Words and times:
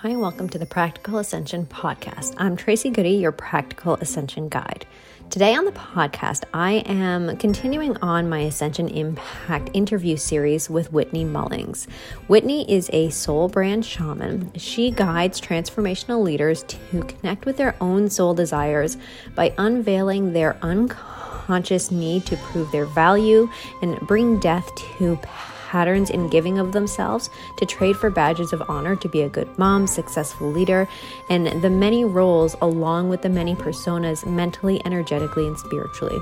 Hi, 0.00 0.10
and 0.10 0.20
welcome 0.20 0.50
to 0.50 0.58
the 0.58 0.66
Practical 0.66 1.16
Ascension 1.16 1.64
Podcast. 1.64 2.34
I'm 2.36 2.54
Tracy 2.54 2.90
Goody, 2.90 3.12
your 3.12 3.32
Practical 3.32 3.94
Ascension 3.94 4.50
Guide. 4.50 4.84
Today 5.30 5.54
on 5.54 5.64
the 5.64 5.72
podcast, 5.72 6.44
I 6.52 6.84
am 6.86 7.34
continuing 7.38 7.96
on 8.02 8.28
my 8.28 8.40
Ascension 8.40 8.88
Impact 8.88 9.70
interview 9.72 10.18
series 10.18 10.68
with 10.68 10.92
Whitney 10.92 11.24
Mullings. 11.24 11.88
Whitney 12.26 12.70
is 12.70 12.90
a 12.92 13.08
soul 13.08 13.48
brand 13.48 13.86
shaman. 13.86 14.52
She 14.58 14.90
guides 14.90 15.40
transformational 15.40 16.22
leaders 16.22 16.62
to 16.64 17.02
connect 17.04 17.46
with 17.46 17.56
their 17.56 17.74
own 17.80 18.10
soul 18.10 18.34
desires 18.34 18.98
by 19.34 19.54
unveiling 19.56 20.34
their 20.34 20.58
unconscious 20.60 21.90
need 21.90 22.26
to 22.26 22.36
prove 22.36 22.70
their 22.70 22.84
value 22.84 23.48
and 23.80 23.98
bring 24.00 24.40
death 24.40 24.70
to 24.98 25.18
patterns 25.66 26.10
in 26.10 26.28
giving 26.28 26.58
of 26.58 26.70
themselves 26.70 27.28
to 27.56 27.66
trade 27.66 27.96
for 27.96 28.08
badges 28.08 28.52
of 28.52 28.62
honor 28.68 28.94
to 28.94 29.08
be 29.08 29.22
a 29.22 29.28
good 29.28 29.48
mom, 29.58 29.86
successful 29.86 30.48
leader, 30.48 30.88
and 31.28 31.60
the 31.60 31.70
many 31.70 32.04
roles 32.04 32.54
along 32.62 33.08
with 33.08 33.22
the 33.22 33.28
many 33.28 33.54
personas 33.56 34.24
mentally, 34.24 34.80
energetically, 34.84 35.46
and 35.46 35.58
spiritually. 35.58 36.18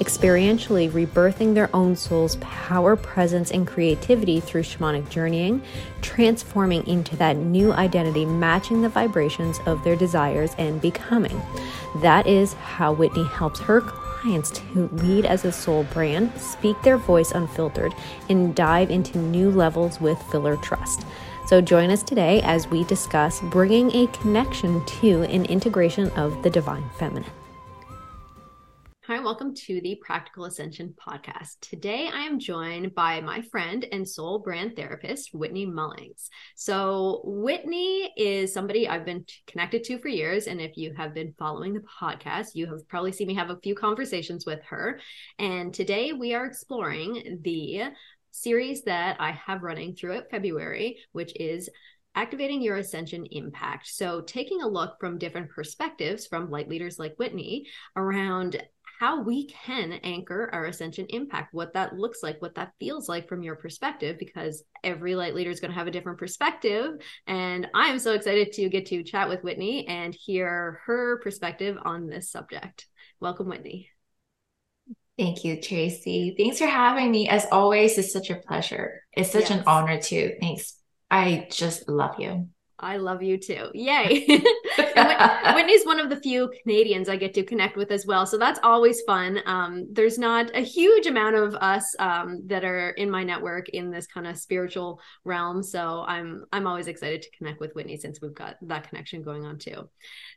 Experientially 0.00 0.90
rebirthing 0.90 1.54
their 1.54 1.74
own 1.74 1.96
soul's 1.96 2.36
power, 2.40 2.96
presence, 2.96 3.50
and 3.52 3.66
creativity 3.66 4.40
through 4.40 4.62
shamanic 4.62 5.08
journeying, 5.08 5.62
transforming 6.02 6.86
into 6.86 7.16
that 7.16 7.36
new 7.36 7.72
identity, 7.72 8.26
matching 8.26 8.82
the 8.82 8.88
vibrations 8.88 9.60
of 9.66 9.82
their 9.84 9.96
desires 9.96 10.50
and 10.58 10.80
becoming. 10.80 11.40
That 12.02 12.26
is 12.26 12.54
how 12.54 12.92
Whitney 12.92 13.24
helps 13.24 13.60
her 13.60 13.80
clients 14.24 14.50
to 14.50 14.88
lead 15.02 15.26
as 15.26 15.44
a 15.44 15.52
soul 15.52 15.84
brand, 15.92 16.32
speak 16.40 16.80
their 16.82 16.96
voice 16.96 17.32
unfiltered, 17.32 17.94
and 18.30 18.54
dive 18.54 18.90
into 18.90 19.18
new 19.18 19.50
levels 19.50 20.00
with 20.00 20.20
filler 20.30 20.56
trust. 20.56 21.04
So 21.46 21.60
join 21.60 21.90
us 21.90 22.02
today 22.02 22.40
as 22.42 22.66
we 22.68 22.84
discuss 22.84 23.42
bringing 23.42 23.94
a 23.94 24.06
connection 24.08 24.82
to 24.86 25.22
an 25.24 25.44
integration 25.44 26.08
of 26.12 26.42
the 26.42 26.48
divine 26.48 26.88
feminine. 26.98 27.43
Hi, 29.06 29.20
welcome 29.20 29.54
to 29.54 29.82
the 29.82 30.00
Practical 30.00 30.46
Ascension 30.46 30.94
podcast. 30.98 31.60
Today 31.60 32.08
I 32.10 32.22
am 32.22 32.38
joined 32.38 32.94
by 32.94 33.20
my 33.20 33.42
friend 33.42 33.84
and 33.92 34.08
soul 34.08 34.38
brand 34.38 34.76
therapist, 34.76 35.34
Whitney 35.34 35.66
Mullings. 35.66 36.30
So, 36.56 37.20
Whitney 37.22 38.10
is 38.16 38.54
somebody 38.54 38.88
I've 38.88 39.04
been 39.04 39.26
connected 39.46 39.84
to 39.84 39.98
for 39.98 40.08
years. 40.08 40.46
And 40.46 40.58
if 40.58 40.78
you 40.78 40.94
have 40.96 41.12
been 41.12 41.34
following 41.38 41.74
the 41.74 41.82
podcast, 42.00 42.54
you 42.54 42.66
have 42.68 42.88
probably 42.88 43.12
seen 43.12 43.26
me 43.26 43.34
have 43.34 43.50
a 43.50 43.60
few 43.62 43.74
conversations 43.74 44.46
with 44.46 44.62
her. 44.70 44.98
And 45.38 45.74
today 45.74 46.14
we 46.14 46.32
are 46.32 46.46
exploring 46.46 47.40
the 47.42 47.90
series 48.30 48.84
that 48.84 49.20
I 49.20 49.32
have 49.32 49.62
running 49.62 49.94
throughout 49.94 50.30
February, 50.30 50.96
which 51.12 51.38
is 51.38 51.68
activating 52.14 52.62
your 52.62 52.76
ascension 52.76 53.26
impact. 53.26 53.86
So, 53.86 54.22
taking 54.22 54.62
a 54.62 54.68
look 54.68 54.98
from 54.98 55.18
different 55.18 55.50
perspectives 55.50 56.26
from 56.26 56.50
light 56.50 56.70
leaders 56.70 56.98
like 56.98 57.16
Whitney 57.16 57.66
around 57.96 58.62
how 58.98 59.22
we 59.22 59.48
can 59.48 59.92
anchor 60.04 60.50
our 60.52 60.66
ascension 60.66 61.06
impact, 61.08 61.52
what 61.52 61.74
that 61.74 61.94
looks 61.94 62.22
like, 62.22 62.40
what 62.40 62.54
that 62.54 62.72
feels 62.78 63.08
like 63.08 63.28
from 63.28 63.42
your 63.42 63.56
perspective, 63.56 64.18
because 64.18 64.64
every 64.82 65.14
light 65.14 65.34
leader 65.34 65.50
is 65.50 65.60
going 65.60 65.70
to 65.70 65.78
have 65.78 65.86
a 65.86 65.90
different 65.90 66.18
perspective. 66.18 66.92
And 67.26 67.68
I 67.74 67.88
am 67.88 67.98
so 67.98 68.12
excited 68.12 68.52
to 68.52 68.68
get 68.68 68.86
to 68.86 69.02
chat 69.02 69.28
with 69.28 69.42
Whitney 69.42 69.86
and 69.88 70.14
hear 70.14 70.80
her 70.86 71.20
perspective 71.22 71.76
on 71.84 72.06
this 72.06 72.30
subject. 72.30 72.86
Welcome, 73.20 73.48
Whitney. 73.48 73.90
Thank 75.18 75.44
you, 75.44 75.60
Tracy. 75.60 76.34
Thanks 76.36 76.58
for 76.58 76.66
having 76.66 77.10
me. 77.10 77.28
As 77.28 77.46
always, 77.52 77.96
it's 77.98 78.12
such 78.12 78.30
a 78.30 78.36
pleasure. 78.36 79.02
It's 79.12 79.30
such 79.30 79.50
yes. 79.50 79.58
an 79.60 79.64
honor, 79.66 80.00
too. 80.00 80.34
Thanks. 80.40 80.74
I 81.10 81.46
just 81.50 81.88
love 81.88 82.18
you. 82.18 82.48
I 82.84 82.98
love 82.98 83.22
you 83.22 83.38
too. 83.38 83.70
Yay. 83.72 84.26
Whitney's 85.54 85.84
one 85.86 85.98
of 85.98 86.10
the 86.10 86.20
few 86.22 86.52
Canadians 86.62 87.08
I 87.08 87.16
get 87.16 87.32
to 87.34 87.42
connect 87.42 87.76
with 87.76 87.90
as 87.90 88.06
well. 88.06 88.26
So 88.26 88.36
that's 88.36 88.60
always 88.62 89.00
fun. 89.02 89.40
Um, 89.46 89.88
there's 89.90 90.18
not 90.18 90.54
a 90.54 90.60
huge 90.60 91.06
amount 91.06 91.36
of 91.36 91.54
us 91.54 91.96
um, 91.98 92.42
that 92.46 92.64
are 92.64 92.90
in 92.90 93.10
my 93.10 93.24
network 93.24 93.70
in 93.70 93.90
this 93.90 94.06
kind 94.06 94.26
of 94.26 94.36
spiritual 94.36 95.00
realm. 95.24 95.62
So 95.62 96.04
I'm 96.06 96.44
I'm 96.52 96.66
always 96.66 96.86
excited 96.86 97.22
to 97.22 97.30
connect 97.38 97.58
with 97.58 97.74
Whitney 97.74 97.96
since 97.96 98.20
we've 98.20 98.34
got 98.34 98.56
that 98.62 98.88
connection 98.88 99.22
going 99.22 99.46
on 99.46 99.58
too. 99.58 99.88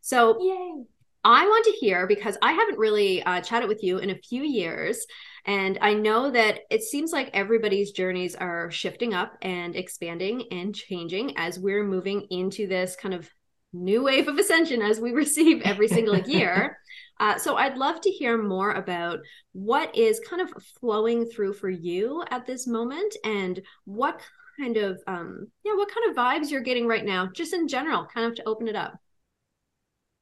So 0.02 0.42
Yay. 0.42 0.86
I 1.28 1.46
want 1.46 1.66
to 1.66 1.72
hear 1.72 2.08
because 2.08 2.38
I 2.42 2.54
haven't 2.54 2.80
really 2.80 3.22
uh, 3.22 3.42
chatted 3.42 3.68
with 3.68 3.84
you 3.84 3.98
in 3.98 4.12
a 4.12 4.16
few 4.16 4.44
years. 4.44 5.06
And 5.44 5.78
I 5.82 5.94
know 5.94 6.32
that 6.32 6.62
it 6.70 6.84
seems 6.84 7.12
like 7.12 7.32
everybody's 7.34 7.92
journeys 7.92 8.34
are 8.34 8.72
shifting 8.72 9.14
up 9.14 9.34
and 9.42 9.76
expanding 9.76 10.46
and 10.52 10.74
changing 10.74 11.38
as 11.38 11.60
we're 11.60 11.84
moving 11.84 12.28
into 12.30 12.66
this 12.66 12.96
kind 12.96 13.14
of 13.14 13.30
new 13.74 14.04
wave 14.04 14.30
of 14.30 14.38
ascension 14.38 14.82
as 14.82 15.02
we 15.02 15.12
receive 15.24 15.64
every 15.64 15.90
single 15.90 16.18
year. 16.18 16.80
Uh, 17.20 17.36
so 17.36 17.56
I'd 17.56 17.80
love 17.80 18.00
to 18.02 18.12
hear 18.12 18.38
more 18.38 18.74
about 18.74 19.22
what 19.52 19.96
is 19.98 20.20
kind 20.20 20.40
of 20.40 20.54
flowing 20.80 21.26
through 21.26 21.54
for 21.54 21.68
you 21.68 22.24
at 22.30 22.46
this 22.46 22.68
moment 22.68 23.16
and 23.24 23.60
what 23.86 24.22
kind 24.60 24.78
of 24.78 25.02
um 25.08 25.48
yeah 25.66 25.74
what 25.74 25.90
kind 25.92 26.12
of 26.12 26.16
vibes 26.16 26.52
you're 26.52 26.62
getting 26.62 26.86
right 26.86 27.04
now 27.04 27.28
just 27.34 27.54
in 27.54 27.68
general 27.68 28.06
kind 28.14 28.28
of 28.28 28.36
to 28.36 28.48
open 28.48 28.68
it 28.68 28.76
up 28.76 29.00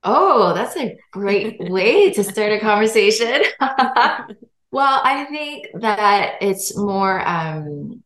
Oh, 0.06 0.54
that's 0.54 0.78
a 0.78 0.98
great 1.12 1.58
way 1.60 2.12
to 2.14 2.24
start 2.24 2.52
a 2.52 2.60
conversation. 2.60 3.42
well, 4.72 5.02
I 5.04 5.26
think 5.32 5.68
that 5.82 6.36
it's 6.42 6.78
more 6.78 7.28
um, 7.28 8.04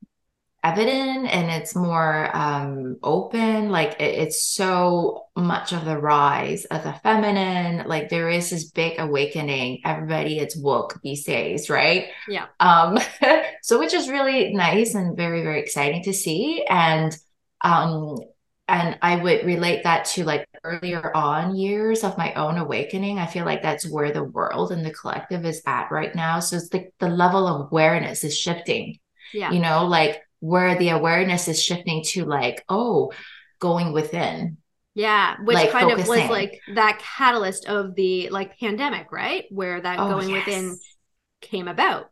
evident 0.63 1.27
and 1.27 1.51
it's 1.51 1.75
more 1.75 2.33
um, 2.33 2.95
open. 3.03 3.69
Like 3.69 3.99
it, 3.99 4.15
it's 4.15 4.41
so 4.41 5.25
much 5.35 5.73
of 5.73 5.83
the 5.83 5.97
rise 5.97 6.63
of 6.65 6.83
the 6.83 6.93
feminine. 6.93 7.85
Like 7.85 8.07
there 8.07 8.29
is 8.29 8.49
this 8.49 8.71
big 8.71 8.97
awakening. 8.97 9.81
Everybody 9.83 10.39
is 10.39 10.55
woke 10.55 11.01
these 11.03 11.25
days, 11.25 11.69
right? 11.69 12.07
Yeah. 12.29 12.45
Um, 12.61 12.97
so 13.61 13.77
which 13.77 13.93
is 13.93 14.09
really 14.09 14.53
nice 14.53 14.95
and 14.95 15.17
very, 15.17 15.43
very 15.43 15.59
exciting 15.59 16.03
to 16.03 16.13
see. 16.13 16.65
And 16.69 17.13
um, 17.61 18.19
and 18.69 18.97
I 19.01 19.15
would 19.17 19.45
relate 19.45 19.83
that 19.83 20.05
to 20.05 20.23
like 20.23 20.47
earlier 20.63 21.15
on 21.15 21.55
years 21.55 22.03
of 22.03 22.17
my 22.17 22.33
own 22.33 22.57
awakening. 22.57 23.19
I 23.19 23.25
feel 23.25 23.45
like 23.45 23.61
that's 23.61 23.89
where 23.89 24.11
the 24.11 24.23
world 24.23 24.71
and 24.71 24.85
the 24.85 24.91
collective 24.91 25.45
is 25.45 25.61
at 25.65 25.91
right 25.91 26.13
now. 26.13 26.39
So 26.39 26.57
it's 26.57 26.73
like 26.73 26.93
the 26.99 27.09
level 27.09 27.47
of 27.47 27.71
awareness 27.71 28.23
is 28.23 28.37
shifting. 28.37 28.99
Yeah. 29.33 29.51
You 29.51 29.59
know, 29.59 29.85
like 29.85 30.21
where 30.39 30.77
the 30.77 30.89
awareness 30.89 31.47
is 31.47 31.61
shifting 31.61 32.03
to 32.09 32.25
like, 32.25 32.63
oh, 32.69 33.11
going 33.59 33.93
within. 33.93 34.57
Yeah, 34.95 35.37
which 35.43 35.55
like 35.55 35.71
kind 35.71 35.89
focusing. 35.89 36.13
of 36.13 36.21
was 36.21 36.29
like 36.29 36.59
that 36.75 36.99
catalyst 36.99 37.65
of 37.67 37.95
the 37.95 38.29
like 38.29 38.59
pandemic, 38.59 39.11
right? 39.11 39.45
Where 39.49 39.79
that 39.79 39.99
oh, 39.99 40.09
going 40.09 40.29
yes. 40.29 40.45
within 40.45 40.77
came 41.41 41.67
about. 41.67 42.09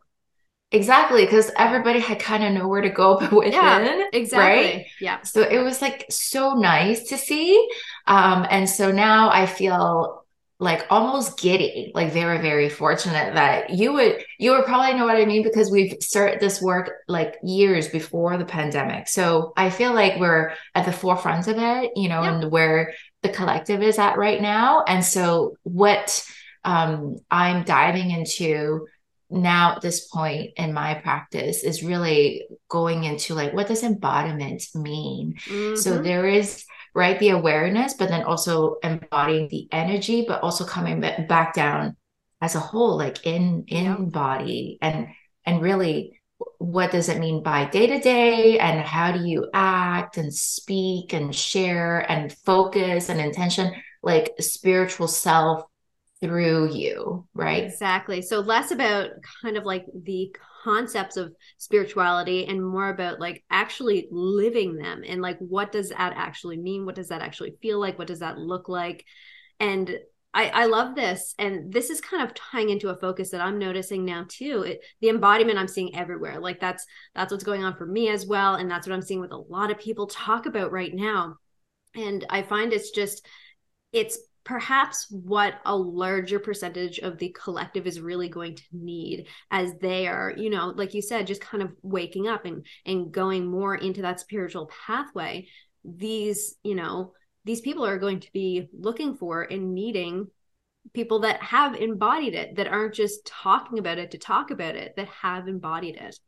Exactly, 0.70 1.24
because 1.24 1.50
everybody 1.56 1.98
had 1.98 2.20
kind 2.20 2.44
of 2.44 2.52
nowhere 2.52 2.82
to 2.82 2.90
go 2.90 3.18
but 3.18 3.32
within. 3.32 3.52
Yeah, 3.52 4.04
exactly. 4.12 4.70
Right? 4.70 4.86
Yeah. 5.00 5.22
So 5.22 5.42
it 5.42 5.58
was 5.58 5.80
like 5.80 6.04
so 6.10 6.54
nice 6.54 7.08
to 7.08 7.16
see. 7.16 7.68
Um, 8.08 8.46
and 8.50 8.68
so 8.68 8.90
now 8.90 9.30
I 9.30 9.46
feel 9.46 10.24
like 10.60 10.86
almost 10.90 11.38
giddy, 11.38 11.92
like 11.94 12.12
very, 12.12 12.38
very 12.38 12.68
fortunate 12.68 13.34
that 13.34 13.70
you 13.70 13.92
would 13.92 14.24
you 14.38 14.50
would 14.52 14.64
probably 14.64 14.98
know 14.98 15.04
what 15.04 15.16
I 15.16 15.24
mean 15.24 15.44
because 15.44 15.70
we've 15.70 15.96
started 16.00 16.40
this 16.40 16.60
work 16.60 16.90
like 17.06 17.36
years 17.44 17.86
before 17.86 18.36
the 18.36 18.44
pandemic. 18.44 19.06
So 19.06 19.52
I 19.56 19.70
feel 19.70 19.94
like 19.94 20.18
we're 20.18 20.52
at 20.74 20.84
the 20.84 20.92
forefront 20.92 21.46
of 21.46 21.58
it, 21.58 21.92
you 21.94 22.08
know, 22.08 22.22
yeah. 22.22 22.40
and 22.40 22.50
where 22.50 22.94
the 23.22 23.28
collective 23.28 23.82
is 23.82 23.98
at 23.98 24.18
right 24.18 24.40
now. 24.40 24.82
And 24.82 25.04
so 25.04 25.56
what 25.62 26.24
um 26.64 27.18
I'm 27.30 27.62
diving 27.62 28.10
into 28.10 28.88
now 29.30 29.76
at 29.76 29.82
this 29.82 30.08
point 30.08 30.52
in 30.56 30.72
my 30.72 30.94
practice 30.94 31.62
is 31.62 31.84
really 31.84 32.46
going 32.68 33.04
into 33.04 33.34
like 33.34 33.52
what 33.52 33.68
does 33.68 33.82
embodiment 33.82 34.62
mean 34.74 35.34
mm-hmm. 35.46 35.76
so 35.76 36.00
there 36.00 36.26
is 36.26 36.64
right? 36.94 37.18
The 37.18 37.30
awareness 37.30 37.94
but 37.94 38.08
then 38.08 38.24
also 38.24 38.76
embodying 38.82 39.48
the 39.48 39.68
energy 39.72 40.24
but 40.26 40.42
also 40.42 40.64
coming 40.64 41.00
back 41.00 41.54
down 41.54 41.96
as 42.40 42.54
a 42.54 42.60
whole 42.60 42.96
like 42.96 43.26
in 43.26 43.64
in 43.68 44.10
body. 44.10 44.78
And 44.80 45.08
and 45.44 45.62
really 45.62 46.20
what 46.58 46.92
does 46.92 47.08
it 47.08 47.18
mean 47.18 47.42
by 47.42 47.64
day 47.64 47.86
to 47.86 48.00
day 48.00 48.58
and 48.58 48.80
how 48.80 49.12
do 49.12 49.26
you 49.26 49.48
act 49.52 50.16
and 50.16 50.32
speak 50.32 51.12
and 51.12 51.34
share 51.34 52.00
and 52.10 52.32
focus 52.32 53.08
and 53.08 53.20
intention? 53.20 53.72
Like 54.02 54.34
spiritual 54.38 55.08
self 55.08 55.64
through 56.20 56.72
you, 56.72 57.26
right? 57.34 57.64
Exactly. 57.64 58.22
So 58.22 58.40
less 58.40 58.70
about 58.70 59.10
kind 59.42 59.56
of 59.56 59.64
like 59.64 59.86
the 59.94 60.34
concepts 60.64 61.16
of 61.16 61.32
spirituality 61.58 62.46
and 62.46 62.64
more 62.64 62.88
about 62.88 63.20
like 63.20 63.44
actually 63.50 64.08
living 64.10 64.76
them 64.76 65.02
and 65.06 65.22
like 65.22 65.38
what 65.38 65.70
does 65.70 65.90
that 65.90 66.12
actually 66.16 66.56
mean? 66.56 66.84
What 66.84 66.96
does 66.96 67.08
that 67.08 67.22
actually 67.22 67.54
feel 67.62 67.78
like? 67.78 67.98
What 67.98 68.08
does 68.08 68.18
that 68.20 68.38
look 68.38 68.68
like? 68.68 69.04
And 69.60 69.96
I, 70.34 70.48
I 70.48 70.66
love 70.66 70.94
this. 70.94 71.34
And 71.38 71.72
this 71.72 71.88
is 71.88 72.00
kind 72.00 72.22
of 72.22 72.34
tying 72.34 72.70
into 72.70 72.90
a 72.90 72.98
focus 72.98 73.30
that 73.30 73.40
I'm 73.40 73.58
noticing 73.58 74.04
now 74.04 74.26
too. 74.28 74.62
It, 74.62 74.80
the 75.00 75.08
embodiment 75.08 75.58
I'm 75.58 75.68
seeing 75.68 75.96
everywhere. 75.96 76.40
Like 76.40 76.60
that's 76.60 76.84
that's 77.14 77.32
what's 77.32 77.44
going 77.44 77.64
on 77.64 77.76
for 77.76 77.86
me 77.86 78.08
as 78.08 78.26
well. 78.26 78.56
And 78.56 78.70
that's 78.70 78.86
what 78.86 78.94
I'm 78.94 79.02
seeing 79.02 79.20
with 79.20 79.32
a 79.32 79.36
lot 79.36 79.70
of 79.70 79.78
people 79.78 80.06
talk 80.06 80.46
about 80.46 80.72
right 80.72 80.94
now 80.94 81.36
and 81.94 82.26
i 82.30 82.42
find 82.42 82.72
it's 82.72 82.90
just 82.90 83.26
it's 83.92 84.18
perhaps 84.48 85.06
what 85.10 85.60
a 85.66 85.76
larger 85.76 86.38
percentage 86.38 86.98
of 87.00 87.18
the 87.18 87.36
collective 87.38 87.86
is 87.86 88.00
really 88.00 88.30
going 88.30 88.56
to 88.56 88.62
need 88.72 89.26
as 89.50 89.74
they 89.82 90.08
are 90.08 90.32
you 90.38 90.48
know 90.48 90.72
like 90.74 90.94
you 90.94 91.02
said 91.02 91.26
just 91.26 91.42
kind 91.42 91.62
of 91.62 91.70
waking 91.82 92.26
up 92.26 92.46
and 92.46 92.64
and 92.86 93.12
going 93.12 93.46
more 93.46 93.74
into 93.74 94.00
that 94.00 94.18
spiritual 94.18 94.70
pathway 94.86 95.46
these 95.84 96.56
you 96.62 96.74
know 96.74 97.12
these 97.44 97.60
people 97.60 97.84
are 97.84 97.98
going 97.98 98.20
to 98.20 98.32
be 98.32 98.66
looking 98.72 99.18
for 99.18 99.42
and 99.42 99.74
needing 99.74 100.26
people 100.94 101.20
that 101.20 101.42
have 101.42 101.74
embodied 101.74 102.34
it 102.34 102.56
that 102.56 102.68
aren't 102.68 102.94
just 102.94 103.26
talking 103.26 103.78
about 103.78 103.98
it 103.98 104.12
to 104.12 104.18
talk 104.18 104.50
about 104.50 104.74
it 104.74 104.94
that 104.96 105.08
have 105.08 105.46
embodied 105.46 105.96
it 105.96 106.18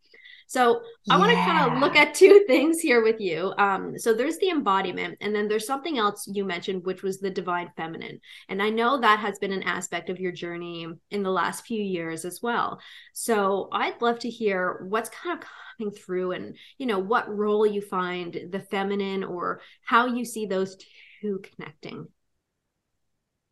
so 0.50 0.82
I 1.08 1.17
want 1.17 1.31
to 1.31 1.37
kind 1.37 1.73
of 1.73 1.79
look 1.79 1.94
at 1.94 2.12
two 2.12 2.43
things 2.49 2.81
here 2.81 3.05
with 3.05 3.20
you. 3.20 3.55
Um, 3.56 3.97
so 3.97 4.12
there's 4.12 4.37
the 4.38 4.50
embodiment, 4.50 5.17
and 5.20 5.32
then 5.32 5.47
there's 5.47 5.64
something 5.64 5.97
else 5.97 6.26
you 6.26 6.44
mentioned, 6.44 6.85
which 6.85 7.05
was 7.05 7.20
the 7.20 7.31
divine 7.31 7.70
feminine. 7.76 8.20
And 8.49 8.61
I 8.61 8.69
know 8.69 9.00
that 9.00 9.20
has 9.20 9.38
been 9.38 9.52
an 9.52 9.62
aspect 9.62 10.11
of 10.11 10.19
your 10.19 10.32
journey 10.32 10.88
in 11.12 11.23
the 11.23 11.31
last 11.31 11.67
few 11.67 11.81
years 11.81 12.25
as 12.25 12.41
well. 12.43 12.81
So 13.12 13.69
I'd 13.70 14.02
love 14.02 14.19
to 14.19 14.29
hear 14.29 14.85
what's 14.88 15.11
kind 15.11 15.38
of 15.38 15.47
coming 15.79 15.94
through 15.94 16.32
and, 16.32 16.56
you 16.79 16.87
know, 16.87 16.99
what 16.99 17.32
role 17.32 17.64
you 17.64 17.81
find 17.81 18.37
the 18.50 18.58
feminine 18.58 19.23
or 19.23 19.61
how 19.85 20.06
you 20.06 20.25
see 20.25 20.47
those 20.47 20.76
two 21.20 21.41
connecting. 21.55 22.08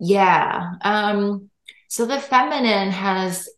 Yeah. 0.01 0.73
Um, 0.83 1.49
so 1.87 2.07
the 2.07 2.19
feminine 2.19 2.91
has 2.91 3.49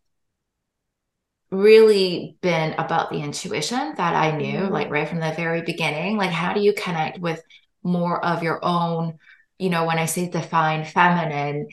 really 1.50 2.36
been 2.40 2.74
about 2.74 3.10
the 3.10 3.18
intuition 3.18 3.94
that 3.96 4.14
I 4.14 4.36
knew, 4.36 4.58
mm-hmm. 4.58 4.72
like 4.72 4.90
right 4.90 5.08
from 5.08 5.20
the 5.20 5.32
very 5.36 5.62
beginning. 5.62 6.16
Like, 6.16 6.30
how 6.30 6.52
do 6.52 6.60
you 6.60 6.72
connect 6.72 7.18
with 7.18 7.42
more 7.82 8.24
of 8.24 8.42
your 8.42 8.64
own? 8.64 9.18
You 9.58 9.70
know, 9.70 9.84
when 9.84 9.98
I 9.98 10.06
say 10.06 10.28
divine 10.28 10.84
feminine, 10.84 11.68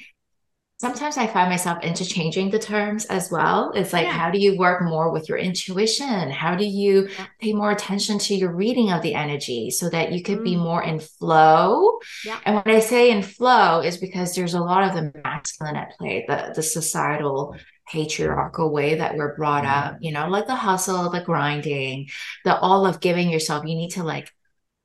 sometimes 0.80 1.18
I 1.18 1.26
find 1.26 1.50
myself 1.50 1.84
interchanging 1.84 2.52
the 2.52 2.60
terms 2.60 3.06
as 3.06 3.32
well. 3.32 3.72
It's 3.74 3.94
like, 3.94 4.06
yeah. 4.06 4.12
how 4.12 4.30
do 4.30 4.40
you 4.40 4.58
work 4.58 4.84
more 4.84 5.12
with 5.12 5.28
your 5.28 5.38
intuition? 5.38 6.30
How 6.30 6.56
do 6.56 6.66
you 6.66 7.08
yeah. 7.08 7.26
pay 7.40 7.54
more 7.54 7.72
attention 7.72 8.20
to 8.20 8.36
your 8.36 8.54
reading 8.54 8.92
of 8.92 9.02
the 9.02 9.16
energy 9.16 9.72
so 9.72 9.90
that 9.90 10.12
you 10.12 10.22
could 10.22 10.40
mm. 10.40 10.44
be 10.44 10.56
more 10.56 10.84
in 10.84 11.00
flow? 11.00 12.00
Yeah. 12.26 12.40
And 12.46 12.56
when 12.56 12.76
I 12.76 12.80
say 12.80 13.10
in 13.10 13.24
flow 13.24 13.82
is 13.82 13.98
because 13.98 14.36
there's 14.36 14.54
a 14.54 14.62
lot 14.62 14.84
of 14.84 14.96
the 14.96 15.20
masculine 15.24 15.76
at 15.76 15.98
play, 15.98 16.26
the, 16.28 16.54
the 16.56 16.64
societal 16.64 17.56
patriarchal 17.92 18.72
way 18.72 18.96
that 18.96 19.16
we're 19.16 19.36
brought 19.36 19.66
up, 19.66 19.96
mm-hmm. 19.96 20.04
you 20.04 20.12
know, 20.12 20.28
like 20.28 20.48
the 20.48 20.56
hustle, 20.56 21.10
the 21.10 21.22
grinding, 21.22 22.10
the 22.44 22.58
all 22.58 22.86
of 22.86 23.00
giving 23.00 23.30
yourself. 23.30 23.66
You 23.66 23.76
need 23.76 23.92
to 23.92 24.04
like, 24.04 24.30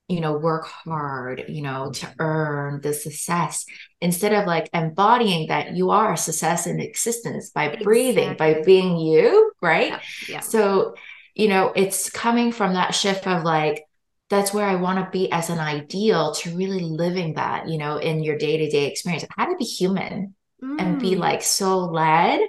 you 0.08 0.20
know, 0.20 0.36
work 0.36 0.66
hard, 0.66 1.44
you 1.48 1.62
know, 1.62 1.90
to 1.92 2.14
earn 2.18 2.80
the 2.80 2.92
success 2.92 3.64
instead 4.00 4.32
of 4.32 4.46
like 4.46 4.68
embodying 4.74 5.48
that 5.48 5.74
you 5.74 5.90
are 5.90 6.12
a 6.12 6.16
success 6.16 6.66
in 6.66 6.80
existence 6.80 7.50
by 7.50 7.64
exactly. 7.64 7.84
breathing, 7.84 8.36
by 8.36 8.62
being 8.62 8.98
you, 8.98 9.52
right? 9.62 9.88
Yeah. 9.88 10.00
yeah. 10.28 10.40
So, 10.40 10.94
you 11.34 11.48
know, 11.48 11.72
it's 11.74 12.10
coming 12.10 12.52
from 12.52 12.74
that 12.74 12.94
shift 12.94 13.26
of 13.26 13.42
like, 13.42 13.84
that's 14.28 14.52
where 14.52 14.66
I 14.66 14.76
want 14.76 14.98
to 14.98 15.10
be 15.10 15.30
as 15.30 15.50
an 15.50 15.58
ideal 15.58 16.32
to 16.36 16.56
really 16.56 16.80
living 16.80 17.34
that, 17.34 17.68
you 17.68 17.78
know, 17.78 17.98
in 17.98 18.22
your 18.22 18.38
day 18.38 18.56
to 18.56 18.70
day 18.70 18.86
experience. 18.86 19.24
How 19.36 19.46
to 19.46 19.56
be 19.56 19.64
human 19.64 20.34
mm. 20.62 20.80
and 20.80 20.98
be 20.98 21.12
mm. 21.12 21.18
like 21.18 21.42
so 21.42 21.80
led 21.80 22.40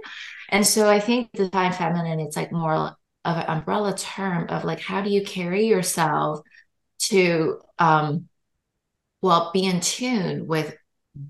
and 0.53 0.65
so 0.65 0.87
I 0.87 0.99
think 0.99 1.31
the 1.33 1.45
divine 1.45 1.73
feminine, 1.73 2.19
it's 2.19 2.37
like 2.37 2.51
more 2.51 2.75
of 2.75 2.95
an 3.25 3.45
umbrella 3.47 3.97
term 3.97 4.47
of 4.49 4.63
like, 4.63 4.79
how 4.79 5.01
do 5.01 5.09
you 5.09 5.25
carry 5.25 5.65
yourself 5.65 6.41
to, 6.99 7.59
um, 7.79 8.29
well, 9.21 9.49
be 9.51 9.65
in 9.65 9.79
tune 9.79 10.45
with 10.45 10.77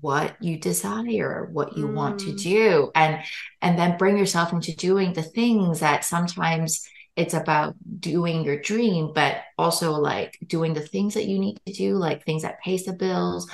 what 0.00 0.36
you 0.42 0.58
desire, 0.58 1.48
what 1.50 1.76
you 1.76 1.88
mm. 1.88 1.94
want 1.94 2.20
to 2.20 2.32
mm. 2.32 2.42
do, 2.42 2.90
and 2.94 3.22
and 3.62 3.78
then 3.78 3.96
bring 3.96 4.18
yourself 4.18 4.52
into 4.52 4.76
doing 4.76 5.14
the 5.14 5.22
things 5.22 5.80
that 5.80 6.04
sometimes 6.04 6.86
it's 7.16 7.34
about 7.34 7.76
doing 8.00 8.44
your 8.44 8.60
dream, 8.60 9.12
but 9.14 9.38
also 9.56 9.92
like 9.92 10.36
doing 10.46 10.74
the 10.74 10.80
things 10.80 11.14
that 11.14 11.26
you 11.26 11.38
need 11.38 11.58
to 11.66 11.72
do, 11.72 11.96
like 11.96 12.24
things 12.24 12.42
that 12.42 12.60
pays 12.60 12.84
the 12.84 12.92
bills, 12.92 13.50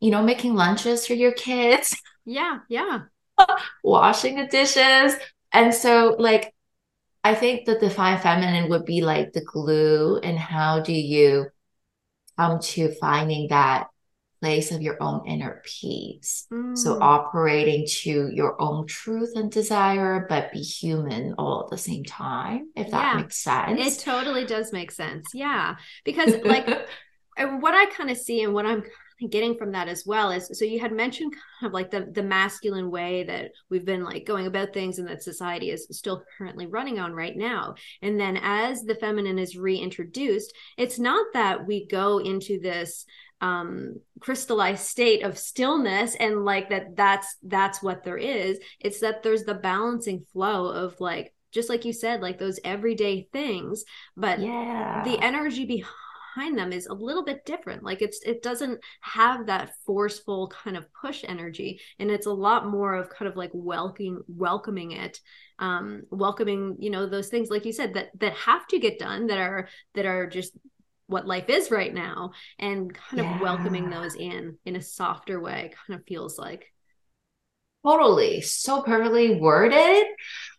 you 0.00 0.12
know, 0.12 0.22
making 0.22 0.54
lunches 0.54 1.06
for 1.06 1.14
your 1.14 1.32
kids. 1.32 2.00
Yeah, 2.24 2.58
yeah. 2.68 3.00
washing 3.84 4.36
the 4.36 4.46
dishes. 4.46 5.16
And 5.52 5.74
so, 5.74 6.16
like, 6.18 6.54
I 7.24 7.34
think 7.34 7.64
the 7.64 7.78
divine 7.78 8.18
feminine 8.18 8.70
would 8.70 8.84
be 8.84 9.00
like 9.00 9.32
the 9.32 9.44
glue. 9.44 10.18
And 10.18 10.38
how 10.38 10.80
do 10.80 10.92
you 10.92 11.46
come 12.36 12.60
to 12.60 12.94
finding 12.94 13.48
that 13.48 13.88
place 14.40 14.70
of 14.70 14.82
your 14.82 15.02
own 15.02 15.26
inner 15.26 15.62
peace? 15.64 16.46
Mm. 16.52 16.76
So, 16.76 16.98
operating 17.00 17.86
to 18.02 18.30
your 18.32 18.60
own 18.60 18.86
truth 18.86 19.32
and 19.34 19.50
desire, 19.50 20.26
but 20.28 20.52
be 20.52 20.60
human 20.60 21.34
all 21.38 21.64
at 21.64 21.70
the 21.70 21.78
same 21.78 22.04
time, 22.04 22.70
if 22.76 22.90
that 22.90 23.14
yeah, 23.14 23.20
makes 23.20 23.38
sense. 23.38 23.98
It 23.98 24.04
totally 24.04 24.44
does 24.44 24.72
make 24.72 24.90
sense. 24.90 25.28
Yeah. 25.34 25.76
Because, 26.04 26.34
like, 26.44 26.66
what 27.38 27.74
I 27.74 27.86
kind 27.86 28.10
of 28.10 28.16
see 28.16 28.42
and 28.42 28.54
what 28.54 28.66
I'm 28.66 28.84
getting 29.26 29.56
from 29.56 29.72
that 29.72 29.88
as 29.88 30.04
well 30.06 30.30
is 30.30 30.48
so 30.56 30.64
you 30.64 30.78
had 30.78 30.92
mentioned 30.92 31.32
kind 31.32 31.68
of 31.68 31.72
like 31.72 31.90
the 31.90 32.08
the 32.12 32.22
masculine 32.22 32.90
way 32.90 33.24
that 33.24 33.50
we've 33.68 33.84
been 33.84 34.04
like 34.04 34.24
going 34.24 34.46
about 34.46 34.72
things 34.72 34.98
and 34.98 35.08
that 35.08 35.22
society 35.22 35.70
is 35.70 35.86
still 35.90 36.22
currently 36.36 36.66
running 36.66 37.00
on 37.00 37.12
right 37.12 37.36
now. 37.36 37.74
And 38.02 38.18
then 38.18 38.38
as 38.40 38.82
the 38.82 38.94
feminine 38.94 39.38
is 39.38 39.56
reintroduced 39.56 40.52
it's 40.76 40.98
not 40.98 41.26
that 41.34 41.66
we 41.66 41.86
go 41.86 42.18
into 42.18 42.60
this 42.60 43.04
um 43.40 43.94
crystallized 44.20 44.84
state 44.84 45.22
of 45.22 45.38
stillness 45.38 46.16
and 46.16 46.44
like 46.44 46.70
that 46.70 46.96
that's 46.96 47.36
that's 47.42 47.82
what 47.82 48.04
there 48.04 48.18
is. 48.18 48.58
It's 48.80 49.00
that 49.00 49.22
there's 49.22 49.44
the 49.44 49.54
balancing 49.54 50.24
flow 50.32 50.68
of 50.68 51.00
like 51.00 51.34
just 51.52 51.68
like 51.68 51.84
you 51.84 51.92
said 51.92 52.20
like 52.20 52.38
those 52.38 52.60
everyday 52.64 53.28
things. 53.32 53.84
But 54.16 54.40
yeah. 54.40 55.02
the 55.04 55.18
energy 55.22 55.64
behind 55.64 55.94
behind 56.34 56.58
them 56.58 56.72
is 56.72 56.86
a 56.86 56.94
little 56.94 57.24
bit 57.24 57.44
different. 57.44 57.82
Like 57.82 58.02
it's 58.02 58.20
it 58.24 58.42
doesn't 58.42 58.80
have 59.00 59.46
that 59.46 59.72
forceful 59.86 60.48
kind 60.48 60.76
of 60.76 60.86
push 60.92 61.24
energy 61.26 61.80
and 61.98 62.10
it's 62.10 62.26
a 62.26 62.32
lot 62.32 62.66
more 62.66 62.94
of 62.94 63.10
kind 63.10 63.28
of 63.28 63.36
like 63.36 63.50
welcoming 63.52 64.20
welcoming 64.28 64.92
it 64.92 65.20
um 65.58 66.02
welcoming 66.10 66.76
you 66.78 66.90
know 66.90 67.06
those 67.06 67.28
things 67.28 67.50
like 67.50 67.64
you 67.64 67.72
said 67.72 67.94
that 67.94 68.08
that 68.18 68.32
have 68.34 68.66
to 68.68 68.78
get 68.78 68.98
done 68.98 69.26
that 69.26 69.38
are 69.38 69.68
that 69.94 70.06
are 70.06 70.26
just 70.26 70.56
what 71.06 71.26
life 71.26 71.48
is 71.48 71.70
right 71.70 71.92
now 71.92 72.32
and 72.58 72.94
kind 72.94 73.24
yeah. 73.24 73.34
of 73.34 73.40
welcoming 73.40 73.90
those 73.90 74.14
in 74.14 74.56
in 74.64 74.76
a 74.76 74.82
softer 74.82 75.40
way 75.40 75.72
kind 75.86 75.98
of 75.98 76.06
feels 76.06 76.38
like. 76.38 76.72
Totally. 77.86 78.40
So 78.42 78.82
perfectly 78.82 79.36
worded 79.36 80.04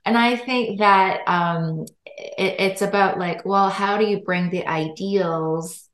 and 0.05 0.17
i 0.17 0.35
think 0.35 0.79
that 0.79 1.21
um 1.27 1.85
it, 2.05 2.55
it's 2.59 2.81
about 2.81 3.19
like 3.19 3.45
well 3.45 3.69
how 3.69 3.97
do 3.97 4.05
you 4.05 4.19
bring 4.19 4.49
the 4.49 4.65
ideals 4.67 5.89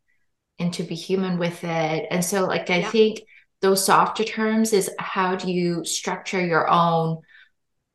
and 0.59 0.73
to 0.73 0.83
be 0.83 0.95
human 0.95 1.37
with 1.37 1.63
it 1.63 2.07
and 2.09 2.23
so 2.23 2.45
like 2.45 2.69
i 2.69 2.79
yeah. 2.79 2.91
think 2.91 3.21
those 3.61 3.85
softer 3.85 4.23
terms 4.23 4.73
is 4.73 4.89
how 4.99 5.35
do 5.35 5.51
you 5.51 5.83
structure 5.85 6.45
your 6.45 6.69
own 6.69 7.19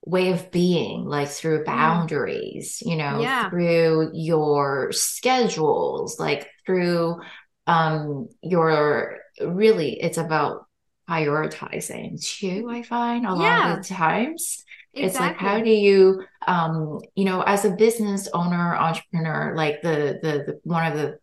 way 0.05 0.33
of 0.33 0.51
being 0.51 1.05
like 1.05 1.29
through 1.29 1.63
mm. 1.63 1.67
boundaries 1.67 2.83
you 2.85 2.97
know 2.97 3.21
yeah. 3.21 3.49
through 3.51 4.11
your 4.15 4.91
schedules 4.93 6.19
like 6.19 6.49
through 6.65 7.21
um 7.67 8.29
your 8.43 9.19
really 9.41 10.01
it's 10.01 10.19
about 10.19 10.67
prioritizing 11.09 12.23
too 12.23 12.69
i 12.71 12.83
find 12.83 13.27
a 13.27 13.29
yeah. 13.29 13.35
lot 13.35 13.79
of 13.79 13.87
the 13.87 13.95
times 13.95 14.65
exactly. 14.95 15.05
it's 15.05 15.19
like 15.19 15.37
how 15.37 15.61
do 15.61 15.71
you 15.71 16.25
um 16.47 17.01
you 17.15 17.25
know 17.25 17.43
as 17.43 17.65
a 17.65 17.71
business 17.71 18.29
owner 18.35 18.75
entrepreneur 18.77 19.55
like 19.57 19.83
the 19.83 20.19
the, 20.23 20.33
the 20.47 20.61
one 20.65 20.91
of 20.91 20.99
the 20.99 21.19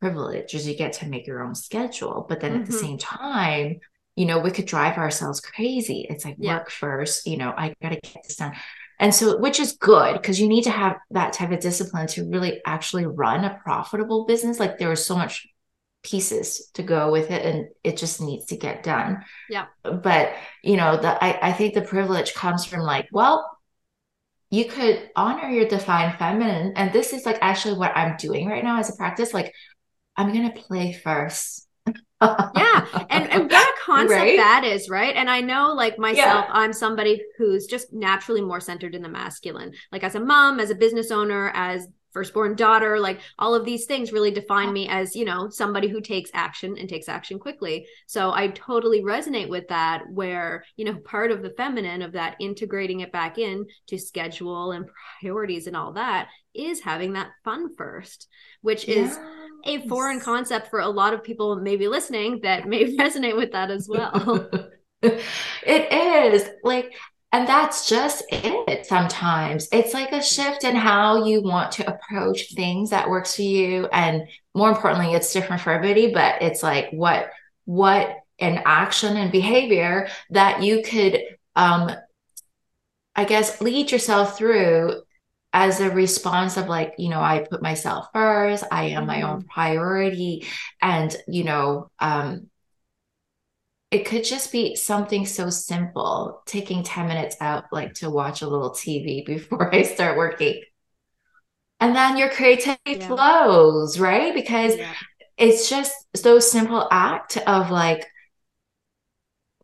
privileges 0.00 0.66
you 0.66 0.76
get 0.76 0.92
to 0.92 1.06
make 1.06 1.26
your 1.26 1.42
own 1.42 1.54
schedule 1.54 2.26
but 2.28 2.40
then 2.40 2.52
mm-hmm. 2.52 2.62
at 2.62 2.66
the 2.66 2.72
mm-hmm. 2.72 2.86
same 2.86 2.98
time 2.98 3.80
you 4.16 4.26
know 4.26 4.38
we 4.38 4.50
could 4.50 4.66
drive 4.66 4.96
ourselves 4.98 5.40
crazy 5.40 6.06
it's 6.08 6.24
like 6.24 6.36
yeah. 6.38 6.58
work 6.58 6.70
first 6.70 7.26
you 7.26 7.36
know 7.36 7.52
i 7.56 7.74
gotta 7.82 7.98
get 8.02 8.22
this 8.24 8.36
done 8.36 8.54
and 9.00 9.14
so 9.14 9.38
which 9.38 9.60
is 9.60 9.72
good 9.72 10.14
because 10.14 10.40
you 10.40 10.48
need 10.48 10.64
to 10.64 10.70
have 10.70 10.96
that 11.10 11.32
type 11.32 11.50
of 11.50 11.60
discipline 11.60 12.06
to 12.06 12.28
really 12.28 12.60
actually 12.66 13.06
run 13.06 13.44
a 13.44 13.58
profitable 13.62 14.24
business 14.24 14.60
like 14.60 14.78
there 14.78 14.88
was 14.88 15.04
so 15.04 15.16
much 15.16 15.46
pieces 16.08 16.70
to 16.74 16.82
go 16.82 17.10
with 17.10 17.30
it 17.30 17.44
and 17.44 17.68
it 17.84 17.96
just 17.96 18.20
needs 18.20 18.46
to 18.46 18.56
get 18.56 18.82
done. 18.82 19.24
Yeah. 19.50 19.66
But 19.82 20.34
you 20.62 20.76
know 20.76 20.96
the 20.96 21.22
I, 21.22 21.48
I 21.48 21.52
think 21.52 21.74
the 21.74 21.82
privilege 21.82 22.34
comes 22.34 22.64
from 22.64 22.80
like 22.80 23.08
well 23.12 23.58
you 24.50 24.64
could 24.64 25.10
honor 25.14 25.48
your 25.48 25.66
divine 25.66 26.16
feminine 26.18 26.72
and 26.76 26.92
this 26.92 27.12
is 27.12 27.26
like 27.26 27.38
actually 27.40 27.78
what 27.78 27.92
i'm 27.96 28.16
doing 28.16 28.48
right 28.48 28.64
now 28.64 28.78
as 28.78 28.90
a 28.90 28.96
practice 28.96 29.34
like 29.34 29.52
i'm 30.16 30.32
gonna 30.32 30.52
play 30.52 30.92
first. 30.92 31.66
Yeah 32.20 33.04
and, 33.10 33.30
and 33.30 33.50
what 33.50 33.68
a 33.68 33.80
concept 33.84 34.20
right? 34.20 34.36
that 34.36 34.64
is 34.64 34.88
right? 34.88 35.14
And 35.14 35.30
i 35.30 35.40
know 35.40 35.72
like 35.72 35.98
myself 35.98 36.46
yeah. 36.48 36.52
i'm 36.52 36.72
somebody 36.72 37.22
who's 37.36 37.66
just 37.66 37.92
naturally 37.92 38.40
more 38.40 38.60
centered 38.60 38.94
in 38.94 39.02
the 39.02 39.08
masculine. 39.08 39.72
Like 39.92 40.02
as 40.02 40.14
a 40.14 40.20
mom 40.20 40.60
as 40.60 40.70
a 40.70 40.74
business 40.74 41.10
owner 41.10 41.50
as 41.54 41.86
firstborn 42.18 42.56
daughter 42.56 42.98
like 42.98 43.20
all 43.38 43.54
of 43.54 43.64
these 43.64 43.86
things 43.86 44.10
really 44.12 44.32
define 44.32 44.72
me 44.72 44.88
as 44.88 45.14
you 45.14 45.24
know 45.24 45.48
somebody 45.48 45.86
who 45.86 46.00
takes 46.00 46.30
action 46.34 46.76
and 46.76 46.88
takes 46.88 47.08
action 47.08 47.38
quickly. 47.38 47.86
So 48.06 48.32
i 48.32 48.48
totally 48.48 49.02
resonate 49.02 49.48
with 49.48 49.68
that 49.68 50.02
where 50.10 50.64
you 50.76 50.84
know 50.84 50.96
part 50.96 51.30
of 51.30 51.42
the 51.42 51.54
feminine 51.56 52.02
of 52.02 52.12
that 52.12 52.34
integrating 52.40 53.00
it 53.00 53.12
back 53.12 53.38
in 53.38 53.66
to 53.86 53.98
schedule 53.98 54.72
and 54.72 54.86
priorities 55.20 55.68
and 55.68 55.76
all 55.76 55.92
that 55.92 56.26
is 56.54 56.80
having 56.80 57.12
that 57.12 57.30
fun 57.44 57.72
first 57.76 58.26
which 58.62 58.88
yes. 58.88 59.12
is 59.12 59.18
a 59.64 59.86
foreign 59.86 60.18
concept 60.18 60.70
for 60.70 60.80
a 60.80 60.88
lot 60.88 61.14
of 61.14 61.22
people 61.22 61.54
maybe 61.60 61.86
listening 61.86 62.40
that 62.42 62.66
may 62.66 62.96
resonate 62.96 63.36
with 63.36 63.52
that 63.52 63.70
as 63.70 63.88
well. 63.88 64.50
It 65.00 65.92
is. 65.92 66.48
Like 66.64 66.92
and 67.30 67.46
that's 67.46 67.88
just 67.88 68.24
it 68.30 68.86
sometimes. 68.86 69.68
It's 69.70 69.92
like 69.92 70.12
a 70.12 70.22
shift 70.22 70.64
in 70.64 70.74
how 70.74 71.26
you 71.26 71.42
want 71.42 71.72
to 71.72 71.86
approach 71.86 72.54
things 72.54 72.90
that 72.90 73.10
works 73.10 73.36
for 73.36 73.42
you. 73.42 73.86
And 73.92 74.28
more 74.54 74.70
importantly, 74.70 75.12
it's 75.12 75.32
different 75.32 75.60
for 75.60 75.70
everybody, 75.70 76.12
but 76.12 76.40
it's 76.40 76.62
like 76.62 76.88
what, 76.90 77.30
what 77.66 78.16
an 78.38 78.62
action 78.64 79.18
and 79.18 79.30
behavior 79.30 80.08
that 80.30 80.62
you 80.62 80.82
could, 80.82 81.20
um, 81.54 81.90
I 83.14 83.24
guess, 83.24 83.60
lead 83.60 83.92
yourself 83.92 84.38
through 84.38 85.02
as 85.52 85.80
a 85.80 85.90
response 85.90 86.56
of 86.56 86.68
like, 86.68 86.94
you 86.98 87.10
know, 87.10 87.20
I 87.20 87.46
put 87.50 87.60
myself 87.60 88.08
first, 88.14 88.64
I 88.70 88.84
am 88.90 89.06
my 89.06 89.22
own 89.22 89.40
mm-hmm. 89.40 89.48
priority. 89.48 90.46
And, 90.80 91.14
you 91.26 91.44
know, 91.44 91.90
um, 91.98 92.48
it 93.90 94.04
could 94.04 94.24
just 94.24 94.52
be 94.52 94.76
something 94.76 95.24
so 95.24 95.48
simple 95.48 96.42
taking 96.46 96.82
10 96.82 97.08
minutes 97.08 97.36
out 97.40 97.64
like 97.72 97.94
to 97.94 98.10
watch 98.10 98.42
a 98.42 98.48
little 98.48 98.70
tv 98.70 99.24
before 99.26 99.74
i 99.74 99.82
start 99.82 100.16
working 100.16 100.60
and 101.80 101.94
then 101.94 102.16
your 102.16 102.28
creativity 102.30 102.78
yeah. 102.86 103.06
flows 103.06 103.98
right 103.98 104.34
because 104.34 104.76
yeah. 104.76 104.92
it's 105.36 105.70
just 105.70 105.94
so 106.14 106.38
simple 106.38 106.86
act 106.90 107.36
of 107.38 107.70
like 107.70 108.06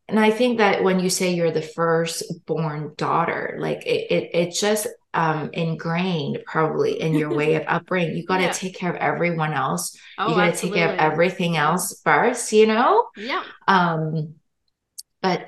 and 0.08 0.18
i 0.18 0.30
think 0.30 0.58
that 0.58 0.82
when 0.82 1.00
you 1.00 1.10
say 1.10 1.34
you're 1.34 1.50
the 1.50 1.62
first 1.62 2.22
born 2.46 2.92
daughter 2.96 3.56
like 3.58 3.84
it 3.86 4.10
it, 4.10 4.30
it 4.34 4.54
just 4.54 4.86
um, 5.14 5.50
ingrained 5.52 6.40
probably 6.44 7.00
in 7.00 7.14
your 7.14 7.32
way 7.32 7.54
of 7.54 7.62
upbringing. 7.68 8.16
You 8.16 8.26
got 8.26 8.38
to 8.38 8.44
yeah. 8.44 8.52
take 8.52 8.76
care 8.76 8.90
of 8.90 8.96
everyone 8.96 9.52
else. 9.52 9.96
Oh, 10.18 10.28
you 10.28 10.34
got 10.34 10.54
to 10.54 10.60
take 10.60 10.74
care 10.74 10.92
of 10.92 10.98
everything 10.98 11.56
else 11.56 12.00
first, 12.02 12.52
you 12.52 12.66
know? 12.66 13.06
Yeah. 13.16 13.44
Um, 13.68 14.34
but 15.22 15.46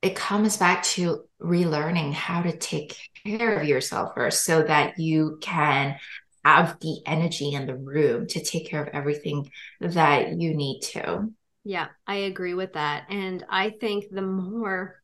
it 0.00 0.16
comes 0.16 0.56
back 0.56 0.82
to 0.84 1.24
relearning 1.42 2.12
how 2.12 2.42
to 2.42 2.56
take 2.56 2.96
care 3.26 3.58
of 3.58 3.66
yourself 3.66 4.12
first 4.14 4.44
so 4.44 4.62
that 4.62 4.98
you 4.98 5.38
can 5.40 5.96
have 6.44 6.78
the 6.80 7.00
energy 7.06 7.54
in 7.54 7.66
the 7.66 7.74
room 7.74 8.26
to 8.28 8.42
take 8.42 8.68
care 8.68 8.82
of 8.82 8.88
everything 8.94 9.50
that 9.80 10.40
you 10.40 10.54
need 10.54 10.80
to. 10.80 11.30
Yeah, 11.64 11.88
I 12.06 12.16
agree 12.16 12.54
with 12.54 12.74
that. 12.74 13.06
And 13.10 13.44
I 13.48 13.70
think 13.70 14.06
the 14.10 14.22
more 14.22 14.96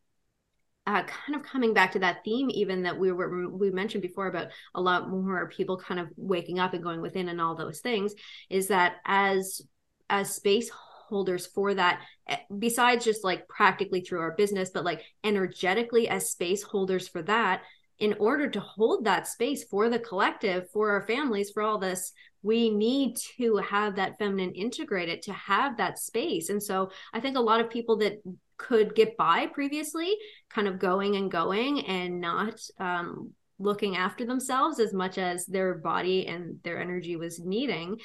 uh, 0.87 1.05
kind 1.05 1.37
of 1.37 1.43
coming 1.43 1.75
back 1.75 1.93
to 1.93 1.99
that 2.01 2.25
theme 2.25 2.51
even 2.51 2.83
that 2.83 2.99
we 2.99 3.13
were 3.13 3.49
we 3.51 3.71
mentioned 3.71 4.03
before 4.03 4.27
about 4.29 4.49
a 4.75 4.81
lot 4.81 5.11
more 5.11 5.49
people 5.49 5.77
kind 5.77 6.01
of 6.01 6.09
waking 6.17 6.59
up 6.59 6.75
and 6.75 6.83
going 6.83 7.01
within 7.03 7.29
and 7.29 7.41
all 7.41 7.55
those 7.55 7.81
things 7.81 8.15
is 8.49 8.69
that 8.69 8.97
as 9.05 9.61
as 10.09 10.35
space 10.35 10.71
holders 10.71 11.47
for 11.47 11.75
that 11.75 12.03
eh, 12.29 12.39
besides 12.59 13.05
just 13.05 13.25
like 13.25 13.47
practically 13.47 14.01
through 14.01 14.21
our 14.21 14.35
business 14.37 14.71
but 14.71 14.85
like 14.85 15.05
energetically 15.23 16.09
as 16.09 16.31
space 16.31 16.63
holders 16.63 17.07
for 17.07 17.23
that 17.23 17.63
in 17.99 18.15
order 18.19 18.49
to 18.49 18.61
hold 18.61 19.05
that 19.05 19.29
space 19.29 19.65
for 19.65 19.91
the 19.91 19.99
collective 19.99 20.69
for 20.73 20.91
our 20.93 21.03
families 21.07 21.51
for 21.51 21.63
all 21.63 21.79
this 21.79 22.13
we 22.43 22.71
need 22.71 23.17
to 23.37 23.57
have 23.57 23.97
that 23.97 24.19
feminine 24.19 24.53
integrated 24.53 25.23
to 25.23 25.33
have 25.33 25.77
that 25.77 25.99
space. 25.99 26.49
And 26.49 26.63
so 26.63 26.91
i 27.13 27.21
think 27.21 27.37
a 27.37 27.41
lot 27.41 27.61
of 27.61 27.71
people 27.71 27.99
that 27.99 28.23
could 28.57 28.95
get 28.95 29.17
by 29.17 29.47
previously, 29.47 30.17
kind 30.51 30.69
of 30.69 30.79
going 30.79 31.17
and 31.17 31.31
going 31.31 31.87
and 31.87 32.21
not 32.21 32.61
um, 32.79 33.31
looking 33.59 33.97
after 33.97 34.27
themselves 34.27 34.79
as 34.79 34.93
much 34.93 35.17
as 35.17 35.47
their 35.47 35.75
body 35.75 36.27
and 36.27 36.59
their 36.63 36.79
energy 36.79 37.17
was 37.17 37.41
needing 37.41 37.99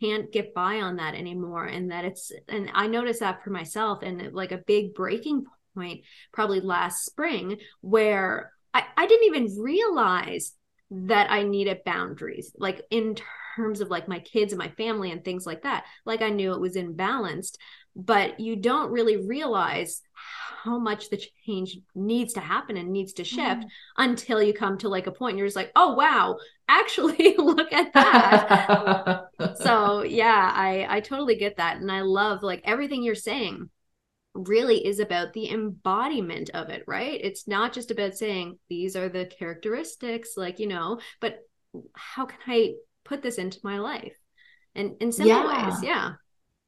can't 0.00 0.30
get 0.30 0.54
by 0.54 0.80
on 0.80 0.96
that 0.96 1.14
anymore. 1.14 1.64
And 1.64 1.90
that 1.90 2.04
it's 2.04 2.30
and 2.48 2.70
i 2.74 2.86
noticed 2.86 3.20
that 3.20 3.42
for 3.42 3.50
myself 3.50 4.02
and 4.02 4.32
like 4.32 4.52
a 4.52 4.58
big 4.58 4.94
breaking 4.94 5.44
point 5.74 6.02
probably 6.32 6.60
last 6.60 7.04
spring 7.04 7.58
where 7.80 8.52
i, 8.74 8.84
I 8.96 9.06
didn't 9.06 9.26
even 9.26 9.62
realize 9.62 10.52
that 10.90 11.30
i 11.30 11.42
needed 11.42 11.84
boundaries 11.84 12.52
like 12.58 12.82
in 12.90 13.16
terms 13.58 13.80
of 13.80 13.90
like 13.90 14.08
my 14.08 14.20
kids 14.20 14.52
and 14.52 14.58
my 14.58 14.70
family 14.70 15.10
and 15.10 15.24
things 15.24 15.46
like 15.46 15.62
that. 15.62 15.84
Like 16.04 16.22
i 16.22 16.30
knew 16.30 16.52
it 16.52 16.60
was 16.60 16.76
imbalanced 16.76 17.56
but 17.98 18.38
you 18.38 18.54
don't 18.54 18.92
really 18.92 19.16
realize 19.26 20.02
how 20.62 20.78
much 20.78 21.10
the 21.10 21.20
change 21.44 21.78
needs 21.96 22.34
to 22.34 22.40
happen 22.40 22.76
and 22.76 22.90
needs 22.90 23.12
to 23.14 23.24
shift 23.24 23.62
mm. 23.62 23.68
until 23.96 24.40
you 24.40 24.54
come 24.54 24.78
to 24.78 24.88
like 24.88 25.08
a 25.08 25.12
point 25.12 25.32
and 25.32 25.38
you're 25.38 25.48
just 25.48 25.56
like 25.56 25.72
oh 25.74 25.94
wow 25.94 26.38
actually 26.68 27.34
look 27.38 27.72
at 27.72 27.92
that. 27.92 29.24
So 29.62 30.02
yeah 30.02 30.52
i 30.54 30.86
i 30.88 31.00
totally 31.00 31.36
get 31.36 31.56
that 31.56 31.78
and 31.78 31.90
i 31.90 32.00
love 32.00 32.42
like 32.42 32.60
everything 32.64 33.02
you're 33.02 33.14
saying 33.14 33.70
really 34.34 34.84
is 34.84 35.00
about 35.00 35.32
the 35.32 35.50
embodiment 35.50 36.50
of 36.50 36.68
it 36.68 36.84
right? 36.86 37.20
It's 37.22 37.48
not 37.48 37.72
just 37.72 37.90
about 37.90 38.14
saying 38.14 38.58
these 38.68 38.94
are 38.94 39.08
the 39.08 39.26
characteristics 39.26 40.30
like 40.36 40.58
you 40.58 40.66
know 40.66 41.00
but 41.20 41.40
how 41.94 42.26
can 42.26 42.38
i 42.46 42.74
put 43.08 43.22
this 43.22 43.38
into 43.38 43.58
my 43.64 43.78
life 43.78 44.16
and 44.74 44.94
in 45.00 45.10
simple 45.10 45.34
yeah. 45.34 45.68
ways 45.68 45.82
yeah 45.82 46.12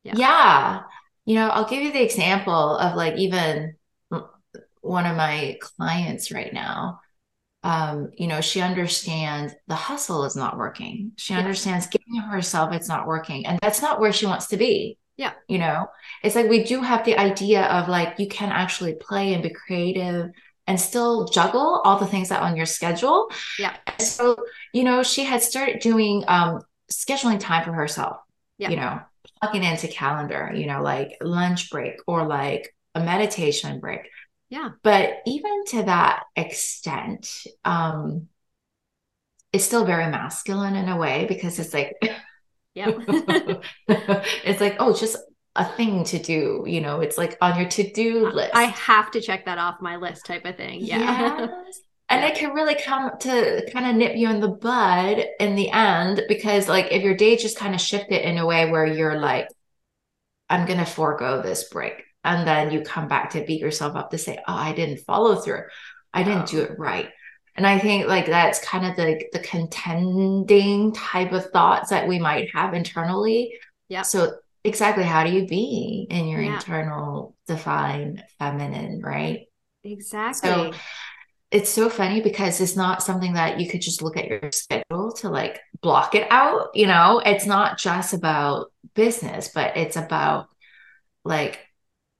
yeah 0.02 0.14
yeah 0.16 0.82
you 1.30 1.36
know, 1.36 1.48
I'll 1.48 1.68
give 1.68 1.82
you 1.82 1.92
the 1.92 2.02
example 2.02 2.76
of 2.76 2.96
like 2.96 3.16
even 3.16 3.74
one 4.80 5.06
of 5.06 5.16
my 5.16 5.58
clients 5.60 6.32
right 6.32 6.52
now. 6.52 7.00
Um, 7.62 8.10
you 8.16 8.26
know, 8.26 8.40
she 8.40 8.60
understands 8.62 9.54
the 9.68 9.74
hustle 9.74 10.24
is 10.24 10.34
not 10.34 10.56
working. 10.56 11.12
She 11.16 11.34
yeah. 11.34 11.38
understands 11.38 11.86
giving 11.86 12.22
herself 12.22 12.72
it's 12.72 12.88
not 12.88 13.06
working. 13.06 13.46
And 13.46 13.60
that's 13.62 13.82
not 13.82 14.00
where 14.00 14.12
she 14.12 14.26
wants 14.26 14.48
to 14.48 14.56
be. 14.56 14.98
Yeah. 15.16 15.32
You 15.46 15.58
know, 15.58 15.86
it's 16.24 16.34
like 16.34 16.48
we 16.48 16.64
do 16.64 16.80
have 16.80 17.04
the 17.04 17.16
idea 17.16 17.64
of 17.64 17.88
like 17.88 18.18
you 18.18 18.26
can 18.26 18.50
actually 18.50 18.94
play 18.94 19.34
and 19.34 19.42
be 19.42 19.50
creative 19.50 20.30
and 20.70 20.80
still 20.80 21.24
juggle 21.24 21.80
all 21.82 21.98
the 21.98 22.06
things 22.06 22.28
that 22.28 22.42
on 22.42 22.56
your 22.56 22.64
schedule. 22.64 23.28
Yeah. 23.58 23.76
so, 23.98 24.36
you 24.72 24.84
know, 24.84 25.02
she 25.02 25.24
had 25.24 25.42
started 25.42 25.80
doing 25.80 26.22
um 26.28 26.62
scheduling 26.90 27.40
time 27.40 27.64
for 27.64 27.72
herself. 27.72 28.18
Yeah. 28.56 28.70
You 28.70 28.76
know, 28.76 29.00
plugging 29.42 29.64
into 29.64 29.88
calendar, 29.88 30.52
you 30.54 30.66
know, 30.66 30.80
like 30.80 31.16
lunch 31.20 31.70
break 31.70 31.96
or 32.06 32.24
like 32.24 32.72
a 32.94 33.00
meditation 33.00 33.80
break. 33.80 34.02
Yeah. 34.48 34.70
But 34.84 35.14
even 35.26 35.64
to 35.66 35.82
that 35.84 36.22
extent, 36.36 37.28
um, 37.64 38.28
it's 39.52 39.64
still 39.64 39.84
very 39.84 40.08
masculine 40.08 40.76
in 40.76 40.88
a 40.88 40.96
way 40.96 41.26
because 41.26 41.58
it's 41.58 41.74
like, 41.74 41.96
yeah, 42.74 42.92
it's 43.88 44.60
like, 44.60 44.76
oh, 44.78 44.94
just 44.94 45.16
a 45.56 45.64
thing 45.64 46.04
to 46.04 46.18
do, 46.18 46.64
you 46.66 46.80
know, 46.80 47.00
it's 47.00 47.18
like 47.18 47.36
on 47.40 47.58
your 47.58 47.68
to 47.70 47.90
do 47.90 48.28
list. 48.30 48.54
I 48.54 48.64
have 48.64 49.10
to 49.12 49.20
check 49.20 49.46
that 49.46 49.58
off 49.58 49.80
my 49.80 49.96
list 49.96 50.26
type 50.26 50.44
of 50.44 50.56
thing. 50.56 50.80
Yeah. 50.80 51.40
Yes 51.40 51.80
and 52.10 52.24
it 52.24 52.34
can 52.34 52.52
really 52.52 52.74
come 52.74 53.12
to 53.20 53.66
kind 53.72 53.86
of 53.86 53.94
nip 53.94 54.16
you 54.16 54.28
in 54.28 54.40
the 54.40 54.48
bud 54.48 55.24
in 55.38 55.54
the 55.54 55.70
end 55.70 56.22
because 56.28 56.68
like 56.68 56.88
if 56.90 57.02
your 57.02 57.14
day 57.14 57.36
just 57.36 57.56
kind 57.56 57.74
of 57.74 57.80
shifted 57.80 58.28
in 58.28 58.36
a 58.36 58.44
way 58.44 58.70
where 58.70 58.84
you're 58.84 59.18
like 59.18 59.48
i'm 60.50 60.66
gonna 60.66 60.84
forego 60.84 61.40
this 61.40 61.68
break 61.68 62.02
and 62.24 62.46
then 62.46 62.70
you 62.70 62.82
come 62.82 63.08
back 63.08 63.30
to 63.30 63.44
beat 63.44 63.60
yourself 63.60 63.96
up 63.96 64.10
to 64.10 64.18
say 64.18 64.36
oh 64.48 64.54
i 64.54 64.72
didn't 64.74 64.98
follow 64.98 65.36
through 65.36 65.62
i 66.12 66.22
didn't 66.22 66.42
oh. 66.42 66.46
do 66.46 66.60
it 66.62 66.78
right 66.78 67.08
and 67.56 67.66
i 67.66 67.78
think 67.78 68.06
like 68.06 68.26
that's 68.26 68.62
kind 68.64 68.84
of 68.84 68.96
the 68.96 69.24
the 69.32 69.38
contending 69.38 70.92
type 70.92 71.32
of 71.32 71.50
thoughts 71.50 71.90
that 71.90 72.08
we 72.08 72.18
might 72.18 72.50
have 72.52 72.74
internally 72.74 73.54
yeah 73.88 74.02
so 74.02 74.34
exactly 74.64 75.04
how 75.04 75.24
do 75.24 75.30
you 75.30 75.46
be 75.46 76.06
in 76.10 76.26
your 76.28 76.40
yeah. 76.40 76.54
internal 76.54 77.36
divine 77.46 78.22
feminine 78.38 79.00
right 79.00 79.46
exactly 79.84 80.48
so 80.48 80.72
it's 81.50 81.70
so 81.70 81.88
funny 81.88 82.20
because 82.20 82.60
it's 82.60 82.76
not 82.76 83.02
something 83.02 83.32
that 83.32 83.58
you 83.58 83.68
could 83.68 83.80
just 83.80 84.02
look 84.02 84.16
at 84.16 84.28
your 84.28 84.52
schedule 84.52 85.12
to 85.12 85.28
like 85.28 85.60
block 85.80 86.14
it 86.14 86.28
out. 86.30 86.68
You 86.74 86.86
know, 86.86 87.20
it's 87.24 87.44
not 87.44 87.76
just 87.76 88.14
about 88.14 88.70
business, 88.94 89.50
but 89.52 89.76
it's 89.76 89.96
about 89.96 90.46
like 91.24 91.58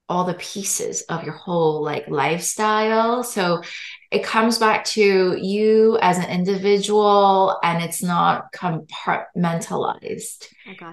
all 0.09 0.25
the 0.25 0.33
pieces 0.33 1.03
of 1.03 1.23
your 1.23 1.33
whole 1.33 1.81
like 1.81 2.09
lifestyle. 2.09 3.23
So 3.23 3.61
it 4.11 4.25
comes 4.25 4.57
back 4.57 4.83
to 4.85 5.37
you 5.37 5.97
as 6.01 6.17
an 6.17 6.29
individual 6.29 7.57
and 7.63 7.81
it's 7.81 8.03
not 8.03 8.51
compartmentalized 8.51 10.47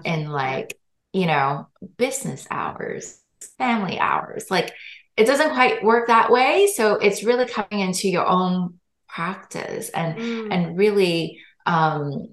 in 0.04 0.30
like, 0.30 0.78
you 1.12 1.26
know, 1.26 1.68
business 1.96 2.46
hours, 2.50 3.20
family 3.58 3.98
hours. 3.98 4.50
Like 4.50 4.72
it 5.16 5.26
doesn't 5.26 5.52
quite 5.52 5.82
work 5.82 6.06
that 6.06 6.30
way. 6.30 6.70
So 6.74 6.94
it's 6.94 7.24
really 7.24 7.46
coming 7.46 7.80
into 7.80 8.08
your 8.08 8.26
own 8.26 8.78
practice 9.08 9.88
and 9.88 10.18
mm. 10.18 10.48
and 10.52 10.76
really 10.76 11.40
um 11.66 12.28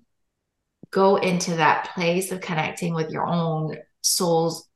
go 0.92 1.16
into 1.16 1.56
that 1.56 1.90
place 1.94 2.32
of 2.32 2.42
connecting 2.42 2.94
with 2.94 3.10
your 3.10 3.26
own 3.26 3.76
soul's 4.02 4.68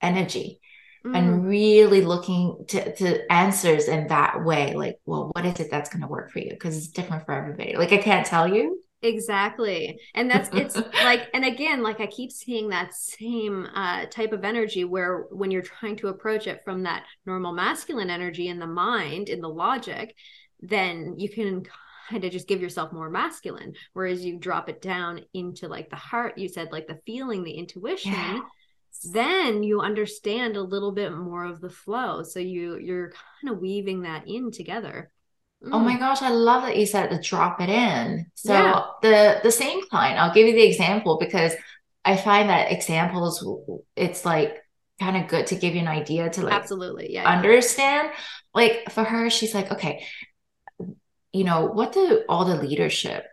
energy 0.00 0.60
mm. 1.04 1.16
and 1.16 1.46
really 1.46 2.02
looking 2.02 2.64
to, 2.68 2.94
to 2.94 3.32
answers 3.32 3.88
in 3.88 4.06
that 4.08 4.44
way 4.44 4.74
like 4.74 4.98
well 5.06 5.30
what 5.34 5.44
is 5.44 5.58
it 5.60 5.70
that's 5.70 5.90
going 5.90 6.02
to 6.02 6.08
work 6.08 6.30
for 6.30 6.38
you 6.38 6.50
because 6.50 6.76
it's 6.76 6.88
different 6.88 7.26
for 7.26 7.32
everybody 7.32 7.76
like 7.76 7.92
i 7.92 7.98
can't 7.98 8.26
tell 8.26 8.46
you 8.46 8.80
exactly. 9.02 10.00
And 10.14 10.30
that's 10.30 10.48
it's 10.52 10.76
like 11.04 11.28
and 11.34 11.44
again 11.44 11.82
like 11.82 12.00
i 12.00 12.06
keep 12.06 12.30
seeing 12.30 12.68
that 12.68 12.94
same 12.94 13.66
uh, 13.74 14.06
type 14.06 14.32
of 14.32 14.44
energy 14.44 14.84
where 14.84 15.26
when 15.30 15.50
you're 15.50 15.62
trying 15.62 15.96
to 15.96 16.08
approach 16.08 16.46
it 16.46 16.62
from 16.64 16.82
that 16.84 17.04
normal 17.26 17.52
masculine 17.52 18.10
energy 18.10 18.48
in 18.48 18.58
the 18.58 18.66
mind 18.66 19.28
in 19.28 19.40
the 19.40 19.48
logic 19.48 20.14
then 20.60 21.14
you 21.18 21.28
can 21.28 21.64
kind 22.08 22.24
of 22.24 22.32
just 22.32 22.48
give 22.48 22.60
yourself 22.60 22.92
more 22.92 23.08
masculine 23.08 23.72
whereas 23.92 24.24
you 24.24 24.38
drop 24.38 24.68
it 24.68 24.82
down 24.82 25.20
into 25.32 25.68
like 25.68 25.88
the 25.90 25.96
heart 25.96 26.36
you 26.36 26.48
said 26.48 26.68
like 26.72 26.86
the 26.86 27.00
feeling 27.06 27.44
the 27.44 27.52
intuition 27.52 28.12
yeah. 28.12 28.40
then 29.12 29.62
you 29.62 29.80
understand 29.80 30.56
a 30.56 30.62
little 30.62 30.92
bit 30.92 31.12
more 31.12 31.44
of 31.44 31.60
the 31.60 31.70
flow. 31.70 32.22
So 32.22 32.40
you 32.40 32.76
you're 32.78 33.12
kind 33.40 33.54
of 33.54 33.60
weaving 33.60 34.02
that 34.02 34.26
in 34.26 34.50
together 34.50 35.10
mm. 35.62 35.70
Oh 35.72 35.78
my 35.78 35.96
mm. 35.96 35.98
gosh, 35.98 36.22
I 36.22 36.30
love 36.30 36.62
that 36.64 36.76
you 36.76 36.86
said 36.86 37.10
to 37.10 37.20
drop 37.20 37.60
it 37.60 37.68
in. 37.68 38.26
So 38.34 38.52
yeah. 38.52 38.82
the 39.02 39.40
the 39.42 39.52
same 39.52 39.86
client, 39.88 40.18
I'll 40.18 40.34
give 40.34 40.46
you 40.46 40.54
the 40.54 40.66
example 40.66 41.18
because 41.18 41.52
I 42.04 42.16
find 42.16 42.48
that 42.48 42.72
examples 42.72 43.46
it's 43.96 44.24
like 44.24 44.56
kind 45.00 45.16
of 45.16 45.28
good 45.28 45.46
to 45.46 45.54
give 45.54 45.74
you 45.74 45.80
an 45.80 45.88
idea 45.88 46.28
to 46.28 46.42
like 46.42 46.54
absolutely 46.54 47.12
yeah 47.12 47.28
understand. 47.28 48.10
Yeah. 48.12 48.20
Like 48.52 48.90
for 48.90 49.04
her, 49.04 49.30
she's 49.30 49.54
like, 49.54 49.70
okay, 49.70 50.04
you 51.32 51.44
know, 51.44 51.66
what 51.66 51.92
do 51.92 52.24
all 52.28 52.44
the 52.44 52.56
leadership 52.56 53.24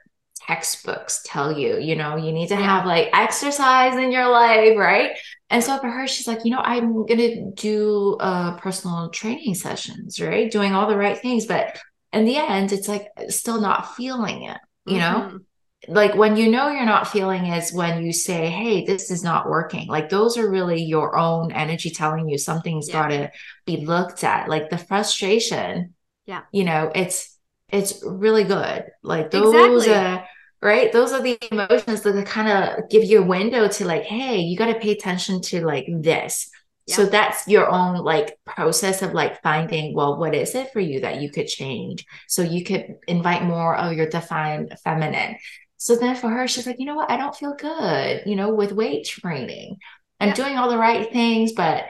textbooks 0.48 1.22
tell 1.26 1.58
you? 1.58 1.78
You 1.78 1.96
know, 1.96 2.16
you 2.16 2.32
need 2.32 2.50
to 2.50 2.56
have 2.56 2.86
like 2.86 3.10
exercise 3.14 3.96
in 3.96 4.12
your 4.12 4.30
life, 4.30 4.78
right? 4.78 5.18
And 5.50 5.64
so 5.64 5.78
for 5.78 5.90
her, 5.90 6.08
she's 6.08 6.28
like, 6.28 6.44
you 6.44 6.52
know, 6.52 6.60
I'm 6.60 7.06
going 7.06 7.18
to 7.18 7.52
do 7.52 8.18
uh, 8.20 8.58
personal 8.58 9.10
training 9.10 9.56
sessions, 9.56 10.20
right? 10.20 10.52
Doing 10.52 10.74
all 10.74 10.88
the 10.88 10.98
right 10.98 11.18
things. 11.18 11.46
But 11.46 11.80
in 12.14 12.26
the 12.26 12.38
end, 12.38 12.72
it's 12.72 12.88
like 12.88 13.10
still 13.30 13.60
not 13.60 13.96
feeling 13.96 14.44
it, 14.44 14.58
you 14.86 14.98
mm-hmm. 14.98 15.30
know? 15.30 15.40
Like 15.88 16.16
when 16.16 16.36
you 16.38 16.50
know 16.50 16.70
you're 16.70 16.86
not 16.86 17.08
feeling 17.08 17.46
is 17.46 17.72
when 17.72 18.04
you 18.04 18.12
say, 18.12 18.50
Hey, 18.50 18.84
this 18.84 19.12
is 19.12 19.24
not 19.24 19.48
working. 19.48 19.88
Like 19.88 20.10
those 20.10 20.38
are 20.38 20.50
really 20.50 20.82
your 20.82 21.18
own 21.18 21.52
energy 21.52 21.92
telling 21.92 22.28
you 22.28 22.38
something's 22.38 22.90
yeah. 22.90 22.94
got 22.94 23.08
to 23.10 23.32
be 23.66 23.86
looked 23.86 24.24
at. 24.24 24.50
Like 24.50 24.70
the 24.70 24.78
frustration. 24.78 25.94
Yeah. 26.26 26.42
You 26.52 26.64
know, 26.64 26.92
it's, 26.94 27.38
it's 27.70 28.04
really 28.04 28.44
good. 28.44 28.86
Like 29.04 29.30
those 29.30 29.84
exactly. 29.84 29.94
uh, 29.94 30.26
right? 30.62 30.92
Those 30.92 31.14
are 31.14 31.22
the 31.22 31.38
emotions 31.52 32.02
that 32.02 32.26
kind 32.26 32.50
of 32.50 32.90
give 32.90 33.04
you 33.04 33.22
a 33.22 33.26
window 33.26 33.68
to 33.68 33.86
like, 33.86 34.04
hey, 34.04 34.40
you 34.40 34.58
got 34.58 34.74
to 34.74 34.80
pay 34.80 34.92
attention 34.92 35.42
to 35.44 35.66
like 35.66 35.86
this. 35.88 36.50
Yeah. 36.88 36.96
So 36.96 37.06
that's 37.06 37.48
your 37.48 37.70
own 37.70 37.98
like 37.98 38.38
process 38.46 39.02
of 39.02 39.14
like 39.14 39.42
finding, 39.44 39.94
well, 39.94 40.18
what 40.18 40.34
is 40.34 40.56
it 40.56 40.72
for 40.72 40.80
you 40.80 41.02
that 41.02 41.22
you 41.22 41.30
could 41.30 41.48
change? 41.48 42.06
So 42.28 42.42
you 42.42 42.64
could 42.64 42.96
invite 43.08 43.44
more 43.44 43.76
of 43.76 43.94
your 43.94 44.10
divine 44.10 44.70
feminine. 44.84 45.38
So 45.76 45.96
then 45.96 46.16
for 46.16 46.30
her, 46.30 46.48
she's 46.48 46.66
like, 46.66 46.80
you 46.80 46.86
know 46.86 46.96
what? 46.96 47.12
I 47.12 47.18
don't 47.18 47.36
feel 47.36 47.56
good, 47.56 48.24
you 48.26 48.36
know, 48.36 48.54
with 48.54 48.72
weight 48.72 49.06
training. 49.06 49.78
I'm 50.20 50.30
yeah. 50.30 50.34
doing 50.36 50.58
all 50.58 50.70
the 50.70 50.78
right 50.78 51.12
things, 51.12 51.52
but 51.52 51.86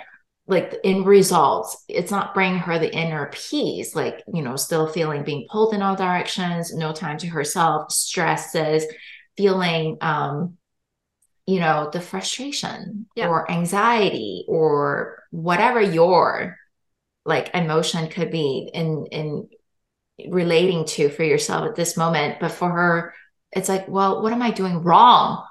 like 0.48 0.76
in 0.84 1.04
results 1.04 1.84
it's 1.90 2.10
not 2.10 2.34
bringing 2.34 2.58
her 2.58 2.80
the 2.80 2.94
inner 2.94 3.30
peace 3.34 3.96
like 3.96 4.24
you 4.34 4.42
know 4.42 4.56
still 4.56 4.88
feeling 4.88 5.24
being 5.24 5.46
pulled 5.52 5.74
in 5.74 5.82
all 5.82 5.96
directions 5.96 6.74
no 6.74 6.94
time 6.94 7.18
to 7.18 7.28
herself 7.28 7.92
stresses 7.92 8.86
feeling 9.36 9.98
um 10.02 10.58
you 11.48 11.60
know 11.60 11.90
the 11.92 12.02
frustration 12.02 13.08
yeah. 13.16 13.28
or 13.28 13.50
anxiety 13.50 14.46
or 14.48 15.24
whatever 15.32 15.82
your 15.82 16.58
like 17.26 17.50
emotion 17.54 18.08
could 18.10 18.32
be 18.32 18.70
in 18.74 19.08
in 19.12 19.50
relating 20.30 20.86
to 20.86 21.10
for 21.10 21.24
yourself 21.24 21.68
at 21.68 21.76
this 21.76 21.98
moment 21.98 22.38
but 22.40 22.52
for 22.52 22.70
her 22.70 23.14
it's 23.52 23.70
like 23.70 23.88
well 23.88 24.22
what 24.22 24.34
am 24.34 24.42
i 24.42 24.52
doing 24.52 24.84
wrong 24.84 25.44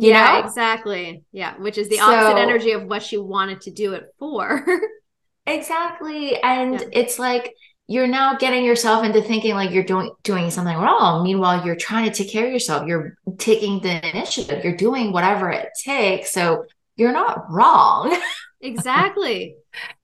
you 0.00 0.08
yeah, 0.08 0.40
know? 0.40 0.46
exactly. 0.46 1.24
Yeah, 1.30 1.58
which 1.58 1.76
is 1.76 1.90
the 1.90 1.96
so, 1.96 2.04
opposite 2.04 2.40
energy 2.40 2.70
of 2.70 2.84
what 2.84 3.02
she 3.02 3.18
wanted 3.18 3.60
to 3.62 3.70
do 3.70 3.92
it 3.92 4.04
for. 4.18 4.64
exactly. 5.46 6.40
And 6.42 6.80
yeah. 6.80 6.86
it's 6.92 7.18
like 7.18 7.54
you're 7.90 8.06
now 8.06 8.36
getting 8.36 8.64
yourself 8.64 9.04
into 9.04 9.20
thinking 9.20 9.54
like 9.54 9.72
you're 9.72 9.82
doing 9.82 10.12
doing 10.22 10.48
something 10.52 10.76
wrong. 10.76 11.24
Meanwhile, 11.24 11.66
you're 11.66 11.74
trying 11.74 12.08
to 12.08 12.16
take 12.16 12.30
care 12.30 12.46
of 12.46 12.52
yourself. 12.52 12.86
You're 12.86 13.16
taking 13.38 13.80
the 13.80 14.08
initiative. 14.08 14.62
You're 14.62 14.76
doing 14.76 15.10
whatever 15.12 15.50
it 15.50 15.70
takes. 15.76 16.30
So 16.30 16.66
you're 16.94 17.10
not 17.10 17.50
wrong. 17.50 18.16
exactly. 18.60 19.56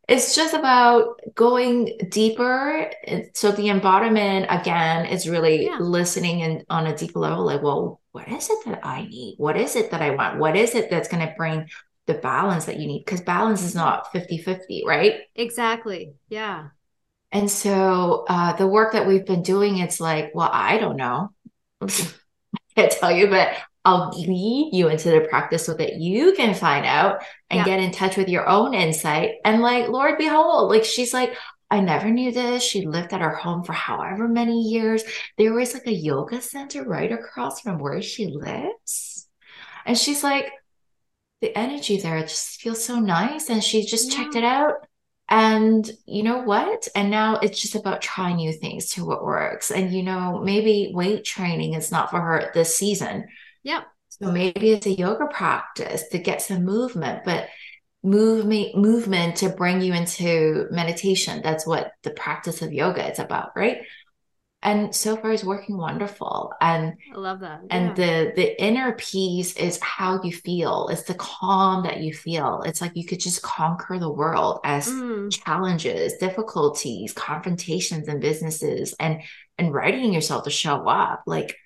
it's 0.08 0.34
just 0.34 0.52
about 0.52 1.20
going 1.36 1.96
deeper. 2.10 2.90
So 3.34 3.52
the 3.52 3.68
embodiment 3.68 4.46
again 4.50 5.06
is 5.06 5.28
really 5.28 5.66
yeah. 5.66 5.78
listening 5.78 6.42
and 6.42 6.64
on 6.68 6.88
a 6.88 6.96
deep 6.96 7.14
level, 7.14 7.44
like, 7.44 7.62
well, 7.62 8.00
what 8.10 8.26
is 8.26 8.50
it 8.50 8.58
that 8.66 8.84
I 8.84 9.06
need? 9.06 9.36
What 9.38 9.56
is 9.56 9.76
it 9.76 9.92
that 9.92 10.02
I 10.02 10.10
want? 10.10 10.40
What 10.40 10.56
is 10.56 10.74
it 10.74 10.90
that's 10.90 11.06
going 11.06 11.24
to 11.24 11.34
bring 11.36 11.68
the 12.06 12.14
balance 12.14 12.64
that 12.64 12.80
you 12.80 12.88
need? 12.88 13.04
Because 13.04 13.20
balance 13.20 13.62
is 13.62 13.76
not 13.76 14.10
50 14.10 14.38
50, 14.38 14.82
right? 14.84 15.20
Exactly. 15.36 16.14
Yeah. 16.28 16.70
And 17.36 17.50
so 17.50 18.24
uh, 18.30 18.54
the 18.54 18.66
work 18.66 18.94
that 18.94 19.06
we've 19.06 19.26
been 19.26 19.42
doing, 19.42 19.76
it's 19.76 20.00
like, 20.00 20.30
well, 20.34 20.48
I 20.50 20.78
don't 20.78 20.96
know. 20.96 21.34
I 21.82 21.88
can't 22.74 22.90
tell 22.90 23.12
you, 23.12 23.26
but 23.26 23.54
I'll 23.84 24.08
lead 24.08 24.70
you 24.72 24.88
into 24.88 25.10
the 25.10 25.20
practice 25.28 25.66
so 25.66 25.74
that 25.74 25.96
you 25.96 26.32
can 26.32 26.54
find 26.54 26.86
out 26.86 27.22
and 27.50 27.58
yeah. 27.58 27.64
get 27.66 27.80
in 27.80 27.92
touch 27.92 28.16
with 28.16 28.30
your 28.30 28.48
own 28.48 28.72
insight. 28.72 29.32
And 29.44 29.60
like, 29.60 29.88
Lord, 29.88 30.16
behold, 30.16 30.70
like 30.70 30.84
she's 30.84 31.12
like, 31.12 31.36
I 31.70 31.80
never 31.80 32.10
knew 32.10 32.32
this. 32.32 32.62
She 32.62 32.86
lived 32.86 33.12
at 33.12 33.20
her 33.20 33.36
home 33.36 33.64
for 33.64 33.74
however 33.74 34.26
many 34.28 34.62
years. 34.62 35.04
There 35.36 35.52
was 35.52 35.74
like 35.74 35.86
a 35.86 35.92
yoga 35.92 36.40
center 36.40 36.84
right 36.84 37.12
across 37.12 37.60
from 37.60 37.78
where 37.78 38.00
she 38.00 38.28
lives. 38.28 39.28
And 39.84 39.98
she's 39.98 40.24
like, 40.24 40.50
the 41.42 41.54
energy 41.54 42.00
there 42.00 42.22
just 42.22 42.62
feels 42.62 42.82
so 42.82 42.98
nice. 42.98 43.50
And 43.50 43.62
she 43.62 43.84
just 43.84 44.10
yeah. 44.10 44.16
checked 44.16 44.36
it 44.36 44.44
out. 44.44 44.86
And 45.28 45.90
you 46.06 46.22
know 46.22 46.42
what? 46.42 46.86
And 46.94 47.10
now 47.10 47.36
it's 47.36 47.60
just 47.60 47.74
about 47.74 48.00
trying 48.00 48.36
new 48.36 48.52
things 48.52 48.90
to 48.90 49.04
what 49.04 49.24
works. 49.24 49.70
And 49.70 49.92
you 49.92 50.02
know, 50.02 50.40
maybe 50.42 50.92
weight 50.94 51.24
training 51.24 51.74
is 51.74 51.90
not 51.90 52.10
for 52.10 52.20
her 52.20 52.50
this 52.54 52.76
season. 52.76 53.26
Yep. 53.64 53.84
So 54.08 54.30
maybe 54.30 54.70
it's 54.70 54.86
a 54.86 54.92
yoga 54.92 55.26
practice 55.26 56.08
to 56.08 56.18
get 56.18 56.40
some 56.40 56.64
movement, 56.64 57.24
but 57.24 57.48
movement 58.06 58.76
movement 58.76 59.36
to 59.36 59.48
bring 59.48 59.80
you 59.80 59.92
into 59.92 60.66
meditation 60.70 61.40
that's 61.42 61.66
what 61.66 61.90
the 62.04 62.10
practice 62.10 62.62
of 62.62 62.72
yoga 62.72 63.10
is 63.10 63.18
about 63.18 63.50
right 63.56 63.78
and 64.66 64.92
so 64.92 65.16
far 65.16 65.30
is 65.30 65.44
working 65.44 65.78
wonderful. 65.78 66.52
And 66.60 66.94
i 67.14 67.16
love 67.16 67.38
that. 67.40 67.60
yeah. 67.62 67.76
and 67.76 67.96
the 67.96 68.32
the 68.34 68.60
inner 68.60 68.92
peace 68.94 69.56
is 69.56 69.78
how 69.80 70.20
you 70.22 70.32
feel. 70.32 70.88
It's 70.90 71.04
the 71.04 71.14
calm 71.14 71.84
that 71.84 72.00
you 72.00 72.12
feel. 72.12 72.62
It's 72.66 72.80
like 72.80 72.96
you 72.96 73.06
could 73.06 73.20
just 73.20 73.42
conquer 73.42 73.98
the 73.98 74.10
world 74.10 74.58
as 74.64 74.88
mm. 74.88 75.32
challenges 75.32 76.14
difficulties 76.14 77.12
confrontations 77.12 78.08
and 78.08 78.20
businesses 78.20 78.92
and 78.98 79.22
and 79.56 79.72
writing 79.72 80.12
yourself 80.12 80.42
to 80.44 80.50
show 80.50 80.88
up. 80.88 81.22
Like 81.26 81.56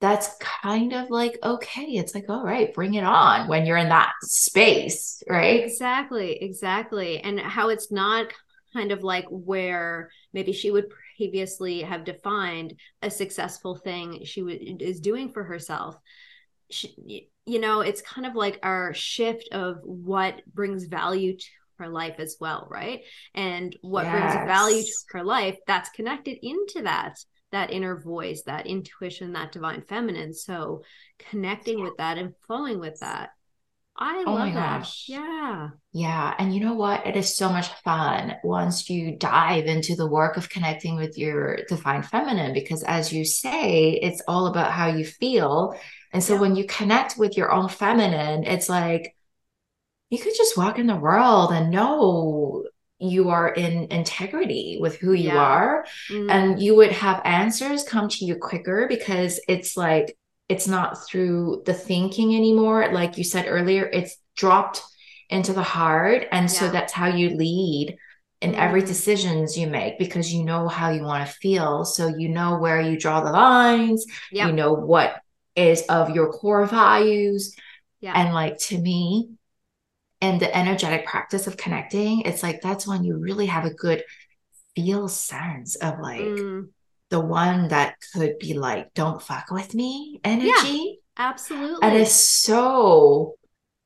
that's 0.00 0.36
kind 0.40 0.92
of 0.92 1.08
like 1.08 1.38
okay 1.42 1.84
it's 1.84 2.14
like 2.14 2.28
all 2.28 2.44
right 2.44 2.74
bring 2.74 2.92
it 2.92 3.02
on 3.02 3.48
when 3.48 3.64
you're 3.64 3.78
in 3.78 3.88
that 3.88 4.12
space 4.22 5.22
right? 5.28 5.62
Exactly 5.62 6.42
exactly. 6.42 7.20
And 7.20 7.38
how 7.38 7.68
it's 7.68 7.92
not 7.92 8.26
kind 8.72 8.90
of 8.90 9.04
like 9.04 9.26
where 9.30 10.10
maybe 10.32 10.52
she 10.52 10.72
would 10.72 10.90
previously 11.16 11.82
have 11.82 12.04
defined 12.04 12.74
a 13.02 13.10
successful 13.10 13.74
thing 13.76 14.24
she 14.24 14.40
w- 14.40 14.76
is 14.80 15.00
doing 15.00 15.30
for 15.30 15.44
herself 15.44 15.96
she, 16.70 17.28
you 17.44 17.60
know 17.60 17.80
it's 17.80 18.02
kind 18.02 18.26
of 18.26 18.34
like 18.34 18.58
our 18.62 18.92
shift 18.92 19.48
of 19.52 19.78
what 19.82 20.42
brings 20.52 20.86
value 20.86 21.36
to 21.36 21.46
her 21.78 21.88
life 21.88 22.16
as 22.18 22.36
well 22.40 22.66
right 22.70 23.02
and 23.34 23.76
what 23.82 24.04
yes. 24.04 24.12
brings 24.12 24.46
value 24.46 24.82
to 24.82 24.92
her 25.10 25.24
life 25.24 25.56
that's 25.66 25.90
connected 25.90 26.38
into 26.42 26.82
that 26.82 27.16
that 27.52 27.70
inner 27.70 27.98
voice, 27.98 28.42
that 28.42 28.66
intuition, 28.66 29.32
that 29.32 29.52
divine 29.52 29.82
feminine. 29.82 30.34
So 30.34 30.82
connecting 31.18 31.80
with 31.80 31.96
that 31.98 32.18
and 32.18 32.34
flowing 32.46 32.78
with 32.78 32.98
that. 33.00 33.30
I 33.98 34.24
oh 34.26 34.34
love 34.34 34.54
that. 34.54 34.80
Gosh. 34.80 35.06
Yeah. 35.08 35.70
Yeah. 35.92 36.34
And 36.38 36.54
you 36.54 36.60
know 36.60 36.74
what? 36.74 37.06
It 37.06 37.16
is 37.16 37.34
so 37.34 37.48
much 37.48 37.68
fun 37.82 38.36
once 38.44 38.90
you 38.90 39.16
dive 39.16 39.66
into 39.66 39.96
the 39.96 40.06
work 40.06 40.36
of 40.36 40.50
connecting 40.50 40.96
with 40.96 41.16
your 41.16 41.60
divine 41.68 42.02
feminine, 42.02 42.52
because 42.52 42.82
as 42.82 43.12
you 43.12 43.24
say, 43.24 43.92
it's 43.92 44.22
all 44.28 44.46
about 44.48 44.72
how 44.72 44.88
you 44.88 45.04
feel. 45.04 45.78
And 46.12 46.22
so 46.22 46.34
yeah. 46.34 46.40
when 46.40 46.56
you 46.56 46.66
connect 46.66 47.16
with 47.16 47.36
your 47.36 47.50
own 47.52 47.68
feminine, 47.68 48.44
it's 48.44 48.68
like 48.68 49.16
you 50.10 50.18
could 50.18 50.34
just 50.36 50.56
walk 50.56 50.78
in 50.78 50.86
the 50.86 50.96
world 50.96 51.50
and 51.52 51.70
know 51.70 52.64
you 52.98 53.28
are 53.28 53.48
in 53.48 53.90
integrity 53.90 54.78
with 54.80 54.96
who 54.96 55.12
you 55.12 55.28
yeah. 55.28 55.36
are 55.36 55.86
mm. 56.10 56.30
and 56.30 56.62
you 56.62 56.74
would 56.74 56.92
have 56.92 57.20
answers 57.24 57.84
come 57.84 58.08
to 58.08 58.24
you 58.24 58.36
quicker 58.36 58.86
because 58.88 59.38
it's 59.48 59.76
like 59.76 60.16
it's 60.48 60.68
not 60.68 61.06
through 61.06 61.62
the 61.66 61.74
thinking 61.74 62.34
anymore. 62.34 62.92
Like 62.92 63.18
you 63.18 63.24
said 63.24 63.46
earlier, 63.48 63.84
it's 63.84 64.16
dropped 64.36 64.82
into 65.28 65.52
the 65.52 65.62
heart. 65.62 66.26
And 66.30 66.44
yeah. 66.44 66.58
so 66.58 66.70
that's 66.70 66.92
how 66.92 67.08
you 67.08 67.30
lead 67.30 67.96
in 68.40 68.52
mm. 68.52 68.58
every 68.58 68.82
decisions 68.82 69.56
you 69.56 69.66
make 69.66 69.98
because 69.98 70.32
you 70.32 70.44
know 70.44 70.68
how 70.68 70.90
you 70.90 71.02
want 71.02 71.26
to 71.26 71.34
feel. 71.34 71.84
So 71.84 72.08
you 72.08 72.28
know 72.28 72.58
where 72.58 72.80
you 72.80 72.98
draw 72.98 73.22
the 73.22 73.32
lines, 73.32 74.06
yep. 74.30 74.48
you 74.48 74.52
know 74.52 74.72
what 74.72 75.20
is 75.56 75.82
of 75.88 76.10
your 76.10 76.32
core 76.32 76.66
values. 76.66 77.56
Yeah. 78.00 78.12
And 78.14 78.34
like 78.34 78.58
to 78.58 78.78
me, 78.78 79.30
and 80.20 80.40
the 80.40 80.54
energetic 80.56 81.06
practice 81.06 81.46
of 81.46 81.56
connecting, 81.56 82.22
it's 82.22 82.42
like 82.42 82.60
that's 82.62 82.86
when 82.86 83.04
you 83.04 83.16
really 83.16 83.46
have 83.46 83.64
a 83.64 83.74
good 83.74 84.02
feel 84.74 85.08
sense 85.08 85.74
of 85.76 85.98
like 86.00 86.20
mm. 86.20 86.68
The 87.10 87.20
one 87.20 87.68
that 87.68 87.96
could 88.12 88.38
be 88.38 88.54
like, 88.54 88.92
don't 88.94 89.22
fuck 89.22 89.50
with 89.50 89.74
me 89.74 90.20
energy. 90.24 91.00
Yeah, 91.16 91.30
absolutely. 91.30 91.78
And 91.82 91.96
it's 91.96 92.14
so 92.14 93.36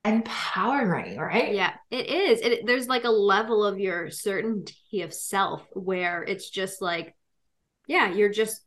empowering, 0.03 1.17
right? 1.17 1.53
Yeah, 1.53 1.73
it 1.91 2.07
is. 2.07 2.41
It, 2.41 2.65
there's 2.65 2.87
like 2.87 3.03
a 3.03 3.11
level 3.11 3.63
of 3.63 3.79
your 3.79 4.09
certainty 4.09 5.01
of 5.01 5.13
self 5.13 5.63
where 5.73 6.23
it's 6.23 6.49
just 6.49 6.81
like, 6.81 7.15
yeah, 7.87 8.11
you're 8.11 8.31
just 8.31 8.61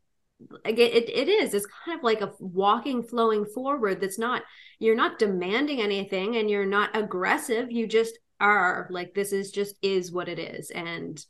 it, 0.64 0.78
it, 0.78 1.08
it 1.08 1.28
is 1.28 1.54
it's 1.54 1.66
kind 1.84 1.96
of 1.96 2.04
like 2.04 2.20
a 2.20 2.32
walking 2.38 3.02
flowing 3.02 3.44
forward 3.44 4.00
that's 4.00 4.18
not 4.18 4.42
you're 4.78 4.96
not 4.96 5.18
demanding 5.18 5.80
anything 5.80 6.36
and 6.36 6.50
you're 6.50 6.66
not 6.66 6.94
aggressive 6.96 7.70
you 7.70 7.86
just 7.86 8.18
are 8.40 8.88
like 8.90 9.14
this 9.14 9.32
is 9.32 9.50
just 9.50 9.76
is 9.80 10.12
what 10.12 10.28
it 10.28 10.38
is 10.38 10.70
and 10.70 11.24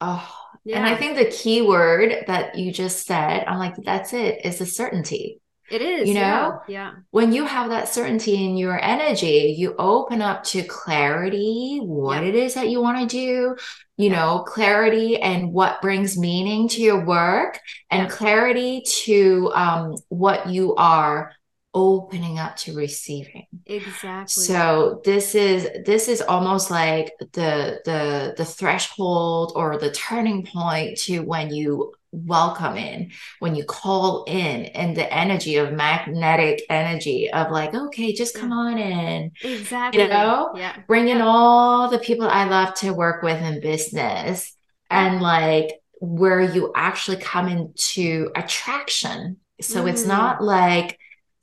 oh 0.00 0.30
yeah. 0.64 0.76
and 0.76 0.86
i 0.86 0.96
think 0.96 1.16
the 1.16 1.30
key 1.30 1.62
word 1.62 2.24
that 2.26 2.56
you 2.56 2.72
just 2.72 3.06
said 3.06 3.44
i'm 3.46 3.58
like 3.58 3.74
that's 3.84 4.12
it 4.12 4.44
is 4.44 4.58
the 4.58 4.66
certainty 4.66 5.40
it 5.72 5.80
is, 5.80 6.06
you 6.06 6.14
know, 6.14 6.20
yeah, 6.20 6.58
yeah. 6.68 6.92
When 7.12 7.32
you 7.32 7.46
have 7.46 7.70
that 7.70 7.88
certainty 7.88 8.44
in 8.44 8.58
your 8.58 8.78
energy, 8.78 9.54
you 9.56 9.74
open 9.78 10.20
up 10.20 10.44
to 10.44 10.62
clarity, 10.64 11.80
what 11.82 12.22
yeah. 12.22 12.28
it 12.28 12.34
is 12.34 12.52
that 12.54 12.68
you 12.68 12.82
want 12.82 12.98
to 12.98 13.06
do, 13.06 13.56
you 13.96 14.10
yeah. 14.10 14.16
know, 14.16 14.40
clarity 14.40 15.18
and 15.18 15.50
what 15.50 15.80
brings 15.80 16.18
meaning 16.18 16.68
to 16.68 16.82
your 16.82 17.06
work, 17.06 17.58
and 17.90 18.10
clarity 18.10 18.82
to 19.04 19.50
um, 19.54 19.94
what 20.10 20.46
you 20.46 20.74
are 20.74 21.32
opening 21.74 22.38
up 22.38 22.56
to 22.56 22.74
receiving. 22.74 23.46
Exactly. 23.66 24.44
So 24.44 25.00
this 25.04 25.34
is 25.34 25.68
this 25.84 26.08
is 26.08 26.20
almost 26.20 26.70
like 26.70 27.12
the 27.18 27.80
the 27.84 28.34
the 28.36 28.44
threshold 28.44 29.52
or 29.56 29.78
the 29.78 29.90
turning 29.90 30.44
point 30.44 30.98
to 30.98 31.20
when 31.20 31.52
you 31.52 31.92
welcome 32.14 32.76
in 32.76 33.10
when 33.38 33.54
you 33.54 33.64
call 33.64 34.24
in 34.24 34.66
and 34.66 34.94
the 34.94 35.10
energy 35.10 35.56
of 35.56 35.72
magnetic 35.72 36.60
energy 36.68 37.30
of 37.32 37.50
like 37.50 37.74
okay 37.74 38.12
just 38.12 38.36
come 38.36 38.52
on 38.52 38.76
in. 38.76 39.32
Exactly. 39.42 40.02
you 40.02 40.08
know 40.08 40.52
yeah. 40.54 40.76
bring 40.86 41.08
in 41.08 41.22
all 41.22 41.88
the 41.88 41.98
people 41.98 42.28
i 42.28 42.44
love 42.44 42.74
to 42.74 42.92
work 42.92 43.22
with 43.22 43.40
in 43.40 43.62
business 43.62 44.54
and 44.90 45.22
like 45.22 45.80
where 46.02 46.40
you 46.40 46.72
actually 46.74 47.16
come 47.16 47.46
into 47.46 48.28
attraction. 48.34 49.36
So 49.60 49.84
mm. 49.84 49.90
it's 49.90 50.04
not 50.04 50.42
like 50.42 50.98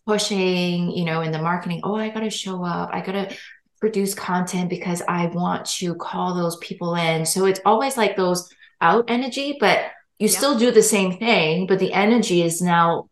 pushing 0.09 0.89
you 0.89 1.05
know 1.05 1.21
in 1.21 1.31
the 1.31 1.37
marketing 1.49 1.81
oh 1.83 1.95
i 1.95 2.09
gotta 2.09 2.31
show 2.31 2.65
up. 2.65 2.89
I 2.91 2.99
gotta 3.01 3.35
produce 3.79 4.15
content 4.15 4.67
because 4.67 5.03
i 5.07 5.27
want 5.27 5.65
to 5.77 5.93
call 5.93 6.33
those 6.33 6.57
people 6.57 6.95
in. 6.95 7.25
So 7.27 7.45
it's 7.45 7.61
always 7.63 7.95
like 7.95 8.15
those 8.15 8.49
out 8.81 9.05
energy 9.07 9.57
but 9.59 9.77
you 10.17 10.27
still 10.27 10.57
do 10.57 10.71
the 10.71 10.83
same 10.83 11.17
thing, 11.17 11.67
but 11.67 11.79
the 11.79 11.93
energy 11.93 12.41
is 12.41 12.61
now 12.61 13.09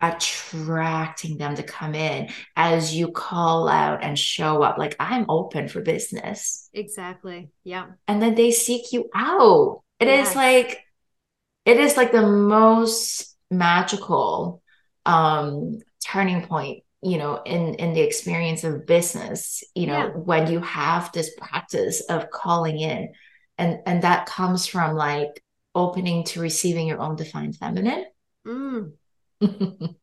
attracting 0.00 1.38
them 1.38 1.54
to 1.56 1.62
come 1.62 1.94
in 1.94 2.28
as 2.56 2.94
you 2.94 3.10
call 3.10 3.66
out 3.66 4.04
and 4.04 4.18
show 4.18 4.62
up. 4.62 4.76
Like 4.76 4.96
i'm 5.00 5.24
open 5.30 5.68
for 5.68 5.80
business. 5.80 6.68
Exactly. 6.74 7.48
Yeah. 7.64 7.86
And 8.06 8.20
then 8.20 8.34
they 8.34 8.50
seek 8.50 8.92
you 8.92 9.08
out. 9.14 9.80
It 9.98 10.08
yes. 10.08 10.30
is 10.30 10.36
like 10.36 10.84
it 11.64 11.78
is 11.78 11.96
like 11.96 12.12
the 12.12 12.26
most 12.26 13.34
magical 13.50 14.60
um 15.06 15.80
turning 16.04 16.46
point 16.46 16.82
you 17.02 17.18
know 17.18 17.42
in 17.44 17.74
in 17.74 17.92
the 17.94 18.00
experience 18.00 18.64
of 18.64 18.86
business 18.86 19.62
you 19.74 19.86
know 19.86 19.98
yeah. 19.98 20.08
when 20.10 20.50
you 20.50 20.60
have 20.60 21.10
this 21.12 21.30
practice 21.36 22.00
of 22.02 22.30
calling 22.30 22.78
in 22.78 23.12
and 23.58 23.80
and 23.86 24.02
that 24.02 24.26
comes 24.26 24.66
from 24.66 24.94
like 24.94 25.42
opening 25.74 26.24
to 26.24 26.40
receiving 26.40 26.86
your 26.86 27.00
own 27.00 27.16
divine 27.16 27.52
feminine. 27.52 28.04
Mm. 28.46 28.92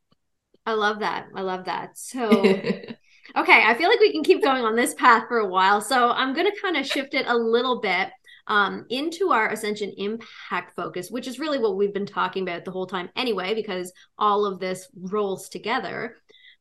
I 0.66 0.74
love 0.74 1.00
that. 1.00 1.28
I 1.34 1.42
love 1.42 1.66
that. 1.66 1.98
So, 1.98 2.30
okay, 2.30 2.96
I 3.36 3.76
feel 3.78 3.90
like 3.90 4.00
we 4.00 4.12
can 4.12 4.24
keep 4.24 4.44
going 4.44 4.64
on 4.64 4.76
this 4.76 4.94
path 4.94 5.24
for 5.28 5.40
a 5.40 5.48
while. 5.48 5.82
So, 5.82 6.12
I'm 6.12 6.34
going 6.34 6.46
to 6.46 6.62
kind 6.62 6.78
of 6.78 6.86
shift 6.86 7.14
it 7.14 7.26
a 7.28 7.36
little 7.36 7.82
bit 7.82 8.10
um, 8.47 8.86
into 8.89 9.32
our 9.32 9.49
Ascension 9.49 9.93
Impact 9.97 10.75
focus, 10.75 11.10
which 11.10 11.27
is 11.27 11.39
really 11.39 11.60
what 11.60 11.75
we've 11.75 11.93
been 11.93 12.06
talking 12.06 12.43
about 12.43 12.65
the 12.65 12.71
whole 12.71 12.88
time 12.88 13.10
anyway, 13.15 13.54
because 13.54 13.91
all 14.17 14.45
of 14.45 14.60
this 14.60 14.88
rolls 14.95 15.49
together. 15.49 16.17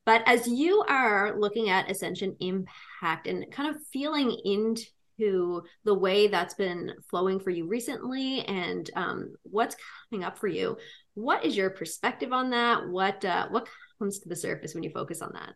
But 0.07 0.23
as 0.27 0.49
you 0.49 0.83
are 0.89 1.39
looking 1.39 1.69
at 1.71 1.91
Ascension 1.91 2.37
Impact 2.41 3.27
and 3.27 3.51
kind 3.53 3.75
of 3.75 3.83
feeling 3.93 4.37
into 4.45 4.83
to 5.21 5.63
the 5.85 5.95
way 5.95 6.29
that's 6.29 6.55
been 6.55 6.93
flowing 7.11 7.39
for 7.39 7.51
you 7.51 7.67
recently 7.67 8.41
and 8.41 8.91
um, 8.97 9.35
what's 9.43 9.77
coming 10.09 10.25
up 10.25 10.39
for 10.39 10.49
you. 10.49 10.79
What 11.15 11.45
is 11.45 11.57
your 11.57 11.71
perspective 11.71 12.33
on 12.33 12.51
that? 12.51 12.89
What 12.89 13.25
uh, 13.25 13.49
what 13.51 13.69
comes 13.99 14.21
to 14.21 14.29
the 14.29 14.37
surface 14.37 14.75
when 14.75 14.83
you 14.83 14.91
focus 14.91 15.21
on 15.21 15.33
that? 15.35 15.55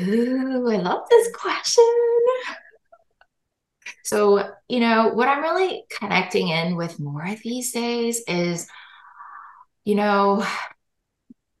Ooh, 0.00 0.70
I 0.70 0.76
love 0.76 1.02
this 1.10 1.28
question. 1.34 1.84
So, 4.06 4.48
you 4.68 4.78
know, 4.78 5.08
what 5.08 5.26
I'm 5.26 5.42
really 5.42 5.82
connecting 5.90 6.46
in 6.46 6.76
with 6.76 7.00
more 7.00 7.26
these 7.42 7.72
days 7.72 8.22
is, 8.28 8.68
you 9.84 9.96
know, 9.96 10.46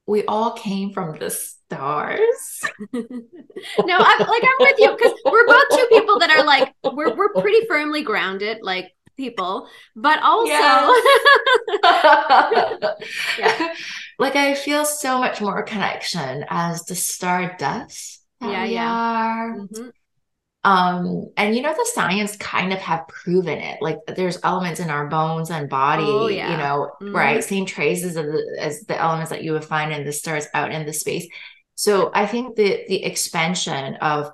we 0.06 0.24
all 0.26 0.52
came 0.52 0.92
from 0.92 1.18
the 1.18 1.28
stars. 1.28 2.64
no, 2.92 3.02
I'm 3.02 4.18
like 4.20 4.44
I'm 4.44 4.60
with 4.60 4.78
you 4.78 4.96
because 4.96 5.12
we're 5.24 5.46
both 5.48 5.64
two 5.70 5.86
people 5.90 6.20
that 6.20 6.30
are 6.30 6.44
like 6.44 6.72
we're 6.92 7.16
we're 7.16 7.32
pretty 7.32 7.66
firmly 7.66 8.02
grounded, 8.02 8.58
like 8.62 8.92
people, 9.16 9.68
but 9.96 10.22
also 10.22 10.52
yeah. 10.52 10.92
like 14.20 14.36
I 14.36 14.54
feel 14.54 14.84
so 14.84 15.18
much 15.18 15.40
more 15.40 15.64
connection 15.64 16.44
as 16.48 16.84
the 16.84 16.94
star 16.94 17.56
does. 17.58 18.20
Yeah, 18.40 18.64
yeah. 18.64 19.52
Mm-hmm. 19.56 19.88
Um, 20.66 21.30
and 21.36 21.54
you 21.54 21.62
know, 21.62 21.72
the 21.72 21.88
science 21.94 22.36
kind 22.38 22.72
of 22.72 22.80
have 22.80 23.06
proven 23.06 23.58
it. 23.58 23.80
Like 23.80 23.98
there's 24.08 24.40
elements 24.42 24.80
in 24.80 24.90
our 24.90 25.06
bones 25.06 25.48
and 25.48 25.68
body, 25.68 26.02
oh, 26.04 26.26
yeah. 26.26 26.50
you 26.50 26.56
know, 26.56 26.90
mm-hmm. 27.00 27.14
right? 27.14 27.44
Same 27.44 27.66
traces 27.66 28.16
of 28.16 28.26
the, 28.26 28.56
as 28.58 28.80
the 28.80 29.00
elements 29.00 29.30
that 29.30 29.44
you 29.44 29.52
would 29.52 29.64
find 29.64 29.92
in 29.92 30.04
the 30.04 30.12
stars 30.12 30.48
out 30.54 30.72
in 30.72 30.84
the 30.84 30.92
space. 30.92 31.28
So 31.76 32.10
I 32.12 32.26
think 32.26 32.56
the 32.56 32.84
the 32.88 33.04
expansion 33.04 33.94
of 33.96 34.32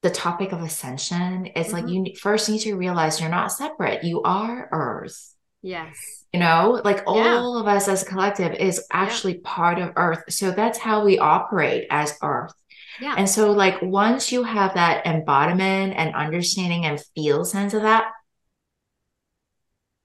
the 0.00 0.08
topic 0.08 0.52
of 0.52 0.62
ascension 0.62 1.44
is 1.44 1.66
mm-hmm. 1.66 1.74
like 1.74 1.88
you 1.88 2.14
first 2.18 2.48
need 2.48 2.60
to 2.60 2.74
realize 2.74 3.20
you're 3.20 3.28
not 3.28 3.52
separate. 3.52 4.02
You 4.02 4.22
are 4.22 4.70
Earth. 4.72 5.34
Yes. 5.60 6.24
You 6.32 6.40
know, 6.40 6.80
like 6.82 7.02
all 7.06 7.54
yeah. 7.54 7.60
of 7.60 7.68
us 7.68 7.86
as 7.86 8.02
a 8.02 8.06
collective 8.06 8.54
is 8.54 8.86
actually 8.90 9.34
yeah. 9.34 9.40
part 9.44 9.78
of 9.78 9.92
Earth. 9.96 10.22
So 10.30 10.52
that's 10.52 10.78
how 10.78 11.04
we 11.04 11.18
operate 11.18 11.86
as 11.90 12.16
Earth. 12.22 12.54
Yeah. 13.00 13.14
And 13.16 13.28
so, 13.28 13.52
like, 13.52 13.80
once 13.82 14.30
you 14.32 14.42
have 14.44 14.74
that 14.74 15.06
embodiment 15.06 15.94
and 15.96 16.14
understanding 16.14 16.84
and 16.84 17.02
feel 17.14 17.44
sense 17.44 17.74
of 17.74 17.82
that, 17.82 18.06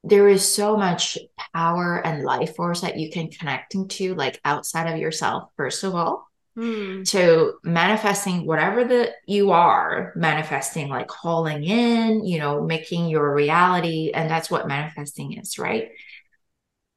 there 0.03 0.27
is 0.27 0.47
so 0.47 0.77
much 0.77 1.17
power 1.53 2.05
and 2.05 2.23
life 2.23 2.55
force 2.55 2.81
that 2.81 2.97
you 2.97 3.11
can 3.11 3.29
connect 3.29 3.75
into, 3.75 4.15
like 4.15 4.39
outside 4.45 4.91
of 4.91 4.99
yourself, 4.99 5.49
first 5.57 5.83
of 5.83 5.95
all. 5.95 6.29
Mm. 6.57 7.07
To 7.11 7.53
manifesting 7.63 8.45
whatever 8.45 8.83
that 8.83 9.11
you 9.25 9.51
are 9.51 10.11
manifesting, 10.15 10.89
like 10.89 11.07
calling 11.07 11.63
in, 11.63 12.25
you 12.25 12.37
know, 12.39 12.65
making 12.65 13.07
your 13.07 13.33
reality, 13.33 14.11
and 14.13 14.29
that's 14.29 14.51
what 14.51 14.67
manifesting 14.67 15.37
is, 15.37 15.57
right? 15.57 15.89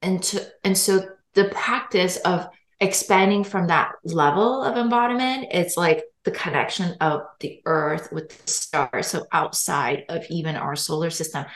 And 0.00 0.20
to 0.24 0.44
and 0.64 0.76
so 0.76 1.06
the 1.34 1.44
practice 1.44 2.16
of 2.16 2.48
expanding 2.82 3.44
from 3.44 3.68
that 3.68 3.92
level 4.04 4.62
of 4.62 4.76
embodiment, 4.76 5.46
it's 5.52 5.76
like 5.76 6.04
the 6.24 6.32
connection 6.32 6.96
of 7.00 7.22
the 7.40 7.62
earth 7.64 8.10
with 8.12 8.44
the 8.44 8.50
stars, 8.50 9.06
so 9.06 9.24
outside 9.32 10.04
of 10.08 10.26
even 10.28 10.56
our 10.56 10.76
solar 10.76 11.10
system. 11.10 11.46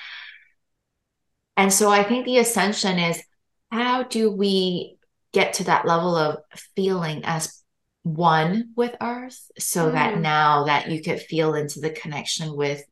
And 1.57 1.73
so 1.73 1.91
I 1.91 2.05
think 2.05 2.25
the 2.25 2.39
ascension 2.39 2.99
is 2.99 3.23
how 3.71 4.05
do 4.05 4.31
we 4.31 4.99
get 5.33 5.55
to 5.55 5.65
that 5.65 5.87
level 5.87 6.17
of 6.17 6.39
feeling 6.77 7.23
as 7.25 7.63
one 8.05 8.71
with 8.77 8.95
earth 9.01 9.51
so 9.59 9.91
mm. 9.91 9.93
that 9.93 10.19
now 10.19 10.65
that 10.65 10.91
you 10.91 11.03
could 11.03 11.21
feel 11.21 11.55
into 11.55 11.81
the 11.81 11.91
connection 11.91 12.57
with 12.57 12.85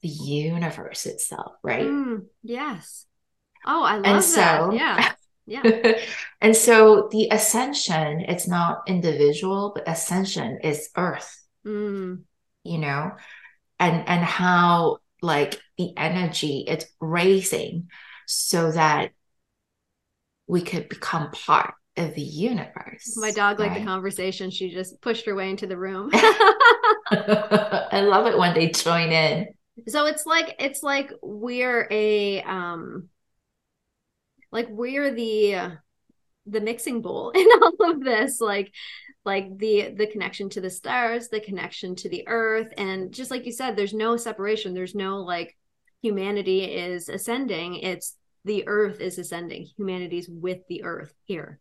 the 0.00 0.08
universe 0.08 1.04
itself, 1.04 1.52
right? 1.62 1.84
Mm, 1.84 2.24
yes. 2.42 3.04
Oh, 3.66 3.82
I 3.82 3.96
love 3.96 4.06
and 4.06 4.16
that. 4.16 4.22
So, 4.22 4.72
yeah. 4.72 5.12
Yeah. 5.46 5.62
and 6.40 6.56
so 6.56 7.08
the 7.10 7.28
ascension, 7.30 8.20
it's 8.20 8.46
not 8.46 8.82
individual, 8.86 9.72
but 9.74 9.88
ascension 9.88 10.58
is 10.62 10.90
earth. 10.96 11.42
Mm. 11.66 12.22
You 12.64 12.78
know, 12.78 13.12
and 13.78 14.08
and 14.08 14.24
how 14.24 14.98
like 15.22 15.60
the 15.76 15.92
energy 15.96 16.64
it's 16.66 16.86
raising 17.00 17.88
so 18.26 18.72
that 18.72 19.12
we 20.46 20.62
could 20.62 20.88
become 20.88 21.30
part 21.30 21.74
of 21.96 22.14
the 22.14 22.22
universe. 22.22 23.16
My 23.16 23.30
dog 23.30 23.60
liked 23.60 23.74
the 23.74 23.84
conversation. 23.84 24.50
She 24.50 24.70
just 24.70 25.00
pushed 25.00 25.26
her 25.26 25.34
way 25.34 25.50
into 25.50 25.66
the 25.66 25.76
room. 25.76 26.10
I 26.14 28.02
love 28.06 28.26
it 28.26 28.38
when 28.38 28.54
they 28.54 28.68
join 28.70 29.10
in. 29.10 29.48
So 29.88 30.06
it's 30.06 30.26
like 30.26 30.56
it's 30.58 30.82
like 30.82 31.12
we're 31.22 31.86
a 31.90 32.42
um 32.42 33.08
like 34.52 34.68
we're 34.70 35.12
the 35.12 35.54
uh, 35.54 35.70
the 36.46 36.60
mixing 36.60 37.02
bowl 37.02 37.30
in 37.34 37.46
all 37.62 37.90
of 37.90 38.02
this 38.02 38.40
like 38.40 38.72
like 39.24 39.58
the 39.58 39.90
the 39.96 40.06
connection 40.06 40.48
to 40.48 40.60
the 40.60 40.70
stars 40.70 41.28
the 41.28 41.40
connection 41.40 41.94
to 41.94 42.08
the 42.08 42.26
earth 42.26 42.72
and 42.78 43.12
just 43.12 43.30
like 43.30 43.44
you 43.46 43.52
said 43.52 43.76
there's 43.76 43.94
no 43.94 44.16
separation. 44.16 44.74
There's 44.74 44.94
no 44.94 45.18
like 45.18 45.56
humanity 46.02 46.64
is 46.64 47.08
ascending. 47.08 47.76
It's 47.76 48.16
the 48.44 48.66
earth 48.66 49.00
is 49.00 49.18
ascending. 49.18 49.68
Humanity's 49.76 50.28
with 50.28 50.60
the 50.68 50.84
earth 50.84 51.12
here. 51.24 51.60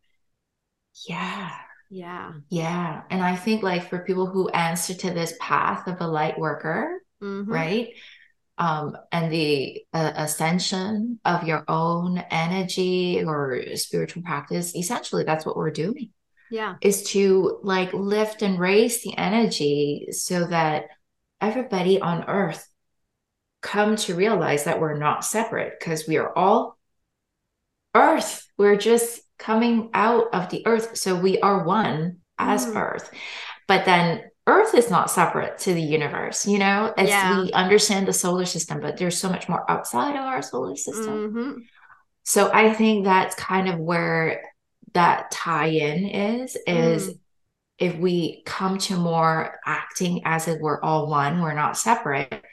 Yeah. 1.08 1.52
Yeah. 1.90 2.34
Yeah. 2.50 3.02
And 3.10 3.24
i 3.24 3.36
think 3.36 3.64
like 3.64 3.90
for 3.90 4.00
people 4.00 4.28
who 4.28 4.50
answer 4.50 4.94
to 4.94 5.12
this 5.12 5.34
path 5.40 5.88
of 5.88 6.00
a 6.02 6.08
light 6.08 6.38
worker 6.38 7.02
mm-hmm. 7.22 7.52
right 7.52 7.90
um, 8.60 8.98
and 9.12 9.32
the 9.32 9.82
uh, 9.94 10.12
ascension 10.16 11.20
of 11.24 11.46
your 11.46 11.64
own 11.70 12.18
energy 12.30 13.24
or 13.26 13.62
spiritual 13.76 14.22
practice 14.22 14.76
essentially 14.76 15.24
that's 15.24 15.46
what 15.46 15.56
we're 15.56 15.72
doing. 15.72 16.12
Yeah. 16.52 16.76
Is 16.82 17.04
to 17.12 17.60
like 17.64 17.94
lift 17.94 18.42
and 18.42 18.60
raise 18.60 19.02
the 19.02 19.18
energy 19.18 20.08
so 20.12 20.46
that 20.48 20.88
everybody 21.40 22.02
on 22.02 22.26
earth 22.26 22.68
come 23.62 23.96
to 23.96 24.16
realize 24.16 24.66
that 24.66 24.82
we're 24.82 24.98
not 24.98 25.24
separate 25.24 25.80
because 25.80 26.08
we 26.08 26.18
are 26.18 26.38
all 26.38 26.78
earth. 27.96 28.46
We're 28.58 28.78
just 28.78 29.22
coming 29.38 29.90
out 29.94 30.34
of 30.34 30.50
the 30.50 30.68
earth 30.68 30.98
so 30.98 31.16
we 31.16 31.40
are 31.40 31.64
one 31.64 32.18
as 32.38 32.66
mm. 32.66 32.76
earth. 32.76 33.10
But 33.68 33.86
then 33.86 34.24
earth 34.50 34.74
is 34.74 34.90
not 34.90 35.12
separate 35.12 35.58
to 35.60 35.74
the 35.74 35.82
universe 35.82 36.48
you 36.48 36.58
know 36.58 36.92
as 36.98 37.08
yeah. 37.08 37.42
we 37.42 37.52
understand 37.52 38.08
the 38.08 38.14
solar 38.14 38.46
system 38.46 38.82
but 38.82 38.98
there's 38.98 39.18
so 39.18 39.30
much 39.30 39.48
more 39.48 39.70
outside 39.70 40.16
of 40.16 40.24
our 40.24 40.42
solar 40.42 40.76
system 40.76 41.32
mm-hmm. 41.32 41.60
so 42.24 42.52
i 42.52 42.74
think 42.74 43.06
that's 43.06 43.36
kind 43.36 43.70
of 43.70 43.80
where 43.80 44.42
that 44.94 45.30
tie-in 45.30 46.06
is 46.06 46.58
is 46.66 47.10
mm. 47.10 47.20
if 47.78 47.96
we 47.98 48.42
come 48.46 48.80
to 48.80 48.96
more 48.96 49.60
acting 49.66 50.22
as 50.26 50.48
if 50.48 50.60
we're 50.60 50.82
all 50.82 51.08
one 51.08 51.42
we're 51.42 51.54
not 51.54 51.78
separate 51.78 52.44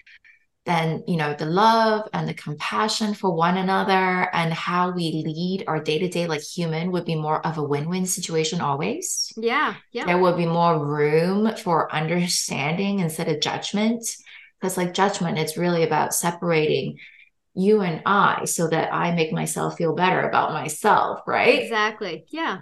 then 0.66 1.02
you 1.06 1.16
know 1.16 1.34
the 1.34 1.46
love 1.46 2.08
and 2.12 2.28
the 2.28 2.34
compassion 2.34 3.14
for 3.14 3.32
one 3.32 3.56
another 3.56 4.28
and 4.34 4.52
how 4.52 4.90
we 4.90 5.22
lead 5.24 5.64
our 5.66 5.80
day-to-day 5.80 6.26
like 6.26 6.42
human 6.42 6.92
would 6.92 7.04
be 7.04 7.14
more 7.14 7.44
of 7.46 7.56
a 7.58 7.62
win-win 7.62 8.04
situation 8.04 8.60
always 8.60 9.32
yeah 9.36 9.74
yeah 9.92 10.04
there 10.06 10.18
would 10.18 10.36
be 10.36 10.46
more 10.46 10.84
room 10.84 11.54
for 11.56 11.92
understanding 11.94 12.98
instead 12.98 13.28
of 13.28 13.40
judgment 13.40 14.04
because 14.60 14.76
like 14.76 14.92
judgment 14.92 15.38
it's 15.38 15.56
really 15.56 15.84
about 15.84 16.14
separating 16.14 16.98
you 17.56 17.80
and 17.80 18.02
I 18.04 18.44
so 18.44 18.68
that 18.68 18.92
I 18.92 19.12
make 19.12 19.32
myself 19.32 19.78
feel 19.78 19.94
better 19.94 20.20
about 20.28 20.52
myself, 20.52 21.20
right? 21.26 21.62
Exactly. 21.62 22.26
Yeah. 22.28 22.60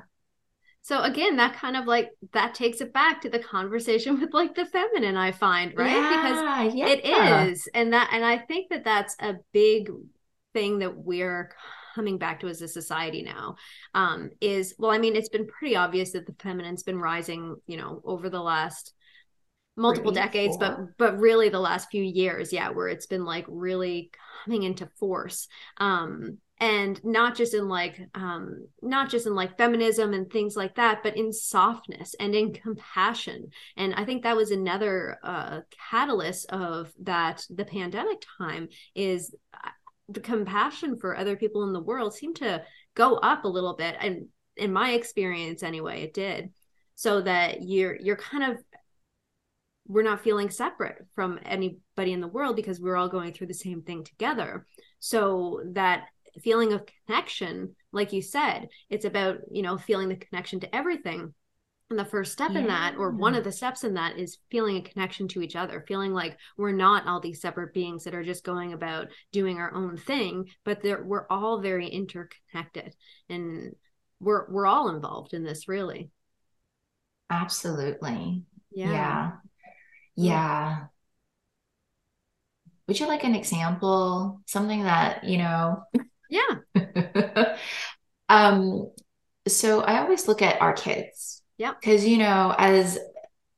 So 0.85 1.01
again, 1.01 1.37
that 1.37 1.55
kind 1.57 1.79
of 1.79 1.87
like 1.87 2.11
that 2.35 2.55
takes 2.55 2.83
it 2.83 2.93
back 2.93 3.23
to 3.23 3.31
the 3.31 3.39
conversation 3.39 4.21
with 4.21 4.35
like 4.35 4.55
the 4.55 4.67
feminine 4.67 5.17
I 5.17 5.33
find, 5.33 5.73
right? 5.77 5.91
Yeah, 5.91 6.63
because 6.63 6.75
yeah. 7.05 7.41
it 7.41 7.49
is. 7.49 7.67
And 7.73 7.95
that 7.95 8.11
and 8.13 8.23
I 8.23 8.37
think 8.37 8.69
that 8.69 8.85
that's 8.85 9.17
a 9.19 9.37
big 9.53 9.91
thing 10.53 10.81
that 10.81 10.95
we're 10.95 11.51
coming 11.95 12.19
back 12.19 12.41
to 12.41 12.49
as 12.49 12.61
a 12.61 12.67
society 12.67 13.23
now 13.23 13.55
um 13.95 14.29
is 14.41 14.75
well 14.79 14.91
i 14.91 14.99
mean 14.99 15.15
it's 15.15 15.29
been 15.29 15.47
pretty 15.47 15.77
obvious 15.77 16.11
that 16.11 16.27
the 16.27 16.35
feminine's 16.43 16.83
been 16.83 16.99
rising 16.99 17.55
you 17.69 17.77
know 17.77 18.03
over 18.05 18.29
the 18.29 18.41
last 18.41 18.95
multiple 19.77 20.11
decades 20.11 20.57
but 20.57 20.77
but 20.99 21.19
really 21.19 21.49
the 21.49 21.61
last 21.61 21.89
few 21.91 22.03
years 22.03 22.53
yeah 22.53 22.71
where 22.71 22.89
it's 22.89 23.07
been 23.07 23.25
like 23.25 23.45
really 23.49 24.11
coming 24.45 24.65
into 24.65 24.89
force 24.99 25.47
um 25.79 26.39
and 26.65 27.05
not 27.05 27.37
just 27.37 27.53
in 27.53 27.69
like 27.69 28.01
um 28.15 28.67
not 28.81 29.11
just 29.11 29.27
in 29.27 29.35
like 29.35 29.59
feminism 29.59 30.15
and 30.15 30.31
things 30.31 30.57
like 30.57 30.75
that 30.77 31.03
but 31.03 31.15
in 31.15 31.31
softness 31.31 32.15
and 32.19 32.35
in 32.35 32.55
compassion. 32.55 33.51
And 33.77 33.95
i 33.95 34.05
think 34.07 34.23
that 34.23 34.37
was 34.37 34.51
another 34.51 35.19
uh 35.23 35.61
catalyst 35.91 36.47
of 36.51 36.91
that 37.03 37.45
the 37.51 37.67
pandemic 37.67 38.25
time 38.39 38.69
is 38.95 39.35
uh, 39.53 39.69
the 40.09 40.21
compassion 40.21 40.97
for 40.97 41.15
other 41.15 41.37
people 41.37 41.65
in 41.65 41.75
the 41.75 41.83
world 41.83 42.15
seemed 42.15 42.37
to 42.37 42.63
go 42.95 43.17
up 43.17 43.45
a 43.45 43.49
little 43.49 43.75
bit 43.75 43.97
and 44.01 44.27
in 44.57 44.73
my 44.73 44.93
experience 44.93 45.63
anyway 45.63 46.03
it 46.03 46.15
did. 46.15 46.51
So 46.95 47.21
that 47.21 47.63
you're 47.63 47.97
you're 47.97 48.17
kind 48.17 48.53
of 48.53 48.59
we're 49.87 50.03
not 50.03 50.25
feeling 50.25 50.49
separate 50.49 50.97
from 51.15 51.39
anybody 51.45 52.13
in 52.15 52.23
the 52.23 52.35
world 52.37 52.57
because 52.57 52.81
we're 52.81 52.97
all 52.97 53.09
going 53.09 53.35
through 53.35 53.49
the 53.49 53.55
same 53.55 53.83
thing 53.83 54.03
together. 54.03 54.65
So 54.99 55.61
that 55.73 56.05
feeling 56.41 56.73
of 56.73 56.85
connection 57.07 57.75
like 57.93 58.13
you 58.13 58.23
said 58.23 58.69
it's 58.91 59.05
about 59.05 59.39
you 59.51 59.63
know 59.63 59.79
feeling 59.79 60.09
the 60.09 60.17
connection 60.17 60.61
to 60.61 60.75
everything 60.75 61.33
and 61.91 61.99
the 61.99 62.05
first 62.05 62.33
step 62.33 62.53
yeah. 62.53 62.61
in 62.61 62.67
that 62.67 62.97
or 62.97 63.11
one 63.11 63.35
of 63.35 63.45
the 63.45 63.53
steps 63.53 63.85
in 63.85 63.95
that 63.95 64.19
is 64.19 64.39
feeling 64.51 64.77
a 64.77 64.83
connection 64.83 65.29
to 65.29 65.43
each 65.43 65.55
other 65.55 65.85
feeling 65.87 66.13
like 66.13 66.37
we're 66.57 66.73
not 66.73 67.07
all 67.07 67.21
these 67.21 67.41
separate 67.41 67.75
beings 67.75 68.05
that 68.05 68.15
are 68.15 68.25
just 68.25 68.45
going 68.45 68.73
about 68.73 69.09
doing 69.33 69.59
our 69.59 69.73
own 69.75 69.97
thing 69.97 70.49
but 70.65 70.83
that 70.83 71.05
we're 71.05 71.27
all 71.29 71.61
very 71.61 71.87
interconnected 71.89 72.95
and 73.29 73.75
we're 74.21 74.51
we're 74.51 74.67
all 74.67 74.89
involved 74.89 75.35
in 75.35 75.45
this 75.45 75.69
really 75.69 76.11
absolutely 77.31 78.43
yeah, 78.75 78.91
yeah. 78.93 79.31
Yeah. 80.17 80.87
Would 82.87 83.01
you 83.01 83.07
like 83.07 83.25
an 83.25 83.35
example? 83.35 84.41
Something 84.47 84.85
that, 84.85 85.25
you 85.25 85.39
know, 85.39 85.85
yeah. 86.35 87.57
um, 88.29 88.91
so 89.47 89.81
I 89.81 90.01
always 90.01 90.29
look 90.29 90.43
at 90.43 90.61
our 90.61 90.73
kids. 90.73 91.43
Yeah. 91.57 91.75
Because, 91.79 92.07
you 92.07 92.19
know, 92.19 92.55
as 92.57 92.99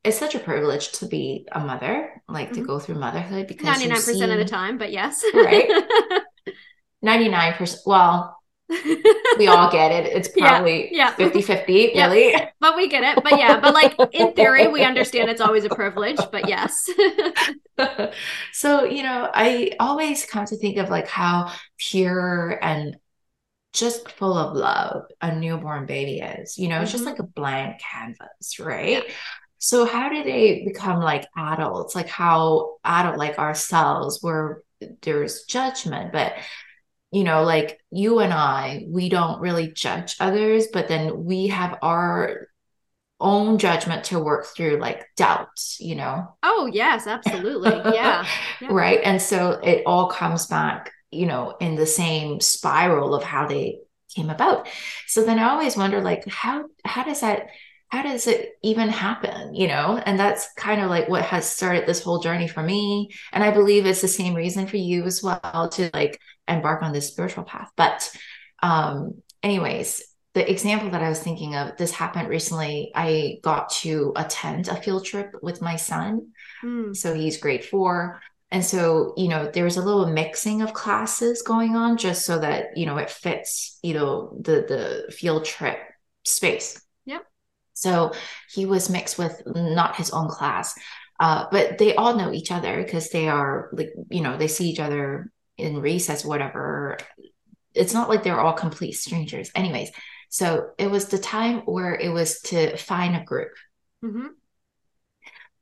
it's 0.05 0.19
such 0.19 0.35
a 0.35 0.39
privilege 0.39 0.93
to 0.93 1.07
be 1.07 1.49
a 1.51 1.61
mother, 1.61 2.23
like 2.29 2.51
mm-hmm. 2.51 2.61
to 2.61 2.67
go 2.67 2.79
through 2.79 2.97
motherhood 2.97 3.47
because 3.47 3.67
99% 3.67 3.99
see, 3.99 4.23
of 4.23 4.39
the 4.39 4.45
time, 4.45 4.79
but 4.79 4.93
yes. 4.93 5.25
right. 5.35 5.69
99%. 7.05 7.79
Well, 7.87 8.36
we 9.39 9.47
all 9.47 9.71
get 9.71 9.93
it. 9.93 10.13
It's 10.13 10.29
probably 10.29 10.89
yeah, 10.93 11.15
yeah. 11.19 11.27
50 11.31 11.43
50, 11.43 11.93
really. 11.95 12.35
But 12.61 12.77
we 12.77 12.89
get 12.89 13.05
it. 13.05 13.23
But 13.23 13.39
yeah, 13.39 13.61
but 13.61 13.75
like 13.75 13.95
in 14.13 14.33
theory, 14.33 14.69
we 14.69 14.83
understand 14.83 15.31
it's 15.31 15.41
always 15.41 15.65
a 15.65 15.69
privilege, 15.69 16.19
but 16.33 16.49
yes. 16.49 16.89
so, 18.53 18.85
you 18.85 19.03
know, 19.03 19.31
I 19.33 19.73
always 19.79 20.25
come 20.27 20.47
to 20.47 20.57
think 20.57 20.79
of 20.79 20.89
like 20.89 21.07
how 21.07 21.53
pure 21.79 22.59
and 22.63 22.97
just 23.73 24.11
full 24.13 24.37
of 24.37 24.57
love 24.57 25.05
a 25.21 25.35
newborn 25.35 25.87
baby 25.87 26.21
is. 26.21 26.59
You 26.59 26.69
know, 26.69 26.81
it's 26.81 26.91
mm-hmm. 26.91 26.99
just 26.99 27.05
like 27.05 27.19
a 27.19 27.25
blank 27.25 27.81
canvas, 27.81 28.59
right? 28.59 29.05
Yeah. 29.05 29.13
So, 29.59 29.85
how 29.85 30.09
do 30.09 30.23
they 30.23 30.65
become 30.65 31.01
like 31.01 31.27
adults? 31.37 31.95
Like 31.95 32.09
how 32.09 32.77
adult 32.85 33.17
like 33.17 33.39
ourselves, 33.39 34.23
where 34.23 34.63
there's 35.03 35.45
judgment, 35.45 36.13
but 36.13 36.35
you 37.13 37.25
know, 37.25 37.45
like 37.45 37.81
you 37.91 38.19
and 38.19 38.33
I, 38.33 38.85
we 38.89 39.09
don't 39.09 39.41
really 39.41 39.69
judge 39.69 40.17
others, 40.21 40.67
but 40.73 40.89
then 40.89 41.25
we 41.25 41.49
have 41.49 41.79
our 41.83 42.49
own 43.19 43.59
judgment 43.59 44.05
to 44.05 44.19
work 44.19 44.47
through 44.47 44.79
like 44.79 45.07
doubts, 45.17 45.79
you 45.81 45.95
know? 45.95 46.37
Oh, 46.43 46.69
yes, 46.71 47.07
absolutely. 47.07 47.71
Yeah. 47.95 48.27
yeah. 48.61 48.69
Right. 48.71 49.01
And 49.03 49.21
so 49.23 49.53
it 49.53 49.83
all 49.87 50.09
comes 50.09 50.47
back, 50.47 50.93
you 51.11 51.27
know, 51.27 51.57
in 51.61 51.77
the 51.77 51.87
same 51.87 52.41
spiral 52.41 53.15
of 53.15 53.23
how 53.23 53.47
they 53.47 53.79
came 54.15 54.31
about. 54.31 54.69
So 55.07 55.25
then 55.25 55.39
I 55.39 55.51
always 55.51 55.77
wonder 55.77 56.01
like 56.01 56.27
how 56.29 56.65
how 56.85 57.05
does 57.05 57.21
that 57.21 57.49
how 57.89 58.03
does 58.03 58.27
it 58.27 58.59
even 58.63 58.89
happen 58.89 59.55
you 59.55 59.69
know? 59.69 60.01
And 60.05 60.19
that's 60.19 60.53
kind 60.55 60.81
of 60.81 60.91
like 60.91 61.09
what 61.09 61.23
has 61.23 61.49
started 61.49 61.87
this 61.87 62.03
whole 62.03 62.21
journey 62.21 62.49
for 62.49 62.63
me. 62.63 63.11
And 63.33 63.43
i 63.43 63.51
believe 63.51 63.87
it's 63.87 64.01
the 64.01 64.09
same 64.09 64.35
reason 64.35 64.67
for 64.67 64.77
you 64.77 65.05
as 65.05 65.23
well 65.23 65.69
to 65.73 65.91
like 65.95 66.21
embark 66.49 66.83
on 66.83 66.93
this 66.93 67.09
spiritual 67.09 67.45
path. 67.45 67.71
But 67.77 68.11
um 68.63 69.23
anyways 69.43 70.03
the 70.35 70.51
example 70.51 70.91
that 70.91 71.03
i 71.03 71.09
was 71.09 71.21
thinking 71.21 71.55
of 71.55 71.77
this 71.77 71.93
happened 71.93 72.29
recently. 72.29 72.93
I 72.95 73.39
got 73.43 73.71
to 73.81 74.13
attend 74.17 74.69
a 74.69 74.77
field 74.77 75.05
trip 75.05 75.33
with 75.43 75.63
my 75.63 75.77
son. 75.77 76.33
Mm. 76.65 76.97
so 76.97 77.15
he's 77.15 77.39
grade 77.39 77.65
four. 77.65 78.21
And 78.51 78.65
so 78.65 79.13
you 79.17 79.29
know 79.29 79.51
there's 79.51 79.77
a 79.77 79.83
little 79.83 80.07
mixing 80.07 80.63
of 80.63 80.73
classes 80.73 81.43
going 81.43 81.75
on 81.77 81.97
just 81.97 82.25
so 82.25 82.39
that 82.39 82.77
you 82.77 82.87
know 82.87 82.97
it 82.97 83.11
fits 83.11 83.79
you 83.83 83.95
know 83.95 84.37
the 84.41 84.65
the 85.09 85.13
field 85.13 85.45
trip 85.45 85.79
space 86.25 86.81
so 87.77 88.13
he 88.51 88.65
was 88.65 88.89
mixed 88.89 89.19
with 89.19 89.43
not 89.47 89.97
his 89.97 90.11
own 90.11 90.29
class 90.29 90.75
uh, 91.21 91.47
but 91.51 91.79
they 91.79 91.95
all 91.95 92.17
know 92.17 92.33
each 92.33 92.51
other 92.51 92.83
because 92.83 93.11
they 93.11 93.29
are 93.29 93.69
like 93.73 93.93
you 94.11 94.23
know 94.23 94.37
they 94.37 94.49
see 94.49 94.69
each 94.69 94.81
other 94.81 95.31
in 95.59 95.81
recess 95.81 96.25
whatever 96.25 96.99
it's 97.75 97.95
not 97.95 98.09
like 98.09 98.23
they're 98.23 98.41
all 98.41 98.53
complete 98.53 98.93
strangers 98.93 99.51
anyways 99.55 99.91
so 100.29 100.71
it 100.79 100.91
was 100.91 101.07
the 101.07 101.19
time 101.19 101.59
where 101.67 101.95
it 101.95 102.09
was 102.09 102.41
to 102.41 102.77
find 102.77 103.15
a 103.15 103.25
group 103.25 103.53
mm-hmm. 104.03 104.27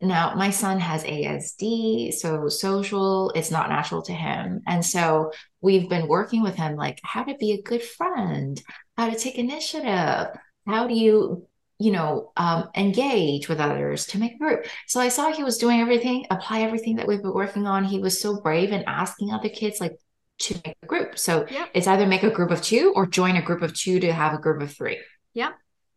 Now, 0.05 0.35
my 0.35 0.51
son 0.51 0.81
has 0.81 1.05
ASD, 1.05 2.13
so 2.13 2.49
social, 2.49 3.31
it's 3.31 3.51
not 3.51 3.71
natural 3.71 4.03
to 4.03 4.13
him. 4.13 4.63
And 4.67 4.85
so 4.85 5.33
we've 5.61 5.89
been 5.89 6.09
working 6.09 6.43
with 6.43 6.57
him 6.57 6.77
like 6.77 7.01
how 7.03 7.25
to 7.25 7.35
be 7.37 7.53
a 7.53 7.63
good 7.63 7.83
friend, 7.83 8.61
how 8.97 9.09
to 9.09 9.19
take 9.19 9.39
initiative, 9.39 10.29
how 10.67 10.87
do 10.87 10.95
you, 10.95 11.47
you 11.79 11.91
know, 11.91 12.33
um, 12.37 12.69
engage 12.77 13.49
with 13.49 13.61
others 13.61 14.07
to 14.07 14.19
make 14.19 14.35
a 14.35 14.39
group. 14.39 14.67
So 14.87 15.01
I 15.01 15.09
saw 15.09 15.33
he 15.33 15.45
was 15.45 15.59
doing 15.59 15.81
everything, 15.81 16.27
apply 16.31 16.61
everything 16.61 16.97
that 16.97 17.07
we've 17.07 17.23
been 17.23 17.35
working 17.35 17.67
on. 17.67 17.85
He 17.85 17.99
was 17.99 18.21
so 18.21 18.41
brave 18.41 18.73
and 18.73 18.85
asking 18.87 19.33
other 19.33 19.49
kids 19.49 19.81
like 19.81 19.97
to 20.41 20.55
make 20.65 20.77
a 20.83 20.87
group. 20.87 21.19
So 21.19 21.47
yeah. 21.51 21.67
it's 21.75 21.87
either 21.87 22.07
make 22.07 22.23
a 22.23 22.31
group 22.31 22.51
of 22.51 22.63
two 22.63 22.93
or 22.95 23.07
join 23.07 23.37
a 23.37 23.43
group 23.43 23.63
of 23.63 23.75
two 23.75 24.01
to 24.01 24.13
have 24.13 24.35
a 24.35 24.39
group 24.39 24.63
of 24.63 24.73
three. 24.73 25.01
Yeah. 25.33 25.53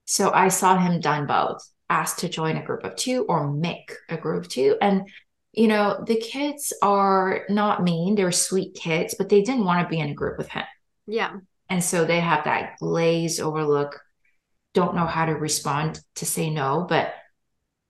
So 0.05 0.31
I 0.31 0.47
saw 0.47 0.77
him 0.77 0.99
done 0.99 1.27
both 1.27 1.61
asked 1.89 2.19
to 2.19 2.29
join 2.29 2.57
a 2.57 2.63
group 2.63 2.83
of 2.83 2.95
two 2.95 3.25
or 3.29 3.51
make 3.51 3.93
a 4.09 4.17
group 4.17 4.45
of 4.45 4.49
two. 4.49 4.77
And, 4.81 5.07
you 5.53 5.67
know, 5.67 6.03
the 6.05 6.17
kids 6.19 6.73
are 6.81 7.45
not 7.49 7.83
mean, 7.83 8.15
they're 8.15 8.31
sweet 8.31 8.75
kids, 8.75 9.15
but 9.17 9.29
they 9.29 9.41
didn't 9.41 9.65
want 9.65 9.83
to 9.83 9.89
be 9.89 9.99
in 9.99 10.09
a 10.09 10.13
group 10.13 10.37
with 10.37 10.49
him. 10.49 10.65
Yeah. 11.07 11.37
And 11.69 11.83
so 11.83 12.05
they 12.05 12.19
have 12.19 12.45
that 12.45 12.77
glaze 12.79 13.39
overlook, 13.39 13.99
don't 14.77 14.93
know 14.93 15.07
how 15.07 15.25
to 15.25 15.33
respond 15.33 15.99
to 16.13 16.23
say 16.23 16.51
no, 16.51 16.85
but 16.87 17.11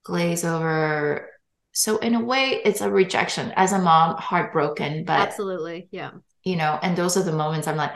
glaze 0.06 0.46
over. 0.46 1.30
So 1.74 1.98
in 1.98 2.16
a 2.16 2.22
way, 2.22 2.62
it's 2.64 2.80
a 2.80 2.90
rejection. 2.90 3.52
As 3.58 3.74
a 3.74 3.80
mom, 3.80 4.16
heartbroken, 4.16 5.04
but 5.04 5.20
absolutely. 5.20 5.90
Yeah. 5.92 6.12
You 6.46 6.56
know, 6.56 6.80
and 6.82 6.98
those 6.98 7.18
are 7.18 7.24
the 7.24 7.34
moments 7.34 7.68
I'm 7.68 7.76
like, 7.76 7.92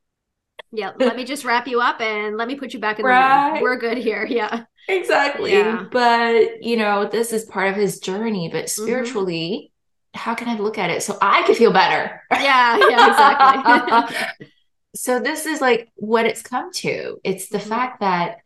yeah, 0.72 0.92
let 0.98 1.14
me 1.14 1.26
just 1.26 1.44
wrap 1.44 1.68
you 1.68 1.82
up 1.82 2.00
and 2.00 2.38
let 2.38 2.48
me 2.48 2.54
put 2.54 2.72
you 2.72 2.80
back 2.80 2.98
in 2.98 3.04
right. 3.04 3.48
the 3.48 3.52
room. 3.52 3.62
We're 3.62 3.76
good 3.76 3.98
here. 3.98 4.26
Yeah. 4.30 4.64
Exactly. 4.88 5.52
Yeah. 5.52 5.84
But, 5.90 6.62
you 6.62 6.78
know, 6.78 7.06
this 7.06 7.34
is 7.34 7.44
part 7.44 7.68
of 7.68 7.76
his 7.76 7.98
journey, 7.98 8.48
but 8.48 8.64
mm-hmm. 8.64 8.82
spiritually, 8.82 9.72
mm-hmm. 10.14 10.18
how 10.18 10.34
can 10.34 10.48
I 10.48 10.56
look 10.56 10.78
at 10.78 10.88
it 10.88 11.02
so 11.02 11.18
I 11.20 11.42
can 11.42 11.54
feel 11.54 11.72
better? 11.72 12.22
Yeah, 12.30 12.78
yeah, 12.88 13.08
exactly. 13.10 14.46
so 14.96 15.20
this 15.20 15.46
is 15.46 15.60
like 15.60 15.88
what 15.96 16.26
it's 16.26 16.42
come 16.42 16.72
to. 16.74 17.18
It's 17.24 17.48
the 17.48 17.58
mm-hmm. 17.58 17.68
fact 17.68 18.00
that 18.00 18.38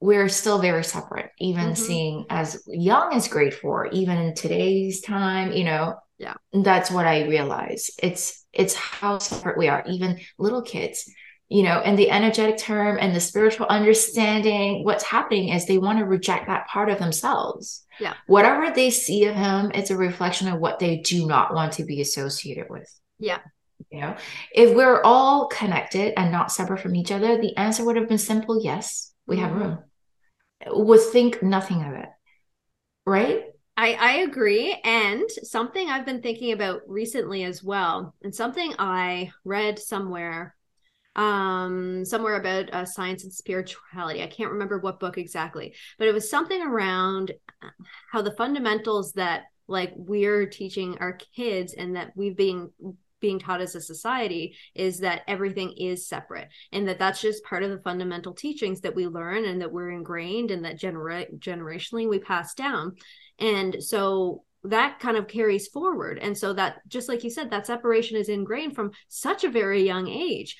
we're 0.00 0.28
still 0.28 0.58
very 0.58 0.84
separate, 0.84 1.30
even 1.38 1.64
mm-hmm. 1.64 1.74
seeing 1.74 2.26
as 2.30 2.62
young 2.66 3.14
as 3.14 3.28
grade 3.28 3.54
four, 3.54 3.86
even 3.86 4.18
in 4.18 4.34
today's 4.34 5.00
time, 5.00 5.52
you 5.52 5.64
know. 5.64 5.96
Yeah. 6.18 6.34
That's 6.52 6.90
what 6.90 7.06
I 7.06 7.26
realize. 7.26 7.90
It's 8.02 8.44
it's 8.52 8.74
how 8.74 9.18
separate 9.18 9.58
we 9.58 9.68
are, 9.68 9.84
even 9.86 10.18
little 10.38 10.62
kids 10.62 11.10
you 11.48 11.62
know, 11.62 11.80
and 11.80 11.96
the 11.96 12.10
energetic 12.10 12.58
term 12.58 12.98
and 13.00 13.14
the 13.14 13.20
spiritual 13.20 13.66
understanding, 13.66 14.82
what's 14.84 15.04
happening 15.04 15.50
is 15.50 15.64
they 15.64 15.78
want 15.78 15.98
to 15.98 16.04
reject 16.04 16.48
that 16.48 16.66
part 16.66 16.90
of 16.90 16.98
themselves. 16.98 17.84
Yeah. 18.00 18.14
Whatever 18.26 18.74
they 18.74 18.90
see 18.90 19.26
of 19.26 19.36
him, 19.36 19.70
it's 19.72 19.90
a 19.90 19.96
reflection 19.96 20.48
of 20.48 20.58
what 20.58 20.80
they 20.80 20.98
do 20.98 21.26
not 21.26 21.54
want 21.54 21.74
to 21.74 21.84
be 21.84 22.00
associated 22.00 22.66
with. 22.68 22.92
Yeah. 23.18 23.38
You 23.90 24.00
know, 24.00 24.16
if 24.52 24.74
we're 24.74 25.02
all 25.02 25.48
connected 25.48 26.18
and 26.18 26.32
not 26.32 26.52
separate 26.52 26.80
from 26.80 26.94
each 26.94 27.12
other, 27.12 27.40
the 27.40 27.56
answer 27.56 27.84
would 27.84 27.96
have 27.96 28.08
been 28.08 28.18
simple 28.18 28.62
yes, 28.62 29.12
we 29.26 29.36
mm-hmm. 29.36 29.44
have 29.44 29.56
room. 29.56 29.78
Would 30.68 31.00
think 31.00 31.42
nothing 31.42 31.82
of 31.82 31.94
it. 31.94 32.08
Right? 33.04 33.44
I, 33.76 33.92
I 33.94 34.12
agree. 34.18 34.80
And 34.84 35.30
something 35.30 35.88
I've 35.88 36.06
been 36.06 36.22
thinking 36.22 36.52
about 36.52 36.80
recently 36.86 37.44
as 37.44 37.62
well, 37.62 38.14
and 38.22 38.34
something 38.34 38.74
I 38.78 39.32
read 39.44 39.78
somewhere 39.78 40.56
um 41.16 42.04
somewhere 42.04 42.36
about 42.36 42.72
uh, 42.74 42.84
science 42.84 43.24
and 43.24 43.32
spirituality 43.32 44.22
i 44.22 44.26
can't 44.26 44.52
remember 44.52 44.78
what 44.78 45.00
book 45.00 45.16
exactly 45.16 45.74
but 45.98 46.06
it 46.06 46.12
was 46.12 46.28
something 46.28 46.60
around 46.60 47.32
uh, 47.62 47.68
how 48.12 48.20
the 48.20 48.32
fundamentals 48.32 49.12
that 49.14 49.44
like 49.66 49.92
we're 49.96 50.46
teaching 50.46 50.96
our 50.98 51.18
kids 51.34 51.72
and 51.72 51.96
that 51.96 52.12
we've 52.14 52.36
been 52.36 52.70
being 53.20 53.38
taught 53.38 53.60
as 53.60 53.74
a 53.74 53.80
society 53.80 54.56
is 54.74 54.98
that 55.00 55.22
everything 55.26 55.72
is 55.72 56.08
separate 56.08 56.48
and 56.72 56.86
that 56.88 56.98
that's 56.98 57.20
just 57.20 57.44
part 57.44 57.62
of 57.62 57.70
the 57.70 57.80
fundamental 57.80 58.34
teachings 58.34 58.80
that 58.80 58.94
we 58.94 59.06
learn 59.06 59.44
and 59.44 59.60
that 59.60 59.72
we're 59.72 59.90
ingrained 59.90 60.50
and 60.50 60.64
that 60.64 60.78
genera- 60.78 61.30
generationally 61.38 62.08
we 62.08 62.18
pass 62.18 62.54
down. 62.54 62.94
And 63.38 63.82
so 63.82 64.44
that 64.64 64.98
kind 65.00 65.16
of 65.16 65.28
carries 65.28 65.68
forward. 65.68 66.18
And 66.18 66.36
so 66.36 66.52
that 66.54 66.78
just 66.88 67.08
like 67.08 67.24
you 67.24 67.30
said 67.30 67.50
that 67.50 67.66
separation 67.66 68.16
is 68.16 68.28
ingrained 68.28 68.74
from 68.74 68.92
such 69.08 69.44
a 69.44 69.50
very 69.50 69.84
young 69.84 70.08
age. 70.08 70.56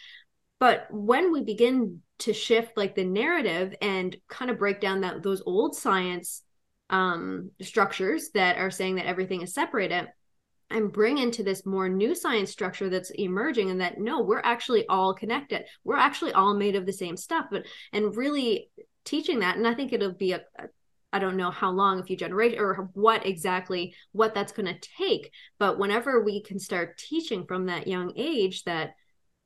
But 0.58 0.86
when 0.90 1.32
we 1.32 1.42
begin 1.42 2.00
to 2.20 2.32
shift 2.32 2.76
like 2.76 2.94
the 2.94 3.04
narrative 3.04 3.74
and 3.82 4.16
kind 4.28 4.50
of 4.50 4.58
break 4.58 4.80
down 4.80 5.02
that 5.02 5.22
those 5.22 5.42
old 5.44 5.76
science 5.76 6.42
um, 6.88 7.50
structures 7.60 8.30
that 8.34 8.58
are 8.58 8.70
saying 8.70 8.94
that 8.96 9.06
everything 9.06 9.42
is 9.42 9.52
separated 9.52 10.08
and 10.70 10.92
bring 10.92 11.18
into 11.18 11.42
this 11.42 11.64
more 11.64 11.88
new 11.88 12.14
science 12.14 12.50
structure 12.50 12.88
that's 12.88 13.10
emerging 13.10 13.70
and 13.70 13.80
that 13.80 13.98
no 13.98 14.20
we're 14.20 14.40
actually 14.40 14.86
all 14.88 15.14
connected 15.14 15.64
we're 15.84 15.96
actually 15.96 16.32
all 16.32 16.54
made 16.54 16.74
of 16.74 16.86
the 16.86 16.92
same 16.92 17.16
stuff 17.16 17.46
but 17.50 17.64
and 17.92 18.16
really 18.16 18.68
teaching 19.04 19.40
that 19.40 19.56
and 19.56 19.66
i 19.66 19.74
think 19.74 19.92
it'll 19.92 20.12
be 20.12 20.32
a, 20.32 20.42
a 20.58 20.66
I 21.12 21.18
don't 21.18 21.38
know 21.38 21.50
how 21.50 21.70
long, 21.70 21.98
a 21.98 22.02
few 22.02 22.16
generations, 22.16 22.60
or 22.60 22.90
what 22.92 23.24
exactly 23.24 23.94
what 24.12 24.34
that's 24.34 24.52
going 24.52 24.66
to 24.66 24.88
take. 24.98 25.32
But 25.58 25.78
whenever 25.78 26.22
we 26.22 26.42
can 26.42 26.58
start 26.58 26.98
teaching 26.98 27.46
from 27.46 27.66
that 27.66 27.86
young 27.86 28.12
age 28.16 28.64
that 28.64 28.96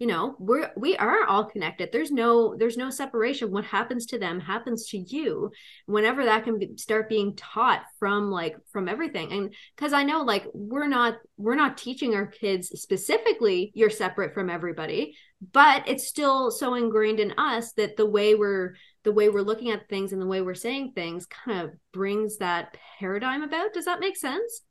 you 0.00 0.08
know 0.08 0.34
we're 0.38 0.72
we 0.76 0.96
are 0.96 1.24
all 1.26 1.44
connected. 1.44 1.90
There's 1.92 2.10
no 2.10 2.56
there's 2.56 2.76
no 2.76 2.90
separation. 2.90 3.52
What 3.52 3.64
happens 3.64 4.06
to 4.06 4.18
them 4.18 4.40
happens 4.40 4.86
to 4.88 4.98
you. 4.98 5.52
Whenever 5.86 6.24
that 6.24 6.42
can 6.42 6.58
be, 6.58 6.70
start 6.76 7.08
being 7.08 7.36
taught 7.36 7.82
from 8.00 8.30
like 8.30 8.56
from 8.72 8.88
everything. 8.88 9.32
And 9.32 9.54
because 9.76 9.92
i 9.92 10.02
know 10.02 10.22
like 10.22 10.46
we're 10.52 10.88
not 10.88 11.14
we're 11.36 11.54
not 11.54 11.78
teaching 11.78 12.14
our 12.14 12.26
kids 12.26 12.68
specifically 12.80 13.70
you're 13.74 13.90
separate 13.90 14.34
from 14.34 14.50
everybody 14.50 15.14
but 15.52 15.88
it's 15.88 16.06
still 16.06 16.50
so 16.50 16.74
ingrained 16.74 17.20
in 17.20 17.32
us 17.38 17.72
that 17.72 17.96
the 17.96 18.06
way 18.06 18.34
we're 18.34 18.74
the 19.04 19.12
way 19.12 19.28
we're 19.28 19.40
looking 19.40 19.70
at 19.70 19.88
things 19.88 20.12
and 20.12 20.20
the 20.20 20.26
way 20.26 20.42
we're 20.42 20.54
saying 20.54 20.92
things 20.94 21.26
kind 21.26 21.62
of 21.62 21.70
brings 21.92 22.38
that 22.38 22.76
paradigm 22.98 23.42
about. 23.42 23.72
Does 23.72 23.86
that 23.86 24.00
make 24.00 24.16
sense 24.16 24.62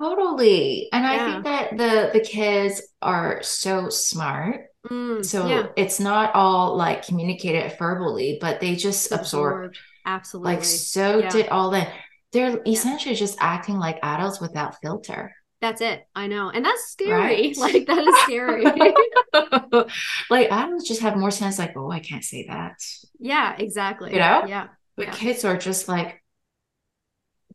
Totally. 0.00 0.88
And 0.92 1.04
yeah. 1.04 1.12
I 1.12 1.32
think 1.32 1.44
that 1.44 1.76
the 1.76 2.18
the 2.18 2.24
kids 2.24 2.82
are 3.00 3.42
so 3.42 3.88
smart. 3.88 4.66
Mm, 4.90 5.24
so 5.24 5.46
yeah. 5.46 5.66
it's 5.76 6.00
not 6.00 6.34
all 6.34 6.76
like 6.76 7.06
communicated 7.06 7.76
verbally, 7.78 8.38
but 8.40 8.60
they 8.60 8.74
just 8.74 9.12
absorb. 9.12 9.74
Absolutely. 10.04 10.54
Like 10.54 10.64
soaked 10.64 11.34
yeah. 11.34 11.42
it 11.42 11.48
all 11.50 11.72
in. 11.74 11.86
They're 12.32 12.60
essentially 12.66 13.14
just 13.14 13.38
acting 13.40 13.78
like 13.78 13.98
adults 14.02 14.40
without 14.40 14.76
filter. 14.82 15.32
That's 15.60 15.80
it. 15.80 16.06
I 16.14 16.26
know. 16.26 16.50
And 16.50 16.64
that's 16.64 16.90
scary. 16.90 17.54
Right? 17.54 17.56
Like 17.56 17.86
that 17.86 18.06
is 18.06 18.16
scary. 18.24 18.64
like 20.30 20.50
adults 20.50 20.86
just 20.86 21.00
have 21.00 21.16
more 21.16 21.30
sense 21.30 21.58
like, 21.58 21.74
oh, 21.76 21.90
I 21.90 22.00
can't 22.00 22.24
say 22.24 22.46
that. 22.48 22.82
Yeah, 23.18 23.54
exactly. 23.56 24.12
You 24.12 24.18
know? 24.18 24.44
Yeah. 24.46 24.66
But 24.96 25.12
kids 25.12 25.44
are 25.44 25.56
just 25.56 25.88
like, 25.88 26.22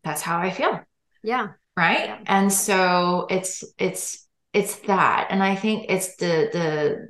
that's 0.03 0.21
how 0.21 0.39
I 0.39 0.49
feel. 0.49 0.79
Yeah 1.21 1.49
right 1.79 2.07
yeah. 2.07 2.19
and 2.25 2.51
so 2.51 3.25
it's 3.29 3.63
it's 3.77 4.27
it's 4.53 4.75
that 4.79 5.27
and 5.29 5.41
i 5.41 5.55
think 5.55 5.85
it's 5.87 6.15
the 6.17 6.49
the 6.51 7.09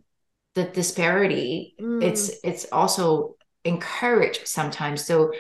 the 0.55 0.69
disparity 0.71 1.75
mm. 1.82 2.03
it's 2.03 2.32
it's 2.43 2.65
also 2.71 3.36
encouraged 3.65 4.47
sometimes 4.47 5.03
so 5.03 5.32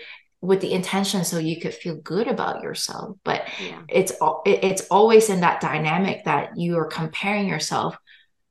with 0.41 0.61
the 0.61 0.71
intention 0.71 1.23
so 1.23 1.37
you 1.37 1.59
could 1.59 1.73
feel 1.73 1.95
good 1.95 2.27
about 2.27 2.63
yourself 2.63 3.15
but 3.23 3.43
yeah. 3.61 3.81
it's 3.87 4.13
it's 4.45 4.87
always 4.89 5.29
in 5.29 5.41
that 5.41 5.61
dynamic 5.61 6.23
that 6.25 6.57
you 6.57 6.77
are 6.77 6.85
comparing 6.85 7.47
yourself 7.47 7.95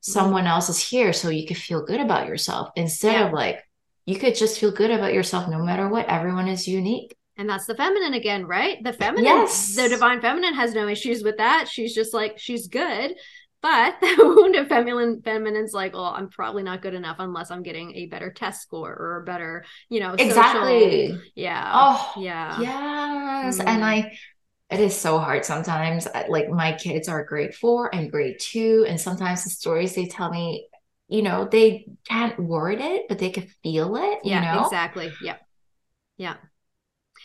someone 0.01 0.45
mm. 0.45 0.51
else 0.51 0.68
is 0.68 0.79
here 0.79 1.12
so 1.12 1.29
you 1.29 1.47
could 1.47 1.57
feel 1.57 1.85
good 1.85 2.01
about 2.01 2.29
yourself 2.29 2.68
instead 2.76 3.14
yeah. 3.14 3.26
of 3.26 3.33
like 3.33 3.59
you 4.07 4.16
could 4.18 4.35
just 4.35 4.59
feel 4.59 4.70
good 4.70 4.91
about 4.91 5.12
yourself 5.12 5.49
no 5.49 5.59
matter 5.59 5.89
what 5.89 6.07
everyone 6.07 6.49
is 6.49 6.68
unique 6.68 7.14
and 7.39 7.49
that's 7.49 7.66
the 7.66 7.74
feminine 7.76 8.14
again, 8.14 8.47
right? 8.47 8.82
The 8.82 8.93
feminine, 8.93 9.24
yes. 9.24 9.76
the 9.76 9.89
divine 9.89 10.20
feminine 10.20 10.55
has 10.55 10.74
no 10.74 10.89
issues 10.89 11.22
with 11.22 11.36
that. 11.36 11.68
She's 11.70 11.95
just 11.95 12.12
like, 12.12 12.39
she's 12.39 12.66
good. 12.66 13.14
But 13.62 13.97
the 14.01 14.16
wounded 14.18 14.68
feminine 14.68 15.22
feminine's 15.22 15.72
like, 15.72 15.95
well, 15.95 16.05
I'm 16.05 16.28
probably 16.28 16.64
not 16.64 16.82
good 16.82 16.95
enough 16.95 17.16
unless 17.20 17.51
I'm 17.51 17.62
getting 17.62 17.95
a 17.95 18.07
better 18.07 18.32
test 18.32 18.62
score 18.62 18.93
or 18.93 19.22
a 19.22 19.24
better, 19.24 19.64
you 19.89 20.01
know, 20.01 20.14
exactly. 20.14 21.09
Social, 21.09 21.22
yeah. 21.36 21.72
Oh, 21.74 22.12
yeah. 22.16 22.61
Yes. 22.61 23.59
Mm. 23.59 23.66
And 23.66 23.84
I 23.84 24.18
it 24.70 24.80
is 24.80 24.97
so 24.97 25.18
hard 25.18 25.45
sometimes. 25.45 26.07
Like 26.28 26.51
my 26.51 26.72
kids 26.72 27.09
are 27.09 27.24
grade 27.24 27.55
four 27.55 27.95
and 27.95 28.11
grade 28.11 28.39
two, 28.39 28.84
and 28.86 29.01
sometimes 29.01 29.45
the 29.45 29.51
stories 29.51 29.95
they 29.95 30.07
tell 30.07 30.30
me, 30.30 30.66
you 31.09 31.22
know, 31.22 31.49
they 31.51 31.86
can't 32.07 32.39
word 32.39 32.80
it, 32.80 33.07
but 33.09 33.18
they 33.18 33.30
can 33.30 33.49
feel 33.62 33.97
it. 33.97 34.18
Yeah, 34.24 34.53
you 34.53 34.61
know? 34.61 34.64
exactly. 34.64 35.12
Yeah, 35.22 35.36
yeah. 36.18 36.34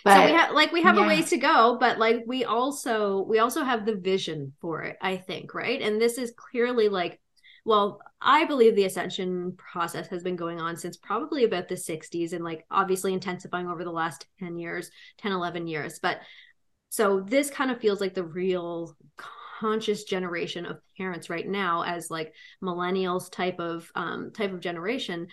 But, 0.04 0.16
so 0.16 0.26
we 0.26 0.32
have 0.32 0.52
like 0.54 0.72
we 0.72 0.84
have 0.84 0.98
yeah. 0.98 1.06
a 1.06 1.08
ways 1.08 1.30
to 1.30 1.38
go, 1.38 1.78
but 1.80 1.98
like 1.98 2.24
we 2.28 2.44
also 2.44 3.22
we 3.22 3.40
also 3.40 3.64
have 3.64 3.86
the 3.86 3.96
vision 3.96 4.54
for 4.60 4.82
it. 4.84 4.98
I 5.02 5.18
think 5.18 5.54
right, 5.54 5.82
and 5.82 6.02
this 6.02 6.18
is 6.18 6.34
clearly 6.36 6.90
like 6.90 7.20
well, 7.66 8.02
I 8.22 8.46
believe 8.46 8.76
the 8.76 8.86
ascension 8.86 9.54
process 9.58 10.08
has 10.08 10.22
been 10.22 10.36
going 10.36 10.60
on 10.60 10.76
since 10.76 10.98
probably 10.98 11.46
about 11.46 11.70
the 11.70 11.76
60s 11.76 12.34
and 12.34 12.44
like 12.44 12.66
obviously 12.70 13.14
intensifying 13.14 13.68
over 13.68 13.86
the 13.86 13.92
last 13.92 14.26
10 14.40 14.58
years, 14.58 14.92
10, 15.20 15.32
11 15.32 15.68
years. 15.68 16.00
But 16.00 16.20
so 16.90 17.22
this 17.22 17.50
kind 17.50 17.72
of 17.72 17.80
feels 17.80 18.02
like 18.02 18.14
the 18.14 18.24
real 18.24 18.96
conscious 19.60 20.04
generation 20.04 20.66
of 20.66 20.80
parents 20.98 21.30
right 21.30 21.48
now 21.48 21.84
as 21.84 22.12
like 22.12 22.34
millennials 22.62 23.32
type 23.32 23.60
of 23.60 23.90
um, 23.96 24.32
type 24.32 24.52
of 24.52 24.60
generation 24.60 25.28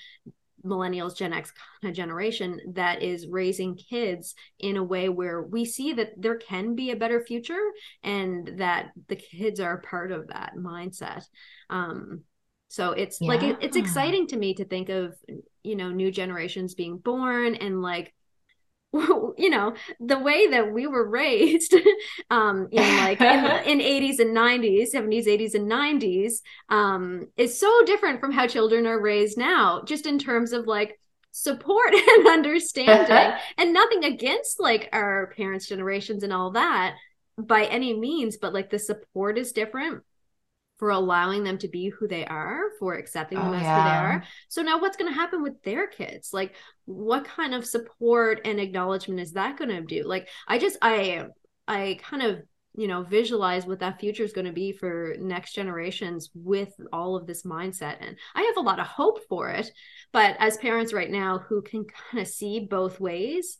millennials 0.65 1.17
gen 1.17 1.33
x 1.33 1.53
kind 1.81 1.91
of 1.91 1.97
generation 1.97 2.61
that 2.75 3.03
is 3.03 3.27
raising 3.27 3.75
kids 3.75 4.35
in 4.59 4.77
a 4.77 4.83
way 4.83 5.09
where 5.09 5.43
we 5.43 5.65
see 5.65 5.93
that 5.93 6.13
there 6.17 6.37
can 6.37 6.75
be 6.75 6.91
a 6.91 6.97
better 6.97 7.25
future 7.25 7.71
and 8.03 8.59
that 8.59 8.91
the 9.09 9.17
kids 9.17 9.61
are 9.61 9.79
part 9.79 10.13
of 10.13 10.29
that 10.29 10.55
mindset 10.57 11.25
um 11.71 12.23
so 12.69 12.93
it's 12.93 13.21
yeah. 13.21 13.29
like 13.29 13.43
it, 13.43 13.57
it's 13.61 13.77
exciting 13.77 14.27
to 14.29 14.37
me 14.37 14.55
to 14.55 14.65
think 14.65 14.89
of 14.91 15.17
you 15.63 15.75
know 15.75 15.91
new 15.91 16.11
generations 16.11 16.75
being 16.75 16.99
born 16.99 17.55
and 17.57 17.83
like 17.83 18.15
you 19.39 19.51
know 19.51 19.75
the 20.01 20.19
way 20.19 20.49
that 20.49 20.73
we 20.73 20.87
were 20.87 21.09
raised 21.09 21.75
um 22.31 22.69
in 22.73 22.97
like 22.99 23.21
in, 23.21 23.81
in 23.81 23.87
80s 23.87 24.19
and 24.19 24.37
90s 24.37 24.93
70s 24.93 25.27
80s 25.27 25.55
and 25.55 25.71
90s 25.71 26.33
um 26.69 27.27
is 27.37 27.59
so 27.59 27.83
different 27.85 28.21
from 28.21 28.33
how 28.33 28.47
children 28.47 28.87
are 28.87 29.01
raised 29.01 29.39
now 29.39 29.83
just 29.85 30.07
in 30.07 30.19
terms 30.19 30.53
of 30.53 30.67
like 30.67 30.99
support 31.33 31.95
and 31.95 32.27
understanding. 32.27 33.39
And 33.57 33.73
nothing 33.73 34.05
against 34.05 34.59
like 34.59 34.89
our 34.93 35.33
parents 35.37 35.69
generations 35.69 36.25
and 36.25 36.33
all 36.33 36.51
that 36.53 36.97
by 37.39 37.65
any 37.65 37.99
means 37.99 38.37
but 38.37 38.53
like 38.53 38.71
the 38.71 38.79
support 38.79 39.39
is 39.39 39.53
different 39.53 40.03
for 40.81 40.91
allowing 40.91 41.45
them 41.45 41.59
to 41.59 41.69
be 41.69 41.91
who 41.91 42.09
they 42.09 42.25
are, 42.25 42.71
for 42.79 42.95
accepting 42.95 43.39
oh, 43.39 43.43
them 43.43 43.53
oh, 43.53 43.57
as 43.57 43.63
yeah. 43.63 43.77
who 43.77 43.89
they 43.89 44.15
are. 44.15 44.25
So 44.49 44.63
now 44.63 44.81
what's 44.81 44.97
going 44.97 45.13
to 45.13 45.15
happen 45.15 45.43
with 45.43 45.63
their 45.63 45.87
kids? 45.87 46.31
Like 46.33 46.57
what 46.87 47.27
kind 47.27 47.55
of 47.55 47.67
support 47.67 48.41
and 48.47 48.59
acknowledgement 48.59 49.21
is 49.21 49.35
that 49.35 49.59
going 49.59 49.69
to 49.69 49.83
do? 49.83 50.03
Like 50.05 50.29
I 50.49 50.59
just 50.59 50.79
I 50.81 51.27
I 51.69 51.99
kind 52.03 52.23
of 52.23 52.41
you 52.75 52.89
know 52.89 53.03
visualize 53.03 53.67
what 53.67 53.81
that 53.81 54.01
future 54.01 54.23
is 54.23 54.33
going 54.33 54.47
to 54.47 54.53
be 54.53 54.73
for 54.73 55.15
next 55.19 55.53
generations 55.53 56.31
with 56.35 56.73
all 56.93 57.17
of 57.17 57.27
this 57.27 57.43
mindset 57.43 57.97
and 58.01 58.17
i 58.37 58.43
have 58.43 58.57
a 58.57 58.67
lot 58.67 58.79
of 58.79 58.87
hope 58.87 59.19
for 59.29 59.51
it 59.51 59.69
but 60.13 60.37
as 60.39 60.57
parents 60.57 60.93
right 60.93 61.11
now 61.11 61.39
who 61.49 61.63
can 61.63 61.85
kind 61.85 62.23
of 62.23 62.29
see 62.29 62.61
both 62.61 63.01
ways 63.01 63.59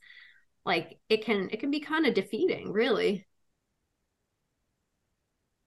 like 0.65 0.97
it 1.09 1.25
can 1.25 1.49
it 1.51 1.59
can 1.59 1.73
be 1.73 1.81
kind 1.81 2.07
of 2.07 2.15
defeating 2.15 2.71
really 2.71 3.27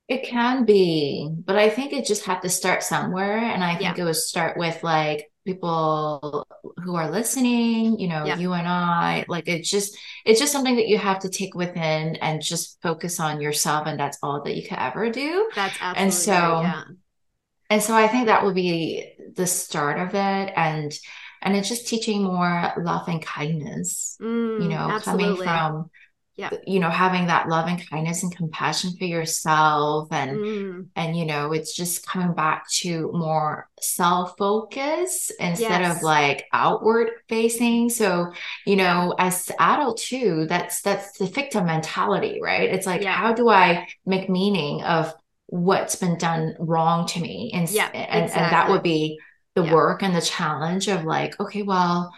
it 0.07 0.23
can 0.23 0.65
be, 0.65 1.29
but 1.45 1.55
I 1.55 1.69
think 1.69 1.93
it 1.93 2.05
just 2.05 2.25
had 2.25 2.41
to 2.41 2.49
start 2.49 2.83
somewhere. 2.83 3.37
And 3.37 3.63
I 3.63 3.75
think 3.75 3.97
yeah. 3.97 4.03
it 4.03 4.05
would 4.05 4.15
start 4.15 4.57
with 4.57 4.83
like 4.83 5.31
people 5.45 6.45
who 6.83 6.95
are 6.95 7.09
listening, 7.09 7.99
you 7.99 8.07
know, 8.07 8.25
yeah. 8.25 8.37
you 8.37 8.53
and 8.53 8.67
I, 8.67 9.25
like 9.27 9.47
it's 9.47 9.69
just, 9.69 9.97
it's 10.25 10.39
just 10.39 10.51
something 10.51 10.75
that 10.75 10.87
you 10.87 10.97
have 10.97 11.19
to 11.19 11.29
take 11.29 11.55
within 11.55 12.17
and 12.17 12.41
just 12.41 12.81
focus 12.81 13.19
on 13.19 13.39
yourself. 13.39 13.87
And 13.87 13.99
that's 13.99 14.17
all 14.21 14.43
that 14.43 14.55
you 14.55 14.63
could 14.63 14.77
ever 14.77 15.09
do. 15.09 15.49
That's 15.55 15.75
absolutely 15.79 16.03
and 16.03 16.13
so, 16.13 16.31
right, 16.31 16.61
yeah. 16.63 16.83
and 17.69 17.81
so 17.81 17.95
I 17.95 18.07
think 18.07 18.27
that 18.27 18.43
will 18.43 18.53
be 18.53 19.13
the 19.35 19.47
start 19.47 19.99
of 19.99 20.09
it. 20.15 20.53
And, 20.55 20.93
and 21.41 21.55
it's 21.55 21.69
just 21.69 21.87
teaching 21.87 22.23
more 22.23 22.73
love 22.77 23.07
and 23.07 23.21
kindness, 23.21 24.17
mm, 24.21 24.61
you 24.61 24.69
know, 24.69 24.89
absolutely. 24.89 25.23
coming 25.23 25.43
from 25.43 25.89
yeah 26.36 26.49
you 26.65 26.79
know 26.79 26.89
having 26.89 27.27
that 27.27 27.47
love 27.47 27.67
and 27.67 27.88
kindness 27.89 28.23
and 28.23 28.36
compassion 28.36 28.91
for 28.97 29.05
yourself 29.05 30.07
and 30.11 30.31
mm. 30.31 30.86
and 30.95 31.15
you 31.15 31.25
know 31.25 31.51
it's 31.53 31.75
just 31.75 32.07
coming 32.07 32.34
back 32.34 32.67
to 32.69 33.11
more 33.13 33.69
self 33.79 34.36
focus 34.38 35.31
instead 35.39 35.81
yes. 35.81 35.97
of 35.97 36.03
like 36.03 36.45
outward 36.51 37.11
facing 37.29 37.89
so 37.89 38.31
you 38.65 38.75
know 38.75 39.13
as 39.19 39.51
adult 39.59 39.97
too 39.97 40.45
that's 40.49 40.81
that's 40.81 41.17
the 41.19 41.25
victim 41.27 41.65
mentality 41.65 42.39
right 42.41 42.69
it's 42.69 42.88
like 42.88 43.01
yeah. 43.01 43.13
how 43.13 43.34
do 43.34 43.49
i 43.49 43.88
make 44.05 44.29
meaning 44.29 44.81
of 44.84 45.13
what's 45.47 45.95
been 45.95 46.17
done 46.17 46.55
wrong 46.57 47.05
to 47.05 47.19
me 47.19 47.51
and 47.53 47.69
yeah, 47.69 47.89
and, 47.93 48.23
exactly. 48.23 48.41
and 48.41 48.51
that 48.51 48.69
would 48.69 48.81
be 48.81 49.19
the 49.55 49.63
yeah. 49.63 49.73
work 49.73 50.01
and 50.01 50.15
the 50.15 50.21
challenge 50.21 50.88
of 50.88 51.03
like 51.03 51.39
okay 51.39 51.61
well 51.61 52.11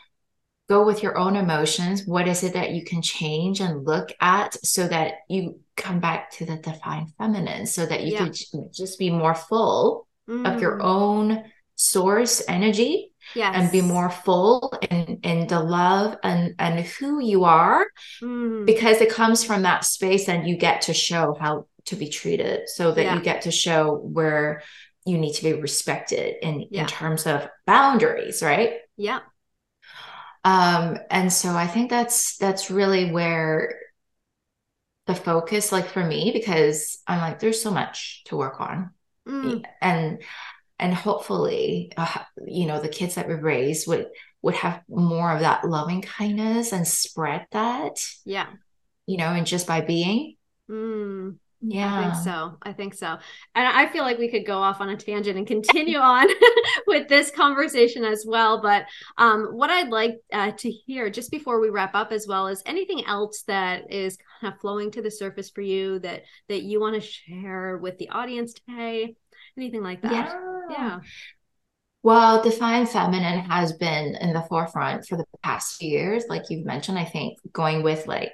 go 0.68 0.86
with 0.86 1.04
your 1.04 1.18
own 1.18 1.36
emotions. 1.36 2.06
What 2.06 2.28
is 2.28 2.44
it 2.44 2.54
that 2.54 2.72
you 2.72 2.84
can 2.84 3.02
change 3.02 3.60
and 3.60 3.86
look 3.86 4.12
at 4.20 4.54
so 4.66 4.88
that 4.88 5.16
you 5.30 5.60
come 5.78 6.00
back 6.00 6.32
to 6.32 6.46
the 6.46 6.58
divine 6.58 7.08
feminine 7.18 7.66
so 7.66 7.86
that 7.86 8.04
you 8.04 8.14
yeah. 8.14 8.26
could 8.26 8.74
just 8.74 8.98
be 8.98 9.10
more 9.10 9.36
full 9.36 10.08
mm. 10.28 10.52
of 10.52 10.62
your 10.62 10.80
mm. 10.80 10.84
own 10.84 11.44
source 11.76 12.42
energy 12.48 13.12
yes. 13.36 13.54
and 13.56 13.72
be 13.72 13.82
more 13.82 14.10
full 14.10 14.74
in, 14.90 15.20
in 15.24 15.48
the 15.48 15.60
love 15.60 16.18
and, 16.24 16.56
and 16.58 16.80
who 16.80 17.22
you 17.22 17.44
are 17.44 17.86
mm. 18.22 18.66
because 18.66 19.02
it 19.02 19.12
comes 19.12 19.44
from 19.44 19.64
that 19.64 19.84
space 19.84 20.30
and 20.30 20.48
you 20.48 20.58
get 20.58 20.82
to 20.84 20.94
show 20.94 21.36
how 21.40 21.68
to 21.86 21.96
be 21.96 22.10
treated 22.10 22.68
so 22.68 22.92
that 22.92 23.04
yeah. 23.04 23.16
you 23.16 23.22
get 23.22 23.44
to 23.44 23.52
show 23.52 23.96
where 23.98 24.64
you 25.06 25.18
need 25.18 25.34
to 25.34 25.44
be 25.44 25.54
respected 25.54 26.36
in, 26.42 26.66
yeah. 26.72 26.82
in 26.82 26.88
terms 26.88 27.28
of 27.28 27.48
boundaries, 27.68 28.42
right? 28.42 28.74
Yeah. 28.98 29.20
Um, 30.46 31.00
and 31.10 31.34
so 31.34 31.50
I 31.50 31.66
think 31.66 31.90
that's 31.90 32.38
that's 32.38 32.70
really 32.70 33.12
where 33.12 33.80
the 35.08 35.16
focus, 35.16 35.72
like 35.72 35.88
for 35.88 36.04
me, 36.04 36.32
because 36.32 37.00
I'm 37.08 37.20
like, 37.20 37.40
there's 37.40 37.62
so 37.62 37.72
much 37.72 38.24
to 38.26 38.38
work 38.38 38.62
on, 38.62 38.92
mm. 39.28 39.66
and 39.82 40.22
and 40.78 40.94
hopefully, 40.94 41.92
uh, 41.98 42.20
you 42.46 42.68
know, 42.68 42.80
the 42.80 42.90
kids 42.90 43.16
that 43.16 43.28
we 43.28 43.34
raise 43.34 43.88
would 43.88 44.08
would 44.44 44.54
have 44.54 44.84
more 44.88 45.34
of 45.34 45.40
that 45.40 45.68
loving 45.68 46.04
kindness 46.04 46.72
and 46.72 46.88
spread 46.88 47.48
that, 47.52 48.00
yeah, 48.24 48.48
you 49.08 49.18
know, 49.18 49.30
and 49.30 49.48
just 49.48 49.66
by 49.66 49.82
being. 49.82 50.36
Mm. 50.70 51.38
Yeah. 51.68 52.00
I 52.00 52.04
think 52.04 52.24
so. 52.24 52.58
I 52.62 52.74
think 52.74 52.94
so. 52.94 53.18
And 53.56 53.68
I 53.68 53.88
feel 53.88 54.04
like 54.04 54.18
we 54.18 54.30
could 54.30 54.46
go 54.46 54.58
off 54.60 54.82
on 54.82 54.90
a 54.90 54.98
tangent 54.98 55.38
and 55.38 55.48
continue 55.48 55.98
on 56.00 56.28
with 56.88 57.08
this 57.08 57.32
conversation 57.32 58.04
as 58.04 58.26
well. 58.28 58.62
But 58.62 58.86
um, 59.18 59.48
what 59.52 59.70
I'd 59.70 59.90
like 59.90 60.18
uh, 60.32 60.52
to 60.52 60.70
hear 60.70 61.10
just 61.10 61.32
before 61.32 61.60
we 61.60 61.70
wrap 61.70 61.96
up 61.96 62.12
as 62.12 62.28
well 62.28 62.48
is 62.48 62.62
anything 62.66 63.06
else 63.06 63.44
that 63.48 63.92
is 63.92 64.18
kind 64.42 64.54
of 64.54 64.60
flowing 64.60 64.92
to 64.92 65.02
the 65.02 65.12
surface 65.12 65.50
for 65.50 65.62
you 65.62 66.00
that 66.00 66.24
that 66.50 66.64
you 66.64 66.80
want 66.80 66.96
to 66.96 67.02
share 67.02 67.78
with 67.78 67.98
the 67.98 68.10
audience 68.10 68.54
today? 68.54 69.16
Anything 69.58 69.84
like 69.84 70.02
that? 70.02 70.12
Yeah. 70.12 70.60
yeah. 70.70 71.00
Well, 72.04 72.44
Divine 72.44 72.86
Feminine 72.86 73.40
has 73.50 73.74
been 73.74 74.16
in 74.16 74.34
the 74.34 74.44
forefront 74.44 75.08
for 75.08 75.18
the 75.18 75.26
past 75.42 75.78
few 75.78 75.90
years, 75.90 76.26
like 76.30 76.44
you've 76.52 76.66
mentioned. 76.66 77.00
I 77.00 77.06
think 77.06 77.40
going 77.52 77.82
with 77.82 78.06
like 78.06 78.34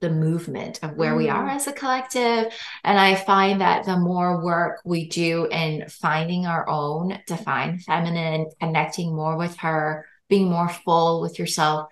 the 0.00 0.10
movement 0.10 0.80
of 0.82 0.96
where 0.96 1.14
mm. 1.14 1.18
we 1.18 1.28
are 1.28 1.48
mm. 1.48 1.54
as 1.54 1.66
a 1.66 1.72
collective. 1.72 2.52
And 2.84 2.98
I 2.98 3.14
find 3.14 3.60
that 3.60 3.84
the 3.84 3.96
more 3.96 4.42
work 4.42 4.80
we 4.84 5.08
do 5.08 5.46
in 5.46 5.88
finding 5.88 6.46
our 6.46 6.68
own 6.68 7.18
divine 7.26 7.78
feminine, 7.78 8.50
connecting 8.60 9.14
more 9.14 9.36
with 9.36 9.56
her, 9.58 10.06
being 10.28 10.48
more 10.48 10.68
full 10.68 11.20
with 11.20 11.38
yourself, 11.38 11.88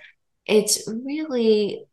it's 0.47 0.89
really 0.89 1.85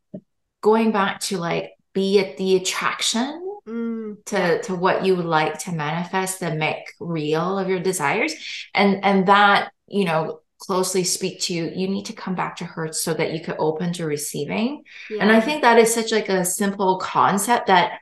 going 0.61 0.91
back 0.91 1.19
to 1.19 1.37
like 1.37 1.71
be 1.93 2.17
it 2.17 2.37
the 2.37 2.55
attraction 2.55 3.57
mm. 3.67 4.25
to 4.25 4.61
to 4.63 4.75
what 4.75 5.05
you 5.05 5.15
would 5.15 5.25
like 5.25 5.59
to 5.59 5.71
manifest 5.71 6.41
and 6.41 6.57
make 6.59 6.91
real 6.99 7.59
of 7.59 7.69
your 7.69 7.79
desires 7.79 8.33
and 8.73 9.03
and 9.03 9.27
that 9.27 9.71
you 9.87 10.05
know 10.05 10.39
closely 10.59 11.03
speak 11.03 11.41
to 11.41 11.53
you 11.53 11.71
you 11.75 11.87
need 11.87 12.05
to 12.05 12.13
come 12.13 12.35
back 12.35 12.55
to 12.55 12.65
her 12.65 12.91
so 12.93 13.13
that 13.13 13.33
you 13.33 13.41
could 13.41 13.55
open 13.59 13.91
to 13.91 14.05
receiving 14.05 14.83
yeah. 15.09 15.21
and 15.21 15.31
i 15.31 15.39
think 15.39 15.61
that 15.61 15.77
is 15.77 15.93
such 15.93 16.11
like 16.11 16.29
a 16.29 16.45
simple 16.45 16.97
concept 16.97 17.67
that 17.67 17.99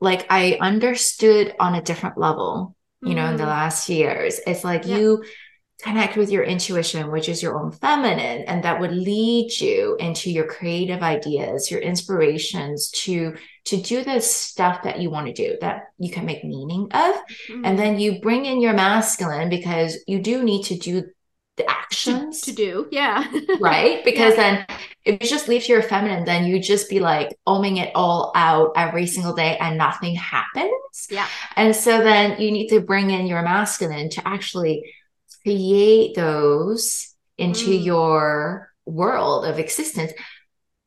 like 0.00 0.26
i 0.30 0.56
understood 0.60 1.54
on 1.60 1.74
a 1.74 1.82
different 1.82 2.16
level 2.16 2.74
you 3.02 3.08
mm-hmm. 3.08 3.16
know 3.16 3.26
in 3.26 3.36
the 3.36 3.42
mm-hmm. 3.42 3.50
last 3.50 3.88
years 3.88 4.40
it's 4.46 4.64
like 4.64 4.86
yeah. 4.86 4.96
you 4.96 5.22
connect 5.82 6.16
with 6.16 6.30
your 6.30 6.44
intuition 6.44 7.10
which 7.10 7.28
is 7.28 7.42
your 7.42 7.58
own 7.58 7.72
feminine 7.72 8.42
and 8.44 8.62
that 8.62 8.80
would 8.80 8.92
lead 8.92 9.50
you 9.60 9.96
into 9.98 10.30
your 10.30 10.46
creative 10.46 11.02
ideas 11.02 11.70
your 11.70 11.80
inspirations 11.80 12.90
to 12.90 13.34
to 13.64 13.76
do 13.76 14.02
the 14.04 14.20
stuff 14.20 14.82
that 14.84 15.00
you 15.00 15.10
want 15.10 15.26
to 15.26 15.32
do 15.32 15.56
that 15.60 15.88
you 15.98 16.10
can 16.10 16.24
make 16.24 16.44
meaning 16.44 16.84
of 16.84 17.14
mm-hmm. 17.14 17.64
and 17.64 17.78
then 17.78 17.98
you 17.98 18.20
bring 18.20 18.46
in 18.46 18.60
your 18.60 18.72
masculine 18.72 19.48
because 19.48 19.98
you 20.06 20.20
do 20.22 20.42
need 20.42 20.62
to 20.62 20.76
do 20.78 21.02
the 21.56 21.68
actions 21.70 22.40
to, 22.42 22.50
to 22.50 22.56
do. 22.56 22.88
Yeah. 22.90 23.30
right. 23.60 24.04
Because 24.04 24.36
yeah. 24.36 24.64
then 24.66 24.78
if 25.04 25.22
you 25.22 25.28
just 25.28 25.48
leave 25.48 25.64
to 25.64 25.72
your 25.72 25.82
feminine, 25.82 26.24
then 26.24 26.46
you 26.46 26.60
just 26.60 26.88
be 26.88 27.00
like 27.00 27.36
oming 27.46 27.78
it 27.78 27.92
all 27.94 28.32
out 28.34 28.72
every 28.76 29.06
single 29.06 29.34
day 29.34 29.56
and 29.58 29.76
nothing 29.76 30.14
happens. 30.14 31.08
Yeah. 31.10 31.26
And 31.56 31.74
so 31.76 32.02
then 32.02 32.40
you 32.40 32.50
need 32.50 32.68
to 32.68 32.80
bring 32.80 33.10
in 33.10 33.26
your 33.26 33.42
masculine 33.42 34.08
to 34.10 34.26
actually 34.26 34.94
create 35.42 36.14
those 36.14 37.14
into 37.36 37.70
mm. 37.70 37.84
your 37.84 38.70
world 38.86 39.44
of 39.44 39.58
existence. 39.58 40.12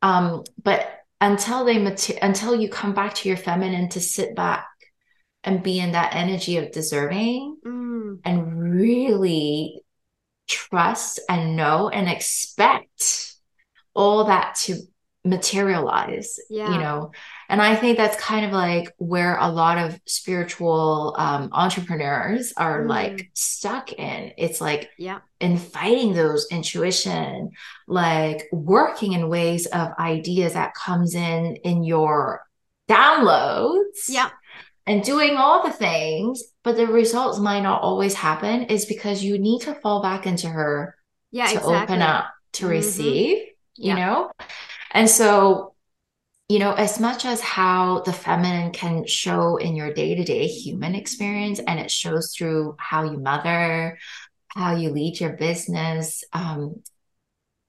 Um, 0.01 0.43
but 0.61 0.87
until 1.21 1.65
they 1.65 1.77
mater- 1.77 2.19
until 2.21 2.55
you 2.55 2.69
come 2.69 2.93
back 2.93 3.13
to 3.15 3.29
your 3.29 3.37
feminine 3.37 3.89
to 3.89 4.01
sit 4.01 4.35
back 4.35 4.67
and 5.43 5.63
be 5.63 5.79
in 5.79 5.91
that 5.91 6.15
energy 6.15 6.57
of 6.57 6.71
deserving 6.71 7.57
mm. 7.65 8.19
and 8.23 8.71
really 8.71 9.81
trust 10.47 11.19
and 11.29 11.55
know 11.55 11.89
and 11.89 12.07
expect 12.07 13.35
all 13.93 14.25
that 14.25 14.55
to 14.55 14.77
materialize 15.25 16.39
yeah. 16.51 16.71
you 16.71 16.77
know 16.77 17.11
and 17.49 17.59
i 17.59 17.75
think 17.75 17.97
that's 17.97 18.15
kind 18.21 18.45
of 18.45 18.51
like 18.51 18.93
where 18.97 19.37
a 19.39 19.49
lot 19.49 19.79
of 19.79 19.99
spiritual 20.05 21.15
um, 21.17 21.49
entrepreneurs 21.51 22.53
are 22.57 22.83
mm. 22.83 22.89
like 22.89 23.31
stuck 23.33 23.91
in 23.93 24.31
it's 24.37 24.61
like 24.61 24.89
yeah 24.99 25.19
inviting 25.41 26.13
those 26.13 26.47
intuition 26.51 27.49
like 27.87 28.47
working 28.51 29.13
in 29.13 29.27
ways 29.27 29.65
of 29.67 29.89
ideas 29.97 30.53
that 30.53 30.75
comes 30.75 31.15
in 31.15 31.55
in 31.63 31.83
your 31.83 32.45
downloads 32.87 34.07
yeah 34.07 34.29
and 34.87 35.03
doing 35.03 35.35
all 35.37 35.63
the 35.63 35.71
things 35.71 36.43
but 36.63 36.75
the 36.75 36.87
results 36.87 37.39
might 37.39 37.61
not 37.61 37.81
always 37.81 38.13
happen 38.13 38.63
is 38.63 38.85
because 38.85 39.23
you 39.23 39.37
need 39.37 39.61
to 39.61 39.73
fall 39.75 40.01
back 40.01 40.25
into 40.25 40.47
her 40.47 40.95
yeah 41.31 41.47
to 41.47 41.57
exactly. 41.57 41.75
open 41.75 42.01
up 42.01 42.25
to 42.53 42.63
mm-hmm. 42.63 42.71
receive 42.71 43.37
you 43.75 43.89
yeah. 43.89 43.95
know 43.95 44.31
and 44.91 45.09
so 45.09 45.73
you 46.49 46.59
know 46.59 46.73
as 46.73 46.99
much 46.99 47.25
as 47.25 47.41
how 47.41 48.01
the 48.01 48.13
feminine 48.13 48.71
can 48.71 49.05
show 49.05 49.57
in 49.57 49.75
your 49.75 49.93
day-to-day 49.93 50.47
human 50.47 50.95
experience 50.95 51.59
and 51.59 51.79
it 51.79 51.89
shows 51.89 52.33
through 52.35 52.75
how 52.79 53.03
you 53.03 53.17
mother 53.17 53.97
how 54.49 54.75
you 54.75 54.89
lead 54.91 55.19
your 55.19 55.33
business 55.33 56.23
um 56.33 56.81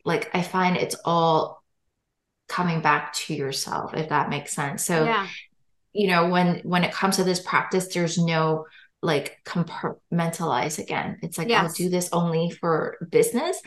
like 0.04 0.30
i 0.34 0.42
find 0.42 0.76
it's 0.76 0.96
all 1.04 1.62
coming 2.48 2.80
back 2.80 3.12
to 3.12 3.34
yourself 3.34 3.94
if 3.94 4.10
that 4.10 4.28
makes 4.28 4.52
sense 4.52 4.84
so 4.84 5.04
yeah. 5.04 5.26
You 5.96 6.08
know 6.08 6.28
when 6.28 6.60
when 6.60 6.84
it 6.84 6.92
comes 6.92 7.16
to 7.16 7.24
this 7.24 7.40
practice 7.40 7.92
there's 7.92 8.18
no 8.18 8.66
like 9.02 9.38
compartmentalize 9.44 10.78
again 10.78 11.18
it's 11.22 11.38
like 11.38 11.48
yes. 11.48 11.62
i'll 11.62 11.72
do 11.72 11.88
this 11.88 12.08
only 12.12 12.50
for 12.50 12.96
business 13.10 13.60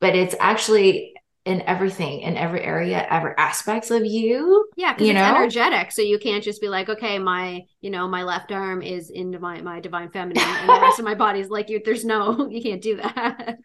but 0.00 0.14
it's 0.14 0.34
actually 0.40 1.14
in 1.44 1.62
everything 1.62 2.20
in 2.20 2.36
every 2.36 2.60
area 2.60 3.06
every 3.08 3.32
aspects 3.38 3.90
of 3.92 4.04
you 4.04 4.68
yeah 4.76 4.92
because 4.92 5.08
it's 5.08 5.14
know? 5.14 5.36
energetic 5.36 5.92
so 5.92 6.02
you 6.02 6.18
can't 6.18 6.42
just 6.42 6.60
be 6.60 6.68
like 6.68 6.88
okay 6.88 7.18
my 7.18 7.62
you 7.80 7.90
know 7.90 8.08
my 8.08 8.24
left 8.24 8.50
arm 8.50 8.82
is 8.82 9.10
in 9.10 9.40
my, 9.40 9.60
my 9.62 9.78
divine 9.78 10.10
feminine 10.10 10.42
and 10.42 10.68
the 10.68 10.80
rest 10.80 10.98
of 10.98 11.04
my 11.04 11.14
body 11.26 11.38
is 11.38 11.48
like 11.48 11.68
you 11.68 11.80
there's 11.84 12.04
no 12.04 12.48
you 12.50 12.60
can't 12.60 12.82
do 12.82 12.96
that 12.96 13.58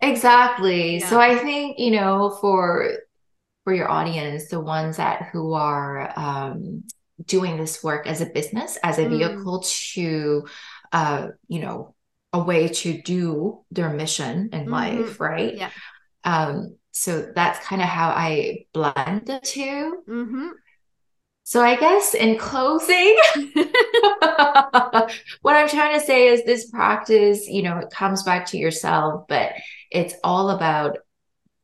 exactly 0.00 0.98
yeah. 0.98 1.08
so 1.08 1.20
i 1.20 1.36
think 1.36 1.78
you 1.78 1.90
know 1.90 2.36
for 2.40 2.90
for 3.64 3.74
your 3.74 3.90
audience 3.90 4.48
the 4.48 4.58
ones 4.58 4.96
that 4.96 5.28
who 5.30 5.52
are 5.52 6.18
um 6.18 6.82
doing 7.24 7.56
this 7.56 7.82
work 7.82 8.06
as 8.06 8.20
a 8.20 8.26
business 8.26 8.78
as 8.82 8.98
a 8.98 9.04
mm. 9.04 9.10
vehicle 9.10 9.60
mm. 9.60 9.92
to 9.94 10.46
uh 10.92 11.28
you 11.48 11.60
know 11.60 11.94
a 12.32 12.42
way 12.42 12.68
to 12.68 13.00
do 13.02 13.60
their 13.70 13.90
mission 13.90 14.50
in 14.52 14.60
mm-hmm. 14.60 14.70
life 14.70 15.20
right 15.20 15.56
yeah 15.56 15.70
um 16.24 16.76
so 16.92 17.32
that's 17.34 17.64
kind 17.64 17.80
of 17.80 17.88
how 17.88 18.10
I 18.10 18.66
blend 18.72 19.26
the 19.26 19.40
2 19.42 20.02
mm-hmm. 20.08 20.48
So 21.50 21.60
I 21.62 21.74
guess 21.74 22.14
in 22.14 22.38
closing, 22.38 23.18
what 25.42 25.56
I'm 25.56 25.68
trying 25.68 25.98
to 25.98 26.06
say 26.06 26.28
is 26.28 26.44
this 26.44 26.70
practice, 26.70 27.48
you 27.48 27.62
know, 27.62 27.78
it 27.78 27.90
comes 27.90 28.22
back 28.22 28.46
to 28.46 28.56
yourself, 28.56 29.24
but 29.28 29.54
it's 29.90 30.14
all 30.22 30.50
about 30.50 30.98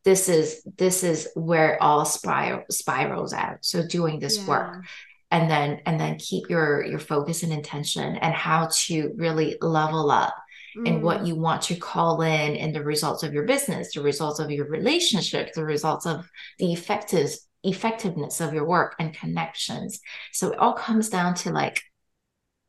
this 0.05 0.29
is 0.29 0.63
this 0.77 1.05
is 1.05 1.29
where 1.35 1.75
it 1.75 1.81
all 1.81 2.05
spiral 2.05 2.65
spirals 2.69 3.33
out. 3.33 3.59
So 3.61 3.87
doing 3.87 4.19
this 4.19 4.39
yeah. 4.39 4.47
work 4.47 4.85
and 5.31 5.51
then 5.51 5.81
and 5.87 5.99
then 5.99 6.19
keep 6.19 6.49
your 6.49 6.85
your 6.85 6.99
focus 6.99 7.43
and 7.43 7.53
intention 7.53 8.17
and 8.17 8.35
how 8.35 8.69
to 8.73 9.13
really 9.17 9.57
level 9.61 10.11
up 10.11 10.35
mm. 10.77 10.89
and 10.89 11.03
what 11.03 11.27
you 11.27 11.35
want 11.35 11.63
to 11.63 11.77
call 11.77 12.23
in 12.23 12.55
in 12.55 12.73
the 12.73 12.83
results 12.83 13.23
of 13.23 13.33
your 13.33 13.45
business, 13.45 13.95
the 13.95 14.03
results 14.03 14.39
of 14.39 14.51
your 14.51 14.67
relationship, 14.69 15.53
the 15.55 15.65
results 15.65 16.07
of 16.07 16.29
the 16.59 16.73
effective 16.73 17.31
effectiveness 17.65 18.41
of 18.41 18.55
your 18.55 18.65
work 18.65 18.95
and 18.99 19.13
connections. 19.13 20.01
So 20.33 20.53
it 20.53 20.59
all 20.59 20.75
comes 20.75 21.09
down 21.09 21.35
to 21.37 21.51
like 21.51 21.83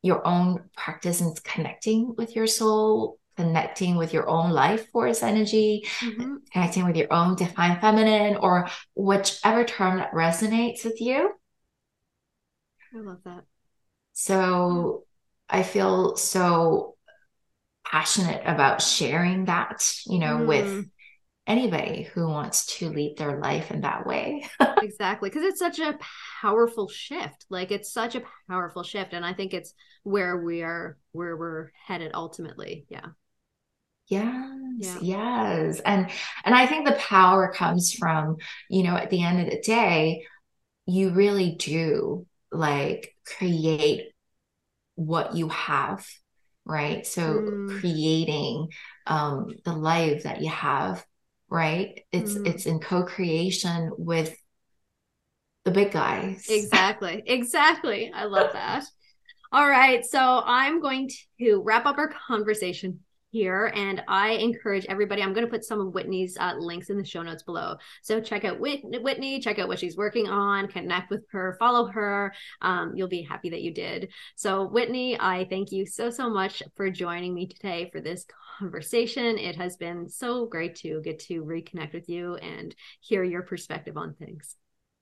your 0.01 0.25
own 0.25 0.69
practice 0.75 1.21
and 1.21 1.41
connecting 1.43 2.15
with 2.17 2.35
your 2.35 2.47
soul, 2.47 3.19
connecting 3.35 3.95
with 3.95 4.13
your 4.13 4.27
own 4.27 4.51
life 4.51 4.89
force 4.89 5.21
energy, 5.21 5.85
mm-hmm. 5.99 6.37
connecting 6.51 6.85
with 6.85 6.95
your 6.95 7.11
own 7.13 7.35
divine 7.35 7.79
feminine, 7.79 8.37
or 8.37 8.67
whichever 8.95 9.63
term 9.63 9.97
that 9.97 10.11
resonates 10.13 10.83
with 10.83 10.99
you. 10.99 11.31
I 12.95 12.99
love 12.99 13.19
that. 13.25 13.43
So 14.13 15.05
I 15.49 15.63
feel 15.63 16.15
so 16.15 16.95
passionate 17.85 18.41
about 18.45 18.81
sharing 18.81 19.45
that, 19.45 19.89
you 20.05 20.19
know, 20.19 20.37
mm. 20.37 20.47
with 20.47 20.85
anybody 21.47 22.03
who 22.13 22.27
wants 22.27 22.77
to 22.77 22.89
lead 22.89 23.17
their 23.17 23.39
life 23.39 23.71
in 23.71 23.81
that 23.81 24.05
way. 24.05 24.47
exactly. 24.81 25.29
Because 25.29 25.43
it's 25.43 25.59
such 25.59 25.79
a 25.79 25.97
powerful 26.41 26.89
shift. 26.89 27.45
Like 27.49 27.71
it's 27.71 27.91
such 27.91 28.15
a 28.15 28.23
powerful 28.49 28.83
shift. 28.83 29.13
And 29.13 29.25
I 29.25 29.33
think 29.33 29.53
it's 29.53 29.73
where 30.03 30.37
we 30.37 30.61
are, 30.61 30.97
where 31.13 31.37
we're 31.37 31.71
headed 31.85 32.11
ultimately. 32.13 32.85
Yeah. 32.89 33.05
Yes, 34.09 34.23
yeah. 34.79 34.99
yes. 35.01 35.79
And 35.81 36.09
and 36.45 36.55
I 36.55 36.65
think 36.65 36.87
the 36.87 36.95
power 36.95 37.51
comes 37.51 37.93
from, 37.93 38.37
you 38.69 38.83
know, 38.83 38.95
at 38.95 39.09
the 39.09 39.23
end 39.23 39.41
of 39.41 39.49
the 39.49 39.61
day, 39.61 40.25
you 40.85 41.09
really 41.09 41.55
do 41.59 42.25
like 42.51 43.13
create 43.25 44.11
what 44.95 45.35
you 45.35 45.49
have 45.49 46.05
right? 46.67 47.07
So 47.07 47.21
mm. 47.21 47.79
creating 47.79 48.67
um, 49.07 49.55
the 49.63 49.73
life 49.73 50.23
that 50.23 50.41
you 50.41 50.49
have, 50.49 51.03
right? 51.49 52.01
It's 52.11 52.33
mm. 52.33 52.45
it's 52.45 52.65
in 52.65 52.79
co-creation 52.79 53.91
with 53.97 54.35
the 55.63 55.71
big 55.71 55.91
guys. 55.91 56.45
Exactly. 56.49 57.23
Exactly. 57.27 58.11
I 58.13 58.25
love 58.25 58.53
that. 58.53 58.83
All 59.51 59.67
right. 59.67 60.05
So 60.05 60.41
I'm 60.45 60.81
going 60.81 61.09
to 61.39 61.61
wrap 61.63 61.85
up 61.85 61.97
our 61.97 62.13
conversation 62.27 62.99
here. 63.29 63.71
And 63.75 64.03
I 64.07 64.31
encourage 64.31 64.85
everybody, 64.85 65.21
I'm 65.21 65.33
going 65.33 65.45
to 65.45 65.51
put 65.51 65.65
some 65.65 65.79
of 65.79 65.93
Whitney's 65.93 66.37
uh, 66.39 66.55
links 66.57 66.89
in 66.89 66.97
the 66.97 67.05
show 67.05 67.21
notes 67.21 67.43
below. 67.43 67.75
So 68.01 68.19
check 68.21 68.45
out 68.45 68.59
Whit- 68.59 68.83
Whitney, 68.83 69.39
check 69.39 69.59
out 69.59 69.67
what 69.67 69.79
she's 69.79 69.97
working 69.97 70.27
on, 70.27 70.67
connect 70.67 71.09
with 71.09 71.25
her, 71.31 71.55
follow 71.59 71.87
her. 71.87 72.33
Um, 72.61 72.93
you'll 72.95 73.07
be 73.07 73.21
happy 73.21 73.49
that 73.49 73.61
you 73.61 73.73
did. 73.73 74.11
So, 74.35 74.67
Whitney, 74.67 75.19
I 75.19 75.45
thank 75.49 75.71
you 75.71 75.85
so, 75.85 76.09
so 76.09 76.29
much 76.29 76.63
for 76.75 76.89
joining 76.89 77.33
me 77.33 77.47
today 77.47 77.89
for 77.91 78.01
this 78.01 78.25
conversation. 78.59 79.37
It 79.37 79.55
has 79.57 79.77
been 79.77 80.09
so 80.09 80.45
great 80.45 80.75
to 80.77 81.01
get 81.01 81.19
to 81.19 81.43
reconnect 81.43 81.93
with 81.93 82.09
you 82.09 82.35
and 82.35 82.73
hear 83.01 83.23
your 83.23 83.43
perspective 83.43 83.97
on 83.97 84.13
things. 84.13 84.55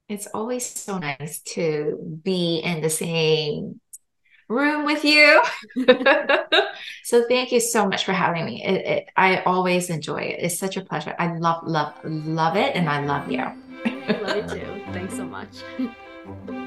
It's 0.08 0.28
always 0.28 0.64
so 0.64 1.00
nice 1.00 1.42
to 1.42 2.20
be 2.24 2.58
in 2.64 2.82
the 2.82 2.92
same 2.92 3.82
room 4.48 4.86
with 4.86 5.04
you. 5.04 5.42
so 7.04 7.26
thank 7.28 7.52
you 7.52 7.60
so 7.60 7.88
much 7.88 8.06
for 8.06 8.14
having 8.14 8.46
me. 8.46 8.64
It, 8.64 8.86
it, 8.86 9.10
I 9.16 9.42
always 9.44 9.90
enjoy 9.90 10.22
it. 10.22 10.40
It's 10.40 10.60
such 10.60 10.78
a 10.78 10.82
pleasure. 10.82 11.16
I 11.18 11.36
love, 11.38 11.64
love, 11.66 11.94
love 12.04 12.56
it, 12.56 12.76
and 12.76 12.90
I 12.90 13.04
love 13.06 13.32
you. 13.32 13.44
love 13.44 14.36
you 14.36 14.44
too. 14.48 14.84
Thanks 14.92 15.16
so 15.16 15.26
much. 15.26 15.64